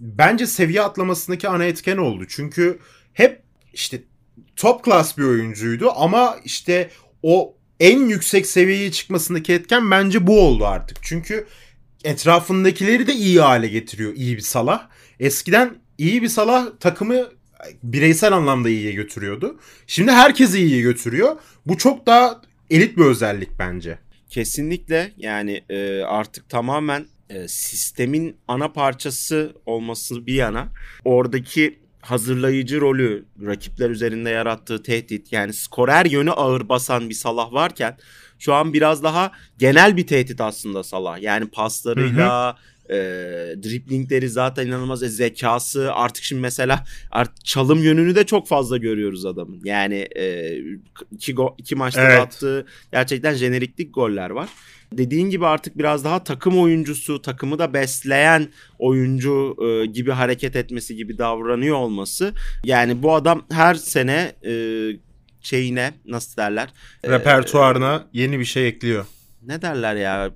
bence 0.00 0.46
seviye 0.46 0.82
atlamasındaki 0.82 1.48
ana 1.48 1.64
etken 1.64 1.96
oldu. 1.96 2.24
Çünkü 2.28 2.78
hep 3.12 3.45
işte 3.76 4.02
top 4.56 4.84
class 4.84 5.18
bir 5.18 5.24
oyuncuydu 5.24 5.90
ama 5.96 6.36
işte 6.44 6.90
o 7.22 7.54
en 7.80 7.98
yüksek 7.98 8.46
seviyeye 8.46 8.92
çıkmasındaki 8.92 9.52
etken 9.52 9.90
bence 9.90 10.26
bu 10.26 10.40
oldu 10.40 10.66
artık. 10.66 10.98
Çünkü 11.02 11.46
etrafındakileri 12.04 13.06
de 13.06 13.12
iyi 13.12 13.40
hale 13.40 13.68
getiriyor 13.68 14.14
iyi 14.14 14.36
bir 14.36 14.42
Salah. 14.42 14.88
Eskiden 15.20 15.74
iyi 15.98 16.22
bir 16.22 16.28
Salah 16.28 16.66
takımı 16.80 17.28
bireysel 17.82 18.32
anlamda 18.32 18.68
iyiye 18.68 18.92
götürüyordu. 18.92 19.60
Şimdi 19.86 20.12
herkesi 20.12 20.58
iyiye 20.58 20.80
götürüyor. 20.80 21.36
Bu 21.66 21.78
çok 21.78 22.06
daha 22.06 22.42
elit 22.70 22.96
bir 22.96 23.04
özellik 23.04 23.58
bence. 23.58 23.98
Kesinlikle 24.30 25.12
yani 25.16 25.64
e, 25.70 26.02
artık 26.02 26.48
tamamen 26.48 27.06
e, 27.30 27.48
sistemin 27.48 28.36
ana 28.48 28.72
parçası 28.72 29.54
olması 29.66 30.26
bir 30.26 30.34
yana 30.34 30.68
oradaki 31.04 31.85
hazırlayıcı 32.06 32.80
rolü 32.80 33.24
rakipler 33.46 33.90
üzerinde 33.90 34.30
yarattığı 34.30 34.82
tehdit 34.82 35.32
yani 35.32 35.52
skorer 35.52 36.06
yönü 36.06 36.30
ağır 36.30 36.68
basan 36.68 37.08
bir 37.08 37.14
Salah 37.14 37.52
varken 37.52 37.96
şu 38.38 38.54
an 38.54 38.72
biraz 38.72 39.02
daha 39.02 39.32
genel 39.58 39.96
bir 39.96 40.06
tehdit 40.06 40.40
aslında 40.40 40.82
Salah. 40.82 41.22
Yani 41.22 41.46
paslarıyla 41.46 42.56
e, 42.90 42.96
driplingleri 43.62 44.28
zaten 44.28 44.66
inanılmaz 44.66 45.02
e, 45.02 45.08
zekası 45.08 45.92
artık 45.94 46.24
şimdi 46.24 46.42
mesela 46.42 46.84
art, 47.10 47.44
çalım 47.44 47.82
yönünü 47.82 48.14
de 48.14 48.26
çok 48.26 48.48
fazla 48.48 48.76
görüyoruz 48.76 49.26
adamın. 49.26 49.60
Yani 49.64 50.08
e, 50.16 50.54
iki, 51.12 51.34
go, 51.34 51.54
iki 51.58 51.74
maçta 51.74 52.02
Evet. 52.02 52.20
attığı 52.20 52.66
gerçekten 52.92 53.34
jeneriklik 53.34 53.94
goller 53.94 54.30
var. 54.30 54.48
Dediğin 54.92 55.30
gibi 55.30 55.46
artık 55.46 55.78
biraz 55.78 56.04
daha 56.04 56.24
takım 56.24 56.58
oyuncusu, 56.58 57.22
takımı 57.22 57.58
da 57.58 57.74
besleyen 57.74 58.48
oyuncu 58.78 59.56
e, 59.64 59.86
gibi 59.86 60.10
hareket 60.10 60.56
etmesi 60.56 60.96
gibi 60.96 61.18
davranıyor 61.18 61.76
olması. 61.76 62.32
Yani 62.64 63.02
bu 63.02 63.14
adam 63.14 63.42
her 63.52 63.74
sene 63.74 64.32
e, 64.46 64.52
şeyine 65.40 65.94
nasıl 66.06 66.36
derler? 66.36 66.68
E, 67.04 67.10
Repertuarına 67.10 68.06
yeni 68.12 68.38
bir 68.38 68.44
şey 68.44 68.68
ekliyor. 68.68 69.06
ne 69.42 69.62
derler 69.62 69.94
ya? 69.96 70.30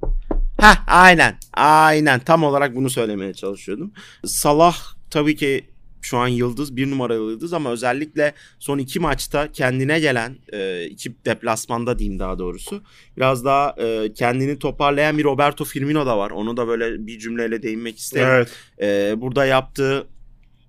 Heh 0.60 0.76
aynen. 0.86 1.34
Aynen. 1.54 2.20
Tam 2.20 2.44
olarak 2.44 2.76
bunu 2.76 2.90
söylemeye 2.90 3.34
çalışıyordum. 3.34 3.92
Salah 4.24 4.76
tabii 5.10 5.36
ki 5.36 5.70
şu 6.02 6.18
an 6.18 6.28
yıldız 6.28 6.76
bir 6.76 6.90
numaralı 6.90 7.30
yıldız 7.30 7.52
ama 7.52 7.70
özellikle 7.70 8.32
son 8.58 8.78
iki 8.78 9.00
maçta 9.00 9.52
kendine 9.52 10.00
gelen 10.00 10.36
e, 10.52 10.84
iki 10.84 11.24
deplasmanda 11.24 11.98
diyeyim 11.98 12.18
daha 12.18 12.38
doğrusu 12.38 12.82
biraz 13.16 13.44
daha 13.44 13.74
e, 13.78 14.12
kendini 14.12 14.58
toparlayan 14.58 15.18
bir 15.18 15.24
Roberto 15.24 15.64
Firmino 15.64 16.06
da 16.06 16.18
var. 16.18 16.30
Onu 16.30 16.56
da 16.56 16.68
böyle 16.68 17.06
bir 17.06 17.18
cümleyle 17.18 17.62
değinmek 17.62 17.98
isterim. 17.98 18.28
Evet. 18.28 18.48
Ee, 18.80 19.20
burada 19.20 19.44
yaptığı 19.44 19.98
e, 19.98 20.19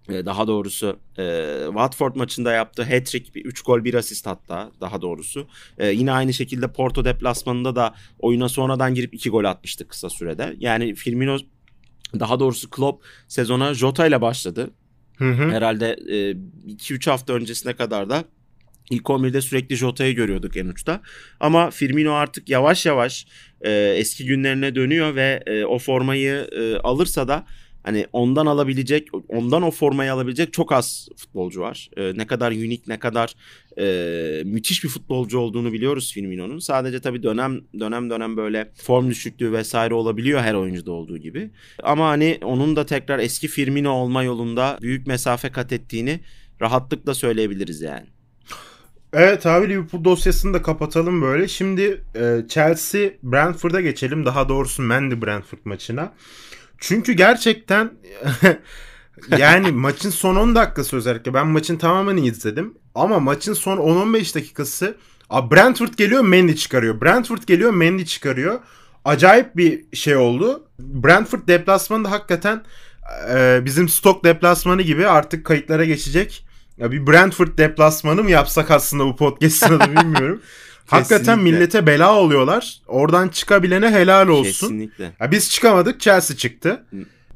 daha 0.09 0.47
doğrusu 0.47 0.99
e, 1.17 1.55
Watford 1.65 2.15
maçında 2.15 2.51
yaptığı 2.51 2.81
hat-trick 2.81 3.41
3 3.41 3.61
gol 3.61 3.83
1 3.83 3.93
asist 3.93 4.27
hatta 4.27 4.71
daha 4.81 5.01
doğrusu. 5.01 5.47
E, 5.77 5.87
yine 5.87 6.11
aynı 6.11 6.33
şekilde 6.33 6.67
Porto 6.67 7.05
deplasmanında 7.05 7.75
da 7.75 7.95
oyuna 8.19 8.49
sonradan 8.49 8.95
girip 8.95 9.13
2 9.13 9.29
gol 9.29 9.43
atmıştı 9.43 9.87
kısa 9.87 10.09
sürede. 10.09 10.55
Yani 10.59 10.95
Firmino 10.95 11.37
daha 12.19 12.39
doğrusu 12.39 12.69
Klopp 12.69 13.05
sezona 13.27 13.73
Jota 13.73 14.07
ile 14.07 14.21
başladı. 14.21 14.69
Hı 15.17 15.31
hı. 15.31 15.51
Herhalde 15.51 15.93
2-3 16.67 17.09
hafta 17.09 17.33
öncesine 17.33 17.73
kadar 17.73 18.09
da 18.09 18.25
ilk 18.89 19.03
11'de 19.03 19.41
sürekli 19.41 19.75
Jota'yı 19.75 20.15
görüyorduk 20.15 20.57
en 20.57 20.65
uçta. 20.65 21.01
Ama 21.39 21.71
Firmino 21.71 22.11
artık 22.11 22.49
yavaş 22.49 22.85
yavaş 22.85 23.27
e, 23.61 23.71
eski 23.97 24.25
günlerine 24.25 24.75
dönüyor 24.75 25.15
ve 25.15 25.43
e, 25.45 25.65
o 25.65 25.79
formayı 25.79 26.49
e, 26.51 26.75
alırsa 26.77 27.27
da 27.27 27.45
hani 27.83 28.07
ondan 28.13 28.45
alabilecek, 28.45 29.07
ondan 29.27 29.61
o 29.61 29.71
formayı 29.71 30.13
alabilecek 30.13 30.53
çok 30.53 30.71
az 30.71 31.09
futbolcu 31.17 31.61
var. 31.61 31.89
E, 31.97 32.17
ne 32.17 32.27
kadar 32.27 32.51
unik, 32.51 32.87
ne 32.87 32.99
kadar 32.99 33.35
e, 33.79 34.43
müthiş 34.43 34.83
bir 34.83 34.89
futbolcu 34.89 35.39
olduğunu 35.39 35.73
biliyoruz 35.73 36.13
Firmino'nun. 36.13 36.59
Sadece 36.59 36.99
tabii 36.99 37.23
dönem 37.23 37.61
dönem 37.79 38.09
dönem 38.09 38.37
böyle 38.37 38.71
form 38.75 39.09
düşüklüğü 39.09 39.51
vesaire 39.51 39.93
olabiliyor 39.93 40.41
her 40.41 40.53
oyuncuda 40.53 40.91
olduğu 40.91 41.17
gibi. 41.17 41.51
Ama 41.83 42.09
hani 42.09 42.39
onun 42.43 42.75
da 42.75 42.85
tekrar 42.85 43.19
eski 43.19 43.47
Firmino 43.47 43.91
olma 43.91 44.23
yolunda 44.23 44.77
büyük 44.81 45.07
mesafe 45.07 45.51
kat 45.51 45.71
ettiğini 45.71 46.19
rahatlıkla 46.61 47.13
söyleyebiliriz 47.13 47.81
yani. 47.81 48.07
Evet 49.13 49.45
abi 49.45 49.69
Liverpool 49.69 50.03
dosyasını 50.03 50.53
da 50.53 50.61
kapatalım 50.61 51.21
böyle. 51.21 51.47
Şimdi 51.47 52.03
e, 52.15 52.41
Chelsea 52.49 53.09
Brentford'a 53.23 53.81
geçelim. 53.81 54.25
Daha 54.25 54.49
doğrusu 54.49 54.81
Mendy 54.81 55.25
Brentford 55.25 55.59
maçına. 55.65 56.13
Çünkü 56.81 57.13
gerçekten 57.13 57.91
yani 59.37 59.71
maçın 59.71 60.09
son 60.09 60.35
10 60.35 60.55
dakikası 60.55 60.97
özellikle 60.97 61.33
ben 61.33 61.47
maçın 61.47 61.77
tamamını 61.77 62.19
izledim. 62.19 62.73
Ama 62.95 63.19
maçın 63.19 63.53
son 63.53 63.77
10-15 63.77 64.35
dakikası 64.35 64.97
Abi 65.29 65.55
Brentford 65.55 65.93
geliyor 65.97 66.23
Mendy 66.23 66.55
çıkarıyor. 66.55 67.01
Brentford 67.01 67.43
geliyor 67.47 67.71
Mendy 67.73 68.05
çıkarıyor. 68.05 68.59
Acayip 69.05 69.57
bir 69.57 69.95
şey 69.95 70.15
oldu. 70.15 70.67
Brentford 70.79 71.47
deplasmanı 71.47 72.03
da 72.03 72.11
hakikaten 72.11 72.63
e, 73.29 73.61
bizim 73.65 73.89
stok 73.89 74.23
deplasmanı 74.23 74.81
gibi 74.81 75.07
artık 75.07 75.45
kayıtlara 75.45 75.85
geçecek. 75.85 76.45
Ya 76.77 76.91
bir 76.91 77.07
Brentford 77.07 77.57
deplasmanı 77.57 78.23
mı 78.23 78.31
yapsak 78.31 78.71
aslında 78.71 79.05
bu 79.05 79.15
podcast'ını 79.15 79.79
da 79.79 79.91
bilmiyorum. 80.01 80.41
Hakikaten 80.87 81.39
millete 81.39 81.87
bela 81.87 82.15
oluyorlar. 82.15 82.81
Oradan 82.87 83.27
çıkabilene 83.27 83.91
helal 83.91 84.27
olsun. 84.27 84.67
Kesinlikle. 84.67 85.11
Ya 85.19 85.31
biz 85.31 85.49
çıkamadık 85.49 85.99
Chelsea 85.99 86.37
çıktı. 86.37 86.83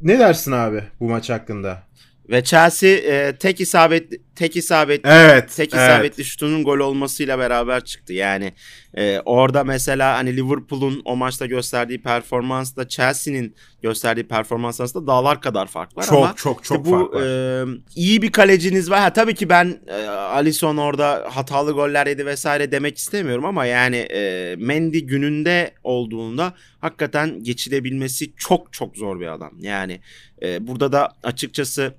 Ne 0.02 0.20
dersin 0.20 0.52
abi 0.52 0.84
bu 1.00 1.10
maç 1.10 1.30
hakkında? 1.30 1.84
Ve 2.30 2.44
Chelsea 2.44 2.90
e, 2.90 3.36
tek 3.36 3.62
isabet 3.62 4.35
tek 4.36 4.56
isabet 4.56 5.02
Evet. 5.06 5.54
tek 5.56 5.74
evet. 5.74 5.84
isabetli 5.84 6.26
şutunun 6.26 6.64
gol 6.64 6.80
olmasıyla 6.80 7.40
beraber 7.40 7.84
çıktı. 7.86 8.14
Yani 8.14 8.54
e, 8.98 9.20
orada 9.26 9.64
mesela 9.64 10.18
hani 10.18 10.38
Liverpool'un 10.38 11.02
o 11.06 11.16
maçta 11.16 11.46
gösterdiği 11.46 12.02
performansla 12.02 12.88
Chelsea'nin 12.88 13.56
gösterdiği 13.82 14.28
performans 14.28 14.82
arasında 14.82 15.08
dağlar 15.08 15.42
kadar 15.42 15.68
fark 15.68 15.98
var 15.98 16.04
Çok 16.04 16.18
ama 16.18 16.34
çok 16.36 16.64
çok 16.64 16.78
işte 16.78 16.92
bu 16.92 16.98
fark 17.00 17.14
var. 17.14 17.22
e, 17.22 17.66
iyi 17.96 18.22
bir 18.22 18.32
kaleciniz 18.32 18.90
var. 18.90 19.00
Ha 19.00 19.14
tabii 19.14 19.36
ki 19.36 19.50
ben 19.50 19.80
e, 19.88 20.06
Alisson 20.08 20.78
orada 20.78 21.28
hatalı 21.32 21.72
goller 21.72 22.08
yedi 22.08 22.26
vesaire 22.26 22.72
demek 22.72 22.98
istemiyorum 22.98 23.46
ama 23.46 23.66
yani 23.66 23.98
e, 23.98 24.56
Mendy 24.60 25.00
gününde 25.00 25.72
olduğunda 25.84 26.54
hakikaten 26.80 27.44
geçilebilmesi 27.44 28.36
çok 28.36 28.74
çok 28.74 28.98
zor 28.98 29.20
bir 29.20 29.28
adam. 29.28 29.52
Yani 29.60 30.00
e, 30.42 30.68
burada 30.68 30.92
da 30.92 31.10
açıkçası 31.24 31.94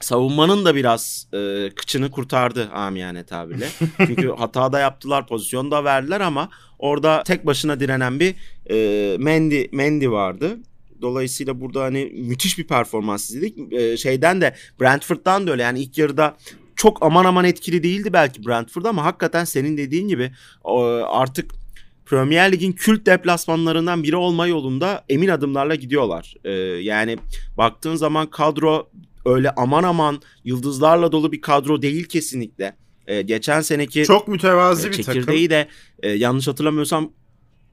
savunmanın 0.00 0.64
da 0.64 0.74
biraz 0.74 1.26
e, 1.32 1.70
kıçını 1.76 2.10
kurtardı 2.10 2.70
amiyane 2.70 3.24
tabirle. 3.24 3.68
Çünkü 4.06 4.28
hata 4.28 4.72
da 4.72 4.78
yaptılar, 4.78 5.26
pozisyon 5.26 5.70
da 5.70 5.84
verdiler 5.84 6.20
ama 6.20 6.48
orada 6.78 7.22
tek 7.22 7.46
başına 7.46 7.80
direnen 7.80 8.20
bir 8.20 8.34
e, 8.70 9.16
Mendy, 9.18 9.64
Mendy 9.72 10.08
vardı. 10.08 10.58
Dolayısıyla 11.02 11.60
burada 11.60 11.82
hani 11.82 12.12
müthiş 12.14 12.58
bir 12.58 12.66
performans 12.66 13.30
izledik. 13.30 13.72
E, 13.72 13.96
şeyden 13.96 14.40
de 14.40 14.54
Brentford'dan 14.80 15.46
da 15.46 15.50
öyle 15.50 15.62
yani 15.62 15.80
ilk 15.80 15.98
yarıda 15.98 16.36
çok 16.76 17.02
aman 17.02 17.24
aman 17.24 17.44
etkili 17.44 17.82
değildi 17.82 18.12
belki 18.12 18.46
Brentford 18.46 18.84
ama 18.84 19.04
hakikaten 19.04 19.44
senin 19.44 19.76
dediğin 19.76 20.08
gibi 20.08 20.32
o, 20.64 20.82
artık 21.08 21.50
Premier 22.06 22.52
Lig'in 22.52 22.72
kült 22.72 23.06
deplasmanlarından 23.06 24.02
biri 24.02 24.16
olma 24.16 24.46
yolunda 24.46 25.04
emin 25.08 25.28
adımlarla 25.28 25.74
gidiyorlar. 25.74 26.34
E, 26.44 26.50
yani 26.82 27.18
baktığın 27.56 27.94
zaman 27.94 28.30
kadro 28.30 28.90
öyle 29.26 29.50
aman 29.50 29.82
aman 29.82 30.22
yıldızlarla 30.44 31.12
dolu 31.12 31.32
bir 31.32 31.40
kadro 31.40 31.82
değil 31.82 32.04
kesinlikle. 32.04 32.76
Ee, 33.06 33.22
geçen 33.22 33.60
seneki 33.60 34.04
Çok 34.04 34.28
mütevazi 34.28 34.88
e, 34.88 34.90
bir 34.90 34.96
takım. 35.02 35.12
çekirdeği 35.14 35.50
de 35.50 35.68
e, 36.02 36.10
yanlış 36.10 36.48
hatırlamıyorsam 36.48 37.12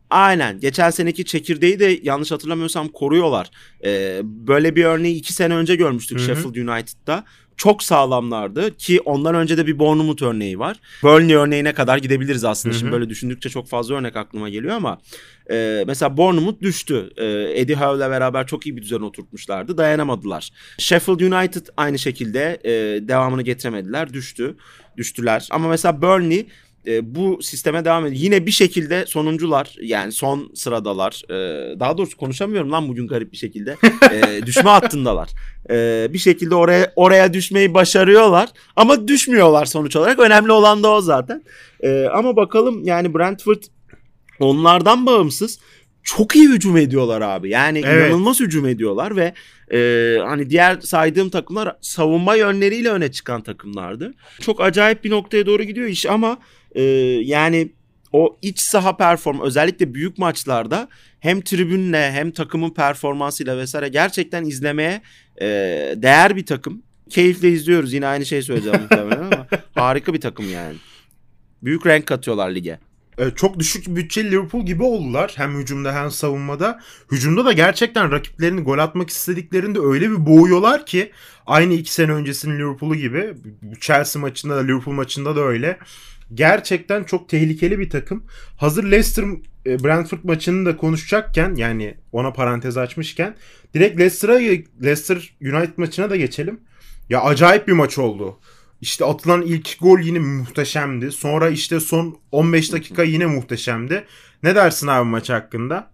aynen 0.10 0.60
geçen 0.60 0.90
seneki 0.90 1.26
çekirdeği 1.26 1.80
de 1.80 2.00
yanlış 2.04 2.32
hatırlamıyorsam 2.32 2.88
koruyorlar. 2.88 3.52
Ee, 3.86 4.22
böyle 4.24 4.76
bir 4.76 4.86
örneği 4.86 5.16
iki 5.16 5.34
sene 5.34 5.56
önce 5.56 5.76
görmüştük 5.76 6.18
Hı 6.18 6.22
hı. 6.22 6.26
Sheffield 6.26 6.56
United'da. 6.56 7.24
Çok 7.58 7.84
sağlamlardı 7.84 8.78
ki 8.78 9.02
ondan 9.02 9.36
önce 9.36 9.58
de 9.58 9.68
bir 9.68 9.80
Bournemouth 9.80 10.24
örneği 10.24 10.60
var. 10.60 10.78
Burnley 11.04 11.36
örneğine 11.36 11.74
kadar 11.74 11.98
gidebiliriz 11.98 12.44
aslında. 12.44 12.74
Hı 12.74 12.76
hı. 12.76 12.80
Şimdi 12.80 12.92
böyle 12.92 13.10
düşündükçe 13.10 13.50
çok 13.50 13.68
fazla 13.68 13.96
örnek 13.96 14.16
aklıma 14.16 14.50
geliyor 14.50 14.76
ama 14.76 15.00
e, 15.52 15.84
mesela 15.88 16.18
Bournemouth 16.18 16.62
düştü. 16.62 17.10
E, 17.18 17.26
Eddie 17.62 17.76
Howe'la 17.76 18.10
beraber 18.10 18.48
çok 18.48 18.66
iyi 18.66 18.78
bir 18.78 18.82
düzen 18.82 19.00
oturtmuşlardı. 19.00 19.78
Dayanamadılar. 19.78 20.50
Sheffield 20.78 21.20
United 21.20 21.68
aynı 21.78 22.00
şekilde 22.00 22.60
e, 22.64 22.72
devamını 23.08 23.42
getiremediler. 23.42 24.14
Düştü. 24.14 24.58
Düştüler. 24.98 25.48
Ama 25.52 25.70
mesela 25.70 26.02
Burnley 26.02 26.48
e, 26.88 27.16
bu 27.16 27.40
sisteme 27.42 27.86
devam 27.86 28.06
ediyor. 28.06 28.22
Yine 28.22 28.46
bir 28.46 28.52
şekilde 28.52 29.06
sonuncular 29.06 29.76
yani 29.82 30.12
son 30.12 30.52
sıradalar. 30.56 31.22
E, 31.30 31.36
daha 31.80 31.98
doğrusu 31.98 32.18
konuşamıyorum 32.18 32.72
lan 32.72 32.88
bugün 32.90 33.08
garip 33.08 33.32
bir 33.32 33.38
şekilde. 33.38 33.76
E, 34.12 34.46
düşme 34.46 34.70
hattındalar. 34.70 35.30
E, 35.70 36.08
bir 36.14 36.18
şekilde 36.18 36.56
oraya 36.56 36.94
oraya 36.96 37.34
düşmeyi 37.34 37.74
başarıyorlar 37.74 38.50
ama 38.76 39.08
düşmüyorlar 39.08 39.66
sonuç 39.66 39.96
olarak. 39.96 40.20
Önemli 40.20 40.52
olan 40.52 40.84
da 40.84 40.92
o 40.92 41.02
zaten. 41.02 41.44
E, 41.84 42.06
ama 42.06 42.36
bakalım 42.36 42.84
yani 42.84 43.14
Brentford 43.14 43.64
onlardan 44.40 45.06
bağımsız 45.06 45.60
çok 46.08 46.36
iyi 46.36 46.50
hücum 46.50 46.78
ediyorlar 46.78 47.22
abi. 47.22 47.50
Yani 47.50 47.82
Evet. 47.86 48.10
inanılmaz 48.10 48.40
hücum 48.40 48.68
ediyorlar 48.68 49.16
ve 49.16 49.34
e, 49.74 50.20
hani 50.20 50.50
diğer 50.50 50.80
saydığım 50.82 51.30
takımlar 51.30 51.76
savunma 51.82 52.36
yönleriyle 52.36 52.90
öne 52.90 53.12
çıkan 53.12 53.42
takımlardı. 53.42 54.14
Çok 54.42 54.62
acayip 54.62 55.04
bir 55.04 55.10
noktaya 55.10 55.46
doğru 55.46 55.64
gidiyor 55.64 55.88
iş 55.88 56.06
ama 56.06 56.38
e, 56.72 56.82
yani 57.24 57.70
o 58.14 58.38
iç 58.42 58.60
saha 58.60 58.98
perform 58.98 59.42
özellikle 59.42 59.94
büyük 59.94 60.18
maçlarda 60.18 60.88
hem 61.20 61.42
tribünle 61.42 62.12
hem 62.12 62.32
takımın 62.32 62.70
performansıyla 62.70 63.58
vesaire 63.58 63.88
gerçekten 63.88 64.44
izlemeye 64.44 65.02
e, 65.42 65.48
değer 65.96 66.36
bir 66.36 66.46
takım. 66.46 66.84
Keyifle 67.10 67.50
izliyoruz 67.50 67.94
yine 67.94 68.08
aynı 68.08 68.26
şey 68.26 68.42
söyleyeceğim 68.42 68.80
muhtemelen 68.82 69.24
ama 69.24 69.48
harika 69.76 70.14
bir 70.14 70.22
takım 70.22 70.52
yani. 70.52 70.76
Büyük 71.64 71.88
renk 71.88 72.06
katıyorlar 72.06 72.50
lige. 72.50 72.80
E, 73.18 73.32
çok 73.32 73.60
düşük 73.60 73.88
bütçeli 73.88 74.32
Liverpool 74.32 74.66
gibi 74.66 74.84
oldular. 74.84 75.34
Hem 75.36 75.58
hücumda 75.58 75.96
hem 75.96 76.12
savunmada. 76.12 76.80
Hücumda 77.12 77.46
da 77.46 77.52
gerçekten 77.52 78.12
rakiplerini 78.12 78.62
gol 78.62 78.78
atmak 78.78 79.10
istediklerinde 79.10 79.80
öyle 79.80 80.12
bir 80.12 80.26
boğuyorlar 80.26 80.86
ki 80.86 81.12
aynı 81.46 81.74
iki 81.74 81.94
sene 81.94 82.12
öncesinin 82.12 82.60
Liverpool'u 82.60 82.96
gibi. 82.96 83.34
Chelsea 83.80 84.22
maçında 84.22 84.56
da 84.56 84.60
Liverpool 84.60 84.96
maçında 84.96 85.36
da 85.36 85.42
öyle. 85.42 85.78
Gerçekten 86.34 87.04
çok 87.04 87.30
tehlikeli 87.30 87.80
bir 87.80 87.90
takım. 87.90 88.24
Hazır 88.58 88.84
Leicester 88.84 89.26
e, 89.66 89.84
Brentford 89.84 90.20
maçını 90.24 90.66
da 90.66 90.78
konuşacakken 90.78 91.56
yani 91.56 91.98
ona 92.12 92.34
parantez 92.34 92.78
açmışken 92.78 93.36
direkt 93.74 94.00
Leicester'a 94.00 94.34
Leicester 94.84 95.34
United 95.42 95.78
maçına 95.78 96.10
da 96.10 96.16
geçelim. 96.16 96.60
Ya 97.10 97.22
acayip 97.22 97.68
bir 97.68 97.74
maç 97.74 97.98
oldu. 97.98 98.40
İşte 98.82 99.06
atılan 99.06 99.42
ilk 99.42 99.80
gol 99.80 100.00
yine 100.00 100.20
muhteşemdi. 100.20 101.12
Sonra 101.12 101.50
işte 101.50 101.80
son 101.80 102.18
15 102.32 102.72
dakika 102.72 103.04
yine 103.04 103.26
muhteşemdi. 103.26 104.06
Ne 104.44 104.56
dersin 104.56 104.88
abi 104.88 105.10
maç 105.10 105.30
hakkında? 105.30 105.92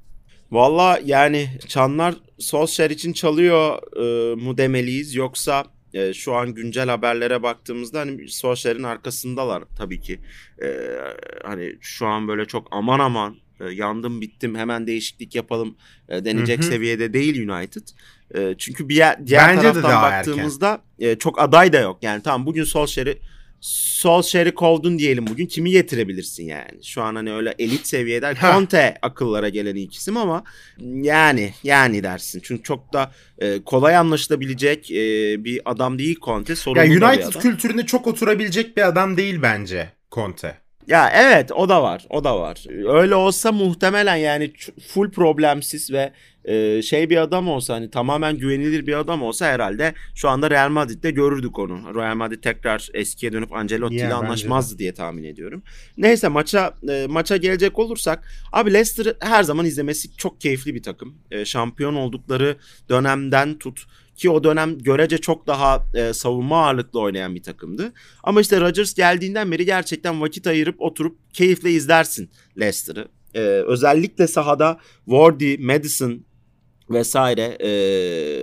Valla 0.52 1.00
yani 1.06 1.50
çanlar 1.68 2.16
Solskjaer 2.40 2.90
için 2.90 3.14
çalıyor 3.14 3.78
e, 3.98 4.36
mu 4.36 4.58
demeliyiz 4.58 5.16
yoksa 5.16 5.66
e, 5.94 6.14
şu 6.14 6.34
an 6.34 6.54
güncel 6.54 6.90
haberlere 6.90 7.44
baktığımızda 7.44 8.00
hani 8.00 8.30
Solskjaer'in 8.30 8.84
arkasındalar 8.84 9.64
tabii 9.78 10.02
ki. 10.02 10.20
E, 10.64 10.98
hani 11.44 11.76
şu 11.82 12.08
an 12.08 12.28
böyle 12.28 12.46
çok 12.46 12.68
aman 12.72 13.00
aman 13.00 13.36
e, 13.60 13.66
yandım 13.74 14.22
bittim 14.22 14.56
hemen 14.56 14.88
değişiklik 14.88 15.36
yapalım 15.36 15.76
e, 16.10 16.26
denecek 16.26 16.60
Hı 16.60 16.64
hı. 16.64 16.68
seviyede 16.68 17.14
değil 17.14 17.50
United. 17.50 17.88
E, 18.36 18.56
çünkü 18.58 18.90
bir 18.90 18.96
yer, 18.96 19.28
diğer 19.28 19.48
Bence 19.48 19.60
de 19.60 19.62
taraftan 19.62 19.92
daha 19.92 20.04
baktığımızda 20.04 20.82
e, 21.00 21.16
çok 21.16 21.42
aday 21.42 21.74
da 21.74 21.80
yok. 21.80 22.00
Yani 22.02 22.24
tamam 22.24 22.46
bugün 22.46 22.64
Solskjaer'i 22.64 23.20
Solskjaer'i 23.64 24.56
kovdun 24.56 25.00
diyelim 25.00 25.28
bugün 25.28 25.46
kimi 25.46 25.72
getirebilirsin 25.72 26.44
yani. 26.44 26.84
Şu 26.84 27.02
an 27.02 27.16
hani 27.16 27.34
öyle 27.34 27.56
elit 27.60 27.88
seviyede. 27.88 28.34
Conte 28.42 28.98
akıllara 29.02 29.50
gelen 29.50 29.76
ilk 29.76 29.96
isim 29.96 30.18
ama 30.18 30.44
yani 30.82 31.54
yani 31.64 32.04
dersin. 32.04 32.42
Çünkü 32.44 32.64
çok 32.64 32.94
da 32.94 33.12
e, 33.40 33.64
kolay 33.64 33.98
anlaşılabilecek 33.98 34.92
e, 34.92 34.96
bir 35.44 35.62
adam 35.66 36.00
değil 36.00 36.20
Conte. 36.22 36.56
Sorunlu 36.56 36.94
Ya 36.94 37.10
United 37.10 37.42
kültürüne 37.42 37.86
çok 37.86 38.08
oturabilecek 38.08 38.78
bir 38.78 38.88
adam 38.88 39.18
değil 39.18 39.40
bence 39.42 39.90
Conte. 40.12 40.63
Ya 40.88 41.12
evet 41.16 41.52
o 41.52 41.70
da 41.70 41.84
var 41.84 42.06
o 42.10 42.24
da 42.24 42.40
var. 42.40 42.66
Öyle 43.02 43.16
olsa 43.16 43.52
muhtemelen 43.52 44.16
yani 44.16 44.52
full 44.88 45.12
problemsiz 45.12 45.92
ve 45.92 46.14
e, 46.46 46.82
şey 46.82 47.10
bir 47.10 47.18
adam 47.18 47.48
olsa 47.48 47.74
hani 47.74 47.90
tamamen 47.90 48.38
güvenilir 48.38 48.88
bir 48.88 49.00
adam 49.00 49.24
olsa 49.24 49.46
herhalde 49.46 49.94
şu 50.16 50.30
anda 50.30 50.50
Real 50.50 50.70
Madrid'de 50.70 51.12
görürdük 51.12 51.60
onu. 51.60 51.96
Real 51.96 52.16
Madrid 52.16 52.44
tekrar 52.44 52.90
eskiye 52.94 53.34
dönüp 53.34 53.54
Ancelotti 53.54 53.96
ile 53.96 54.10
de. 54.10 54.14
anlaşmazdı 54.14 54.80
diye 54.80 54.94
tahmin 54.94 55.24
ediyorum. 55.24 55.64
Neyse 55.98 56.28
maça 56.28 56.74
e, 56.90 57.08
maça 57.10 57.38
gelecek 57.38 57.80
olursak 57.80 58.28
abi 58.52 58.74
Leicester 58.74 59.16
her 59.20 59.44
zaman 59.44 59.66
izlemesi 59.66 60.18
çok 60.18 60.42
keyifli 60.42 60.76
bir 60.76 60.84
takım. 60.84 61.16
E, 61.32 61.46
şampiyon 61.46 61.96
oldukları 61.96 62.56
dönemden 62.90 63.58
tut 63.60 63.86
ki 64.24 64.30
o 64.30 64.44
dönem 64.44 64.78
görece 64.78 65.18
çok 65.18 65.48
daha 65.48 65.88
e, 65.94 66.14
savunma 66.14 66.66
ağırlıklı 66.66 67.00
oynayan 67.00 67.36
bir 67.36 67.44
takımdı. 67.44 67.94
Ama 68.24 68.42
işte 68.42 68.62
Rodgers 68.62 68.94
geldiğinden 68.94 69.52
beri 69.52 69.66
gerçekten 69.66 70.22
vakit 70.22 70.48
ayırıp 70.48 70.82
oturup 70.82 71.18
keyifle 71.34 71.72
izlersin 71.72 72.30
Leicester'ı. 72.60 73.08
Ee, 73.36 73.40
özellikle 73.40 74.28
sahada 74.28 74.80
Wardy, 75.06 75.58
Madison 75.58 76.26
vesaire 76.90 77.58
e, 77.64 77.70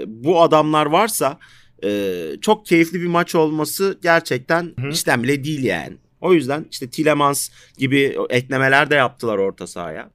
bu 0.06 0.42
adamlar 0.42 0.86
varsa 0.86 1.38
e, 1.84 2.12
çok 2.40 2.66
keyifli 2.66 3.00
bir 3.00 3.06
maç 3.06 3.34
olması 3.34 3.98
gerçekten 4.02 4.74
Hı. 4.80 4.88
işten 4.88 5.22
bile 5.22 5.44
değil 5.44 5.64
yani. 5.64 5.96
O 6.20 6.32
yüzden 6.32 6.66
işte 6.70 6.90
Tielemans 6.90 7.50
gibi 7.78 8.16
eklemeler 8.30 8.90
de 8.90 8.94
yaptılar 8.94 9.38
orta 9.38 9.66
sahaya. 9.66 10.10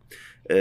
E, 0.52 0.56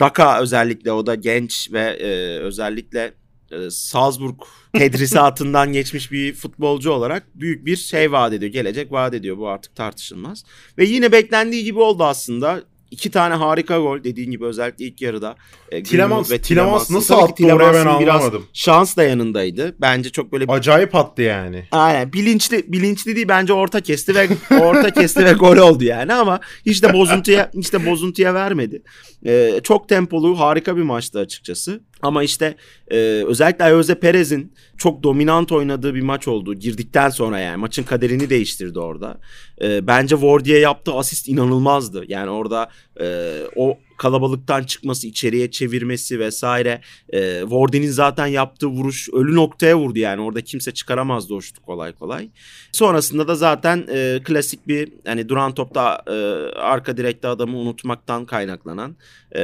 Daka 0.00 0.40
özellikle 0.40 0.92
o 0.92 1.06
da 1.06 1.14
genç 1.14 1.72
ve 1.72 1.80
e, 1.80 2.38
özellikle 2.38 3.14
e, 3.50 3.70
Salzburg 3.70 4.34
tedrisatından 4.72 5.72
geçmiş 5.72 6.12
bir 6.12 6.34
futbolcu 6.34 6.90
olarak 6.90 7.26
büyük 7.34 7.66
bir 7.66 7.76
şey 7.76 8.12
vaat 8.12 8.32
ediyor. 8.32 8.52
Gelecek 8.52 8.92
vaat 8.92 9.14
ediyor. 9.14 9.38
Bu 9.38 9.48
artık 9.48 9.76
tartışılmaz. 9.76 10.44
Ve 10.78 10.84
yine 10.84 11.12
beklendiği 11.12 11.64
gibi 11.64 11.78
oldu 11.78 12.04
aslında. 12.04 12.62
İki 12.90 13.10
tane 13.10 13.34
harika 13.34 13.78
gol 13.78 14.04
dediğin 14.04 14.30
gibi 14.30 14.44
özellikle 14.44 14.84
ilk 14.84 15.02
yarıda. 15.02 15.36
E, 15.70 15.82
Tilemans, 15.82 16.30
ve 16.30 16.38
Tilemans 16.38 16.90
nasıl 16.90 17.14
attı 17.14 17.46
oraya 17.46 17.74
ben 17.74 17.86
anlamadım. 17.86 18.46
Şans 18.52 18.96
da 18.96 19.02
yanındaydı. 19.02 19.74
Bence 19.80 20.10
çok 20.10 20.32
böyle 20.32 20.44
acayip 20.48 20.94
attı 20.94 21.22
yani. 21.22 21.64
Aynen 21.72 22.12
bilinçli 22.12 22.72
bilinçli 22.72 23.16
değil 23.16 23.28
bence 23.28 23.52
orta 23.52 23.80
kesti 23.80 24.14
ve 24.14 24.28
orta 24.60 24.90
kesti 24.90 25.24
ve 25.24 25.32
gol 25.32 25.56
oldu 25.56 25.84
yani 25.84 26.14
ama 26.14 26.40
hiç 26.66 26.82
de 26.82 26.92
bozuntuya 26.92 27.50
hiç 27.56 27.72
de 27.72 27.86
bozuntuya 27.86 28.34
vermedi. 28.34 28.82
Ee, 29.26 29.60
çok 29.62 29.88
tempolu 29.88 30.38
harika 30.38 30.76
bir 30.76 30.82
maçtı 30.82 31.18
açıkçası. 31.18 31.80
Ama 32.04 32.22
işte 32.22 32.56
e, 32.90 32.96
özellikle 33.26 33.68
Jose 33.70 33.94
Perez'in 33.94 34.52
çok 34.76 35.02
dominant 35.02 35.52
oynadığı 35.52 35.94
bir 35.94 36.02
maç 36.02 36.28
oldu. 36.28 36.54
Girdikten 36.54 37.08
sonra 37.08 37.38
yani 37.38 37.56
maçın 37.56 37.82
kaderini 37.82 38.30
değiştirdi 38.30 38.78
orada. 38.78 39.18
E, 39.62 39.86
bence 39.86 40.16
Wardy'ye 40.16 40.58
yaptığı 40.58 40.92
asist 40.92 41.28
inanılmazdı. 41.28 42.04
Yani 42.08 42.30
orada 42.30 42.68
e, 43.00 43.38
o 43.56 43.78
kalabalıktan 44.04 44.62
çıkması, 44.62 45.06
içeriye 45.06 45.50
çevirmesi 45.50 46.18
vesaire. 46.18 46.80
E, 47.12 47.40
Wardy'nin 47.40 47.90
zaten 47.90 48.26
yaptığı 48.26 48.66
vuruş 48.66 49.08
ölü 49.12 49.34
noktaya 49.34 49.78
vurdu 49.78 49.98
yani. 49.98 50.22
Orada 50.22 50.40
kimse 50.40 50.74
çıkaramazdı 50.74 51.34
o 51.34 51.40
şutu 51.40 51.62
kolay 51.62 51.92
kolay. 51.92 52.28
Sonrasında 52.72 53.28
da 53.28 53.34
zaten 53.34 53.86
e, 53.88 54.20
klasik 54.24 54.68
bir 54.68 54.92
hani 55.06 55.28
duran 55.28 55.54
topta 55.54 56.02
e, 56.06 56.12
arka 56.58 56.96
direkte 56.96 57.28
adamı 57.28 57.56
unutmaktan 57.56 58.24
kaynaklanan 58.26 58.96
e, 59.36 59.40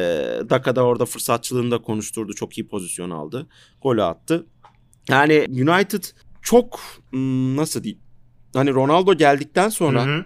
Daka'da 0.50 0.82
orada 0.84 1.04
fırsatçılığını 1.06 1.70
da 1.70 1.78
konuşturdu. 1.78 2.34
Çok 2.34 2.58
iyi 2.58 2.68
pozisyon 2.68 3.10
aldı. 3.10 3.46
Golü 3.82 4.02
attı. 4.02 4.46
Yani 5.08 5.46
United 5.48 6.04
çok 6.42 6.80
hmm, 7.10 7.56
nasıl 7.56 7.82
diyeyim? 7.82 8.02
Hani 8.54 8.70
Ronaldo 8.70 9.14
geldikten 9.14 9.68
sonra 9.68 10.06
hı 10.06 10.16
hı. 10.16 10.24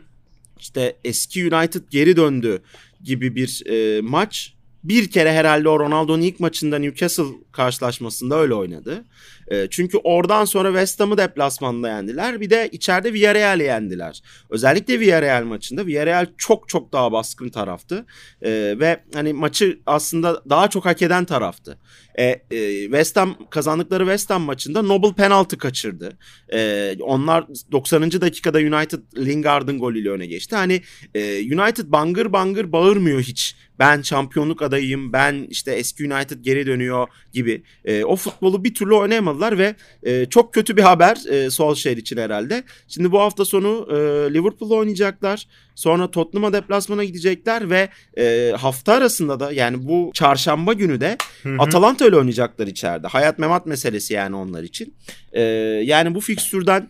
işte 0.58 0.96
eski 1.04 1.54
United 1.54 1.82
geri 1.90 2.16
döndü 2.16 2.62
gibi 3.04 3.36
bir 3.36 3.62
e, 3.66 4.00
maç. 4.00 4.54
Bir 4.84 5.10
kere 5.10 5.32
herhalde 5.32 5.68
o 5.68 5.80
Ronaldo'nun 5.80 6.22
ilk 6.22 6.40
maçında 6.40 6.78
Newcastle 6.78 7.24
karşılaşmasında 7.54 8.38
öyle 8.38 8.54
oynadı. 8.54 9.04
E, 9.48 9.66
çünkü 9.70 9.98
oradan 9.98 10.44
sonra 10.44 10.68
West 10.68 11.00
Ham'ı 11.00 11.18
deplasmanda 11.18 11.88
yendiler. 11.88 12.40
Bir 12.40 12.50
de 12.50 12.68
içeride 12.72 13.12
Villarreal'i 13.12 13.62
yendiler. 13.62 14.22
Özellikle 14.50 15.00
Villarreal 15.00 15.44
maçında 15.44 15.86
Villarreal 15.86 16.26
çok 16.38 16.68
çok 16.68 16.92
daha 16.92 17.12
baskın 17.12 17.48
taraftı. 17.48 18.06
E, 18.42 18.50
ve 18.80 19.00
hani 19.14 19.32
maçı 19.32 19.78
aslında 19.86 20.42
daha 20.50 20.70
çok 20.70 20.84
hak 20.84 21.02
eden 21.02 21.24
taraftı. 21.24 21.78
E, 22.18 22.24
e, 22.50 22.82
West 22.82 23.16
Ham 23.16 23.36
kazandıkları 23.50 24.04
West 24.04 24.30
Ham 24.30 24.42
maçında 24.42 24.82
Noble 24.82 25.14
penaltı 25.14 25.58
kaçırdı. 25.58 26.18
E, 26.52 26.96
onlar 27.00 27.46
90. 27.72 28.12
dakikada 28.20 28.58
United 28.58 29.00
Lingard'ın 29.16 29.78
golüyle 29.78 30.10
öne 30.10 30.26
geçti. 30.26 30.56
Hani 30.56 30.82
e, 31.14 31.38
United 31.38 31.84
bangır 31.86 32.32
bangır 32.32 32.72
bağırmıyor 32.72 33.20
hiç. 33.20 33.56
Ben 33.78 34.02
şampiyonluk 34.02 34.62
adayıyım. 34.62 35.12
Ben 35.12 35.46
işte 35.50 35.72
eski 35.72 36.12
United 36.12 36.40
geri 36.40 36.66
dönüyor 36.66 37.08
gibi. 37.32 37.43
E, 37.84 38.04
o 38.04 38.16
futbolu 38.16 38.64
bir 38.64 38.74
türlü 38.74 38.94
oynayamadılar 38.94 39.58
ve 39.58 39.74
e, 40.02 40.26
çok 40.26 40.54
kötü 40.54 40.76
bir 40.76 40.82
haber 40.82 41.16
e, 41.30 41.50
Solskjaer 41.50 41.96
için 41.96 42.16
herhalde. 42.16 42.64
Şimdi 42.88 43.12
bu 43.12 43.20
hafta 43.20 43.44
sonu 43.44 43.88
e, 43.90 43.94
Liverpool'la 44.34 44.74
oynayacaklar. 44.74 45.46
Sonra 45.74 46.10
Tottenham'a 46.10 46.52
deplasmana 46.52 47.04
gidecekler 47.04 47.70
ve 47.70 47.88
e, 48.18 48.52
hafta 48.56 48.92
arasında 48.92 49.40
da 49.40 49.52
yani 49.52 49.88
bu 49.88 50.10
çarşamba 50.14 50.72
günü 50.72 51.00
de 51.00 51.16
Atalanta 51.58 52.06
ile 52.06 52.16
oynayacaklar 52.16 52.66
içeride. 52.66 53.06
Hayat 53.06 53.38
memat 53.38 53.66
meselesi 53.66 54.14
yani 54.14 54.36
onlar 54.36 54.62
için. 54.62 54.94
E, 55.32 55.42
yani 55.84 56.14
bu 56.14 56.20
fikstürden 56.20 56.88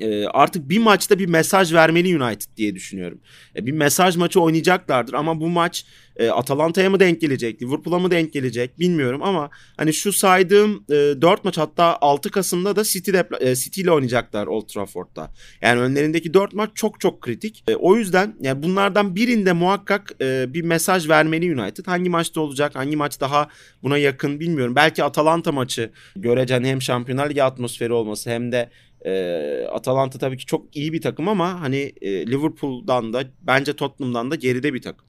e, 0.00 0.26
artık 0.26 0.68
bir 0.68 0.78
maçta 0.78 1.18
bir 1.18 1.28
mesaj 1.28 1.72
vermeli 1.72 2.22
United 2.22 2.48
diye 2.56 2.74
düşünüyorum. 2.74 3.20
E, 3.56 3.66
bir 3.66 3.72
mesaj 3.72 4.16
maçı 4.16 4.40
oynayacaklardır 4.40 5.12
ama 5.14 5.40
bu 5.40 5.48
maç 5.48 5.84
e, 6.18 6.30
Atalanta'ya 6.30 6.90
mı 6.90 7.00
denk 7.00 7.20
gelecek, 7.20 7.62
Liverpool'a 7.62 7.98
mı 7.98 8.10
denk 8.10 8.32
gelecek 8.32 8.78
bilmiyorum 8.78 9.22
ama 9.22 9.50
hani 9.76 9.92
şu 9.92 10.12
saydığım 10.12 10.84
e, 10.90 10.94
4 10.94 11.44
maç 11.44 11.58
hatta 11.58 11.98
6 12.00 12.30
Kasım'da 12.30 12.76
da 12.76 12.84
City, 12.84 13.10
e, 13.40 13.56
City 13.56 13.80
ile 13.80 13.90
oynayacaklar 13.90 14.46
Old 14.46 14.68
Trafford'da. 14.68 15.30
Yani 15.62 15.80
önlerindeki 15.80 16.34
4 16.34 16.54
maç 16.54 16.70
çok 16.74 17.00
çok 17.00 17.20
kritik. 17.20 17.64
E, 17.68 17.76
o 17.76 17.96
yüzden 17.96 18.36
yani 18.40 18.62
bunlardan 18.62 19.16
birinde 19.16 19.52
muhakkak 19.52 20.12
e, 20.20 20.54
bir 20.54 20.62
mesaj 20.62 21.08
vermeli 21.08 21.60
United. 21.60 21.86
Hangi 21.86 22.10
maçta 22.10 22.40
olacak, 22.40 22.76
hangi 22.76 22.96
maç 22.96 23.20
daha 23.20 23.48
buna 23.82 23.98
yakın 23.98 24.40
bilmiyorum. 24.40 24.76
Belki 24.76 25.04
Atalanta 25.04 25.52
maçı 25.52 25.90
görecen 26.16 26.64
hem 26.64 26.82
Şampiyonlar 26.82 27.30
Ligi 27.30 27.42
atmosferi 27.42 27.92
olması 27.92 28.30
hem 28.30 28.52
de 28.52 28.70
e, 29.06 29.64
Atalanta 29.72 30.18
tabii 30.18 30.36
ki 30.36 30.46
çok 30.46 30.76
iyi 30.76 30.92
bir 30.92 31.00
takım 31.00 31.28
ama 31.28 31.60
hani 31.60 31.92
e, 32.00 32.26
Liverpool'dan 32.26 33.12
da 33.12 33.24
bence 33.42 33.72
Tottenham'dan 33.72 34.30
da 34.30 34.34
geride 34.34 34.74
bir 34.74 34.82
takım. 34.82 35.06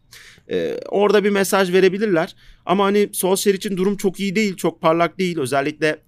E, 0.51 0.79
orada 0.89 1.23
bir 1.23 1.29
mesaj 1.29 1.73
verebilirler. 1.73 2.35
Ama 2.65 2.85
hani 2.85 3.09
Solskjaer 3.13 3.53
için 3.53 3.77
durum 3.77 3.97
çok 3.97 4.19
iyi 4.19 4.35
değil, 4.35 4.55
çok 4.55 4.81
parlak 4.81 5.19
değil. 5.19 5.39
Özellikle 5.39 5.99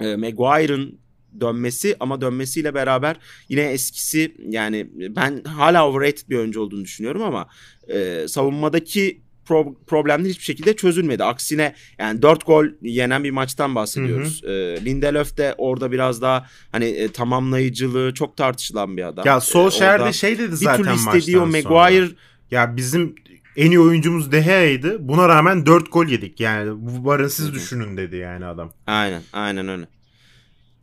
e, 0.00 0.16
Maguire'ın 0.16 1.02
dönmesi 1.40 1.96
ama 2.00 2.20
dönmesiyle 2.20 2.74
beraber 2.74 3.16
yine 3.48 3.62
eskisi 3.62 4.36
yani 4.48 4.88
ben 4.94 5.44
hala 5.44 5.88
overrated 5.88 6.28
bir 6.28 6.36
oyuncu 6.36 6.60
olduğunu 6.60 6.84
düşünüyorum 6.84 7.22
ama 7.22 7.48
e, 7.88 8.28
savunmadaki 8.28 9.21
pro- 9.48 9.74
problemler 9.86 10.28
hiçbir 10.28 10.44
şekilde 10.44 10.76
çözülmedi. 10.76 11.24
Aksine 11.24 11.74
yani 11.98 12.22
4 12.22 12.46
gol 12.46 12.66
yenen 12.82 13.24
bir 13.24 13.30
maçtan 13.30 13.74
bahsediyoruz. 13.74 14.42
Hı 14.42 14.46
hı. 14.46 14.52
E, 14.52 14.84
Lindelöf 14.84 15.36
de 15.36 15.54
orada 15.58 15.92
biraz 15.92 16.22
daha 16.22 16.46
hani 16.72 16.84
e, 16.84 17.08
tamamlayıcılığı 17.12 18.14
çok 18.14 18.36
tartışılan 18.36 18.96
bir 18.96 19.02
adam. 19.02 19.26
Ya 19.26 19.40
Solskjaer 19.40 20.04
de 20.04 20.12
şey 20.12 20.38
dedi 20.38 20.56
zaten 20.56 20.78
bir 20.78 20.84
türlü 20.98 21.18
istediği 21.18 21.38
o 21.38 21.46
Maguire 21.46 22.06
sonra. 22.06 22.16
ya 22.50 22.76
bizim 22.76 23.14
en 23.56 23.70
iyi 23.70 23.80
oyuncumuz 23.80 24.32
Dehea'ydı. 24.32 25.08
Buna 25.08 25.28
rağmen 25.28 25.66
4 25.66 25.92
gol 25.92 26.06
yedik. 26.06 26.40
Yani 26.40 26.70
bu 26.76 27.04
varın 27.04 27.28
siz 27.28 27.52
düşünün 27.52 27.96
dedi 27.96 28.16
yani 28.16 28.46
adam. 28.46 28.72
Aynen, 28.86 29.22
aynen 29.32 29.68
öyle. 29.68 29.86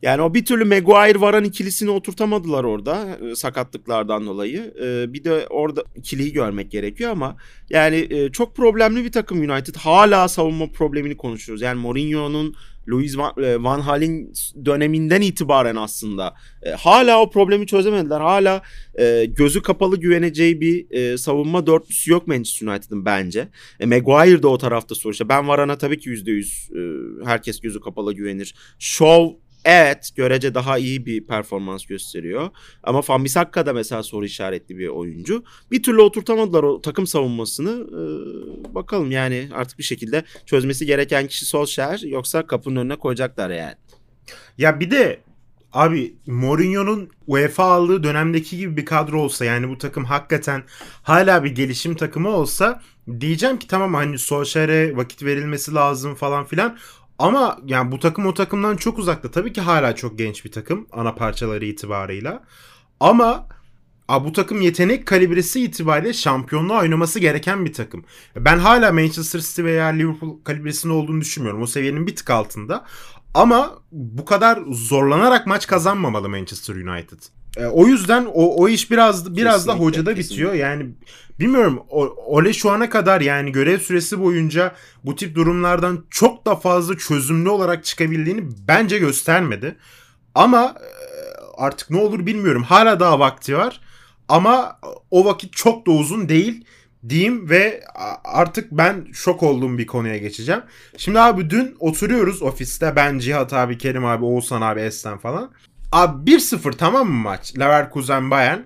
Yani 0.02 0.22
o 0.22 0.34
bir 0.34 0.44
türlü 0.44 0.64
Maguire 0.64 1.20
Varan 1.20 1.44
ikilisini 1.44 1.90
oturtamadılar 1.90 2.64
orada 2.64 3.18
e, 3.30 3.34
sakatlıklardan 3.34 4.26
dolayı. 4.26 4.74
E, 4.82 5.12
bir 5.12 5.24
de 5.24 5.46
orada 5.46 5.84
ikiliyi 5.96 6.32
görmek 6.32 6.70
gerekiyor 6.70 7.10
ama 7.10 7.36
yani 7.70 8.06
e, 8.10 8.32
çok 8.32 8.56
problemli 8.56 9.04
bir 9.04 9.12
takım 9.12 9.50
United. 9.50 9.74
Hala 9.74 10.28
savunma 10.28 10.66
problemini 10.66 11.16
konuşuyoruz. 11.16 11.62
Yani 11.62 11.80
Mourinho'nun 11.80 12.54
Louis 12.88 13.18
Van, 13.18 13.32
Van 13.36 13.80
Hal'in 13.80 14.32
döneminden 14.64 15.20
itibaren 15.20 15.76
aslında 15.76 16.34
hala 16.76 17.20
o 17.20 17.30
problemi 17.30 17.66
çözemediler. 17.66 18.20
Hala 18.20 18.62
gözü 19.28 19.62
kapalı 19.62 20.00
güveneceği 20.00 20.60
bir 20.60 21.16
savunma 21.16 21.66
dörtlüsü 21.66 22.10
yok 22.10 22.26
Manchester 22.26 22.66
United'ın 22.66 23.04
bence. 23.04 23.48
E, 23.80 23.86
Maguire 23.86 24.42
de 24.42 24.46
o 24.46 24.58
tarafta 24.58 24.94
sonuçta. 24.94 25.28
Ben 25.28 25.48
Varan'a 25.48 25.78
tabii 25.78 25.98
ki 25.98 26.10
%100 26.10 27.22
e, 27.22 27.26
herkes 27.26 27.60
gözü 27.60 27.80
kapalı 27.80 28.12
güvenir. 28.12 28.54
Shaw 28.78 29.36
Evet 29.64 30.10
görece 30.16 30.54
daha 30.54 30.78
iyi 30.78 31.06
bir 31.06 31.26
performans 31.26 31.86
gösteriyor. 31.86 32.50
Ama 32.82 33.02
Fambisakka 33.02 33.66
da 33.66 33.72
mesela 33.72 34.02
soru 34.02 34.24
işaretli 34.24 34.78
bir 34.78 34.88
oyuncu. 34.88 35.44
Bir 35.70 35.82
türlü 35.82 36.00
oturtamadılar 36.00 36.62
o 36.62 36.80
takım 36.80 37.06
savunmasını. 37.06 37.86
Ee, 37.90 38.74
bakalım 38.74 39.10
yani 39.10 39.48
artık 39.52 39.78
bir 39.78 39.84
şekilde 39.84 40.24
çözmesi 40.46 40.86
gereken 40.86 41.26
kişi 41.26 41.46
Solskjaer 41.46 41.98
yoksa 41.98 42.46
kapının 42.46 42.76
önüne 42.76 42.96
koyacaklar 42.96 43.50
yani. 43.50 43.74
Ya 44.58 44.80
bir 44.80 44.90
de 44.90 45.20
abi 45.72 46.14
Mourinho'nun 46.26 47.10
UEFA 47.26 47.64
aldığı 47.64 48.02
dönemdeki 48.02 48.56
gibi 48.56 48.76
bir 48.76 48.84
kadro 48.84 49.22
olsa 49.22 49.44
yani 49.44 49.68
bu 49.68 49.78
takım 49.78 50.04
hakikaten 50.04 50.62
hala 51.02 51.44
bir 51.44 51.54
gelişim 51.54 51.94
takımı 51.94 52.28
olsa 52.28 52.82
diyeceğim 53.20 53.58
ki 53.58 53.68
tamam 53.68 53.94
hani 53.94 54.18
Solskjaer'e 54.18 54.96
vakit 54.96 55.22
verilmesi 55.22 55.74
lazım 55.74 56.14
falan 56.14 56.44
filan 56.44 56.78
ama 57.20 57.58
yani 57.66 57.92
bu 57.92 57.98
takım 57.98 58.26
o 58.26 58.34
takımdan 58.34 58.76
çok 58.76 58.98
uzakta. 58.98 59.30
Tabii 59.30 59.52
ki 59.52 59.60
hala 59.60 59.96
çok 59.96 60.18
genç 60.18 60.44
bir 60.44 60.52
takım 60.52 60.86
ana 60.92 61.14
parçaları 61.14 61.64
itibarıyla. 61.64 62.42
Ama 63.00 63.46
a, 64.08 64.24
bu 64.24 64.32
takım 64.32 64.60
yetenek 64.60 65.06
kalibresi 65.06 65.60
itibariyle 65.64 66.12
şampiyonluğa 66.12 66.80
oynaması 66.80 67.18
gereken 67.18 67.64
bir 67.64 67.72
takım. 67.72 68.04
Ben 68.36 68.58
hala 68.58 68.92
Manchester 68.92 69.40
City 69.40 69.64
veya 69.64 69.86
Liverpool 69.86 70.36
kalibresinde 70.44 70.92
olduğunu 70.92 71.20
düşünmüyorum. 71.20 71.62
O 71.62 71.66
seviyenin 71.66 72.06
bir 72.06 72.16
tık 72.16 72.30
altında. 72.30 72.84
Ama 73.34 73.78
bu 73.92 74.24
kadar 74.24 74.58
zorlanarak 74.70 75.46
maç 75.46 75.66
kazanmamalı 75.66 76.28
Manchester 76.28 76.74
United. 76.74 77.18
E, 77.56 77.66
o 77.66 77.86
yüzden 77.86 78.24
o, 78.24 78.56
o 78.62 78.68
iş 78.68 78.90
biraz 78.90 79.36
biraz 79.36 79.54
kesinlikle, 79.54 79.80
da 79.80 79.84
hocada 79.84 80.14
kesinlikle. 80.14 80.34
bitiyor. 80.34 80.54
Yani 80.54 80.86
bilmiyorum 81.40 81.82
Ole 82.26 82.52
şu 82.52 82.70
ana 82.70 82.90
kadar 82.90 83.20
yani 83.20 83.52
görev 83.52 83.78
süresi 83.78 84.20
boyunca 84.20 84.74
bu 85.04 85.16
tip 85.16 85.34
durumlardan 85.34 86.04
çok 86.10 86.46
da 86.46 86.56
fazla 86.56 86.98
çözümlü 86.98 87.48
olarak 87.48 87.84
çıkabildiğini 87.84 88.42
bence 88.68 88.98
göstermedi. 88.98 89.76
Ama 90.34 90.74
e, 90.80 90.88
artık 91.56 91.90
ne 91.90 91.98
olur 92.00 92.26
bilmiyorum. 92.26 92.62
Hala 92.62 93.00
daha 93.00 93.18
vakti 93.18 93.56
var. 93.56 93.80
ama 94.28 94.78
o 95.10 95.24
vakit 95.24 95.52
çok 95.52 95.86
da 95.86 95.90
uzun 95.90 96.28
değil 96.28 96.64
diyeyim 97.08 97.50
ve 97.50 97.84
artık 98.24 98.72
ben 98.72 99.06
şok 99.12 99.42
olduğum 99.42 99.78
bir 99.78 99.86
konuya 99.86 100.18
geçeceğim. 100.18 100.62
Şimdi 100.96 101.20
abi 101.20 101.50
dün 101.50 101.76
oturuyoruz 101.78 102.42
ofiste 102.42 102.96
ben 102.96 103.18
Cihat 103.18 103.52
abi, 103.52 103.78
Kerim 103.78 104.04
abi, 104.04 104.24
Oğuzhan 104.24 104.62
abi, 104.62 104.80
Esten 104.80 105.18
falan. 105.18 105.50
Abi 105.92 106.30
1-0 106.30 106.76
tamam 106.76 107.08
mı 107.08 107.22
maç? 107.22 107.58
Leverkusen 107.58 108.30
Bayern. 108.30 108.58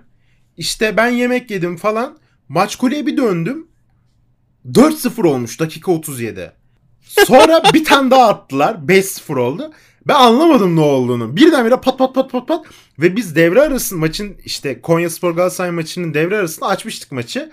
İşte 0.57 0.97
ben 0.97 1.07
yemek 1.07 1.51
yedim 1.51 1.77
falan. 1.77 2.17
Maç 2.49 2.75
kuleye 2.75 3.05
bir 3.05 3.17
döndüm. 3.17 3.67
4-0 4.71 5.27
olmuş 5.27 5.59
dakika 5.59 5.91
37. 5.91 6.51
Sonra 7.01 7.61
bir 7.73 7.85
tane 7.85 8.11
daha 8.11 8.27
attılar. 8.29 8.75
5-0 8.75 9.39
oldu. 9.39 9.71
Ben 10.07 10.13
anlamadım 10.13 10.75
ne 10.75 10.79
olduğunu. 10.79 11.35
Birdenbire 11.35 11.75
pat 11.75 11.97
pat 11.97 12.15
pat 12.15 12.31
pat 12.31 12.47
pat. 12.47 12.65
Ve 12.99 13.15
biz 13.15 13.35
devre 13.35 13.61
arası 13.61 13.95
maçın 13.95 14.35
işte 14.45 14.81
Konya 14.81 15.09
Spor 15.09 15.31
Galatasaray 15.31 15.71
maçının 15.71 16.13
devre 16.13 16.37
arasında 16.37 16.67
açmıştık 16.67 17.11
maçı. 17.11 17.51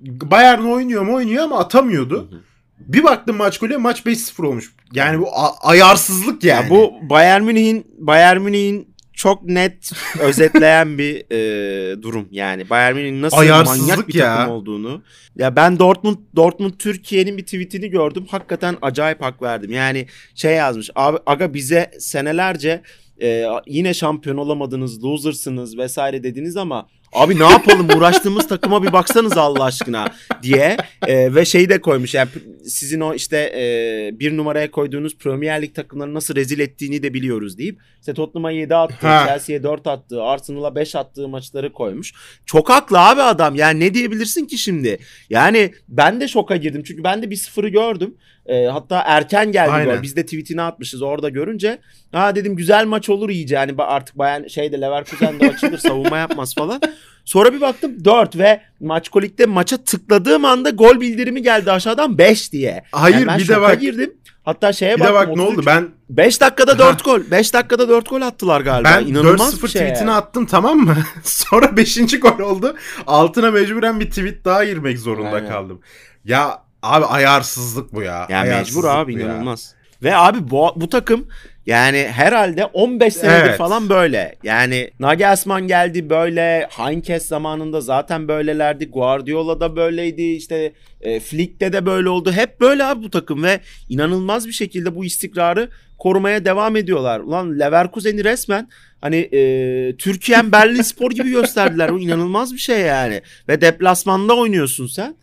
Bayern 0.00 0.62
oynuyor 0.64 1.02
mu 1.02 1.14
oynuyor 1.14 1.44
ama 1.44 1.58
atamıyordu. 1.58 2.42
Bir 2.78 3.04
baktım 3.04 3.36
maç 3.36 3.58
golü 3.58 3.76
maç 3.76 4.00
5-0 4.00 4.46
olmuş. 4.46 4.72
Yani 4.92 5.20
bu 5.20 5.26
ayarsızlık 5.60 6.44
yani. 6.44 6.64
Ya 6.64 6.70
bu 6.70 6.92
Bayern 7.10 7.42
Münih'in 7.42 7.86
Bayern 7.98 8.40
Münih'in 8.40 8.94
çok 9.12 9.44
net 9.44 9.92
özetleyen 10.20 10.98
bir 10.98 11.24
e, 11.30 12.02
durum. 12.02 12.28
Yani 12.30 12.70
Bayern 12.70 12.96
Münih'in 12.96 13.22
nasıl 13.22 13.36
manyak 13.36 14.08
bir 14.08 14.14
ya. 14.14 14.36
takım 14.36 14.52
olduğunu. 14.52 15.02
Ya 15.36 15.56
ben 15.56 15.78
Dortmund 15.78 16.16
Dortmund 16.36 16.72
Türkiye'nin 16.78 17.38
bir 17.38 17.44
tweetini 17.44 17.90
gördüm. 17.90 18.26
Hakikaten 18.30 18.76
acayip 18.82 19.22
hak 19.22 19.42
verdim. 19.42 19.72
Yani 19.72 20.06
şey 20.34 20.54
yazmış. 20.54 20.90
Abi 20.94 21.18
aga 21.26 21.54
bize 21.54 21.90
senelerce 21.98 22.82
e, 23.22 23.46
yine 23.66 23.94
şampiyon 23.94 24.36
olamadınız, 24.36 25.04
losersınız 25.04 25.78
vesaire 25.78 26.22
dediniz 26.22 26.56
ama 26.56 26.86
Abi 27.14 27.38
ne 27.38 27.44
yapalım 27.44 27.88
uğraştığımız 27.96 28.48
takıma 28.48 28.82
bir 28.82 28.92
baksanız 28.92 29.38
Allah 29.38 29.64
aşkına 29.64 30.08
diye 30.42 30.76
e, 31.06 31.34
ve 31.34 31.44
şeyi 31.44 31.68
de 31.68 31.80
koymuş 31.80 32.14
yani 32.14 32.28
sizin 32.64 33.00
o 33.00 33.14
işte 33.14 33.36
e, 33.36 34.10
bir 34.20 34.36
numaraya 34.36 34.70
koyduğunuz 34.70 35.18
Premier 35.18 35.62
Lig 35.62 35.74
takımları 35.74 36.14
nasıl 36.14 36.36
rezil 36.36 36.58
ettiğini 36.58 37.02
de 37.02 37.14
biliyoruz 37.14 37.58
deyip 37.58 37.80
işte 38.00 38.14
Tottenham'a 38.14 38.50
7 38.50 38.74
attı, 38.74 39.06
Chelsea'ye 39.26 39.62
4 39.62 39.86
attı, 39.86 40.22
Arsenal'a 40.22 40.74
5 40.74 40.94
attığı 40.94 41.28
maçları 41.28 41.72
koymuş. 41.72 42.12
Çok 42.46 42.70
haklı 42.70 43.00
abi 43.00 43.22
adam 43.22 43.54
yani 43.54 43.80
ne 43.80 43.94
diyebilirsin 43.94 44.46
ki 44.46 44.58
şimdi? 44.58 44.98
Yani 45.30 45.72
ben 45.88 46.20
de 46.20 46.28
şoka 46.28 46.56
girdim 46.56 46.82
çünkü 46.86 47.04
ben 47.04 47.22
de 47.22 47.30
bir 47.30 47.36
sıfırı 47.36 47.68
gördüm. 47.68 48.14
E, 48.46 48.64
hatta 48.66 49.02
erken 49.06 49.52
geldi 49.52 49.70
Aynen. 49.70 49.96
gol. 49.96 50.02
Biz 50.02 50.16
de 50.16 50.24
tweetini 50.24 50.62
atmışız 50.62 51.02
orada 51.02 51.28
görünce. 51.28 51.78
Ha 52.12 52.34
dedim 52.34 52.56
güzel 52.56 52.86
maç 52.86 53.08
olur 53.08 53.30
iyice. 53.30 53.56
Hani 53.56 53.74
artık 53.78 54.18
bayan 54.18 54.46
şeyde 54.48 54.80
Leverkusen'de 54.80 55.50
açılır 55.50 55.78
savunma 55.88 56.18
yapmaz 56.18 56.54
falan. 56.54 56.80
Sonra 57.24 57.52
bir 57.52 57.60
baktım 57.60 58.04
4 58.04 58.38
ve 58.38 58.60
maç 58.80 59.08
kolikte 59.08 59.46
maça 59.46 59.76
tıkladığım 59.76 60.44
anda 60.44 60.70
gol 60.70 61.00
bildirimi 61.00 61.42
geldi 61.42 61.72
aşağıdan 61.72 62.18
5 62.18 62.52
diye. 62.52 62.84
Hayır 62.92 63.26
yani 63.26 63.38
bir 63.38 63.48
de 63.48 63.60
bak 63.60 63.80
girdim. 63.80 64.14
Hatta 64.44 64.72
şeye 64.72 64.96
bir 64.96 65.00
baktım. 65.00 65.16
Bir 65.16 65.26
de 65.26 65.28
bak 65.28 65.36
ne 65.36 65.42
oldu 65.42 65.62
ben 65.66 65.88
5 66.10 66.40
dakikada 66.40 66.78
4 66.78 67.04
gol. 67.04 67.20
5 67.30 67.54
dakikada 67.54 67.88
4 67.88 68.10
gol 68.10 68.22
attılar 68.22 68.60
galiba. 68.60 68.88
Ben 69.00 69.06
İnanılmaz 69.06 69.54
4-0 69.54 69.58
şey 69.60 69.68
tweetini 69.82 70.08
yani. 70.08 70.10
attım 70.10 70.46
tamam 70.46 70.78
mı? 70.78 70.96
Sonra 71.22 71.76
5. 71.76 72.20
gol 72.20 72.38
oldu. 72.38 72.76
Altına 73.06 73.50
mecburen 73.50 74.00
bir 74.00 74.08
tweet 74.10 74.44
daha 74.44 74.64
girmek 74.64 74.98
zorunda 74.98 75.36
Aynen. 75.36 75.48
kaldım. 75.48 75.80
Ya 76.24 76.63
Abi 76.84 77.04
ayarsızlık 77.04 77.92
bu 77.92 78.02
ya. 78.02 78.26
Ya 78.30 78.42
mecbur 78.42 78.84
abi 78.84 79.14
inanılmaz. 79.14 79.74
Ve 80.02 80.16
abi 80.16 80.50
bu, 80.50 80.72
bu 80.76 80.88
takım 80.88 81.28
yani 81.66 82.08
herhalde 82.12 82.64
15 82.64 83.14
senedir 83.14 83.48
evet. 83.48 83.58
falan 83.58 83.88
böyle. 83.88 84.36
Yani 84.42 84.90
Nagelsmann 85.00 85.66
geldi 85.66 86.10
böyle. 86.10 86.68
Heinkes 86.70 87.26
zamanında 87.26 87.80
zaten 87.80 88.28
böylelerdi. 88.28 88.90
Guardiola 88.90 89.60
da 89.60 89.76
böyleydi. 89.76 90.22
İşte 90.22 90.72
e, 91.00 91.20
Flick'te 91.20 91.72
de 91.72 91.86
böyle 91.86 92.08
oldu. 92.08 92.32
Hep 92.32 92.60
böyle 92.60 92.84
abi 92.84 93.02
bu 93.02 93.10
takım 93.10 93.42
ve 93.42 93.60
inanılmaz 93.88 94.46
bir 94.46 94.52
şekilde 94.52 94.96
bu 94.96 95.04
istikrarı 95.04 95.68
korumaya 95.98 96.44
devam 96.44 96.76
ediyorlar. 96.76 97.20
Ulan 97.20 97.58
Leverkusen'i 97.58 98.24
resmen 98.24 98.68
hani 99.00 99.16
e, 99.16 99.96
Türkiye'm 99.96 100.52
Berlin 100.52 100.82
Spor 100.82 101.10
gibi 101.10 101.30
gösterdiler. 101.30 101.92
Bu 101.92 102.00
inanılmaz 102.00 102.52
bir 102.52 102.58
şey 102.58 102.80
yani. 102.80 103.22
Ve 103.48 103.60
deplasmanda 103.60 104.36
oynuyorsun 104.36 104.86
sen 104.86 105.16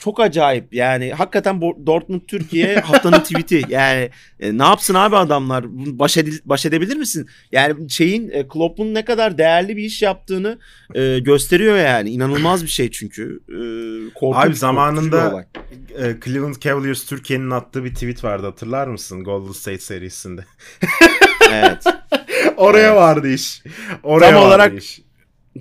çok 0.00 0.20
acayip 0.20 0.74
yani 0.74 1.12
hakikaten 1.12 1.60
Dortmund 1.60 2.20
Türkiye 2.28 2.80
haftanın 2.80 3.20
tweet'i 3.20 3.62
yani 3.68 4.10
e, 4.40 4.58
ne 4.58 4.62
yapsın 4.62 4.94
abi 4.94 5.16
adamlar 5.16 5.64
baş, 5.68 6.16
edil, 6.16 6.38
baş 6.44 6.66
edebilir 6.66 6.96
misin? 6.96 7.28
Yani 7.52 7.90
şeyin 7.90 8.30
e, 8.30 8.48
Klopp'un 8.48 8.94
ne 8.94 9.04
kadar 9.04 9.38
değerli 9.38 9.76
bir 9.76 9.82
iş 9.82 10.02
yaptığını 10.02 10.58
e, 10.94 11.18
gösteriyor 11.18 11.76
yani 11.76 12.10
inanılmaz 12.10 12.62
bir 12.62 12.68
şey 12.68 12.90
çünkü. 12.90 13.40
E, 13.48 13.58
korkunç, 14.14 14.46
abi 14.46 14.54
zamanında 14.54 15.46
e, 15.98 16.14
Cleveland 16.24 16.56
Cavaliers 16.60 17.06
Türkiye'nin 17.06 17.50
attığı 17.50 17.84
bir 17.84 17.94
tweet 17.94 18.24
vardı 18.24 18.46
hatırlar 18.46 18.86
mısın 18.86 19.24
Golden 19.24 19.52
State 19.52 19.78
serisinde? 19.78 20.44
evet. 21.52 21.84
Oraya 22.56 22.88
evet. 22.88 22.96
vardı 22.96 23.28
iş. 23.28 23.62
Oraya 24.02 24.30
tam 24.30 24.34
vardı 24.34 24.46
olarak 24.46 24.82
iş. 24.82 25.00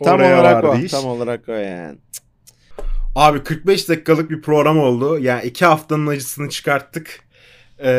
Tam 0.04 0.16
Oraya 0.16 0.40
olarak 0.40 0.64
o. 0.64 0.78
Iş. 0.78 0.92
Tam 0.92 1.06
olarak 1.06 1.50
o 1.50 1.52
yani. 1.52 1.98
Abi 3.16 3.44
45 3.44 3.90
dakikalık 3.90 4.30
bir 4.30 4.42
program 4.42 4.80
oldu. 4.80 5.20
Yani 5.20 5.46
iki 5.46 5.66
haftanın 5.66 6.08
acısını 6.08 6.50
çıkarttık. 6.50 7.20
Ee, 7.80 7.90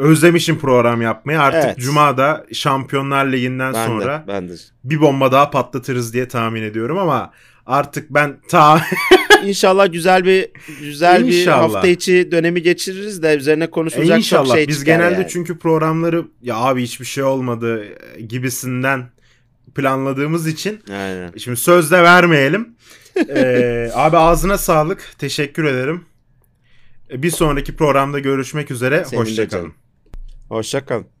özlemişim 0.00 0.58
program 0.58 1.02
yapmayı. 1.02 1.40
Artık 1.40 1.64
evet. 1.64 1.78
Cuma'da 1.78 2.46
Şampiyonlar 2.52 3.26
Ligi'nden 3.26 3.74
ben 3.74 3.86
sonra 3.86 4.18
de, 4.18 4.28
ben 4.28 4.48
de. 4.48 4.52
bir 4.84 5.00
bomba 5.00 5.32
daha 5.32 5.50
patlatırız 5.50 6.14
diye 6.14 6.28
tahmin 6.28 6.62
ediyorum 6.62 6.98
ama 6.98 7.32
artık 7.66 8.10
ben 8.10 8.36
ta 8.48 8.80
İnşallah 9.44 9.92
güzel 9.92 10.24
bir 10.24 10.48
güzel 10.80 11.24
İnşallah. 11.24 11.68
bir 11.68 11.72
hafta 11.74 11.88
içi 11.88 12.28
dönemi 12.32 12.62
geçiririz 12.62 13.22
de 13.22 13.34
üzerine 13.36 13.70
konuşulacak 13.70 14.18
e 14.18 14.22
çok 14.22 14.46
şey 14.46 14.68
Biz 14.68 14.84
genelde 14.84 15.14
yani. 15.14 15.26
çünkü 15.28 15.58
programları 15.58 16.24
ya 16.42 16.56
abi 16.56 16.82
hiçbir 16.82 17.04
şey 17.04 17.24
olmadı 17.24 17.84
gibisinden 18.28 19.13
planladığımız 19.74 20.46
için 20.46 20.82
Aynen. 20.90 21.32
şimdi 21.36 21.56
sözde 21.56 22.02
vermeyelim 22.02 22.76
ee, 23.28 23.90
abi 23.94 24.16
ağzına 24.16 24.58
sağlık. 24.58 25.14
Teşekkür 25.18 25.64
ederim. 25.64 26.04
Bir 27.10 27.30
sonraki 27.30 27.76
programda 27.76 28.18
görüşmek 28.18 28.70
üzere. 28.70 29.04
Hoşçakalın. 29.14 29.72
Hoşçakalın. 30.48 31.13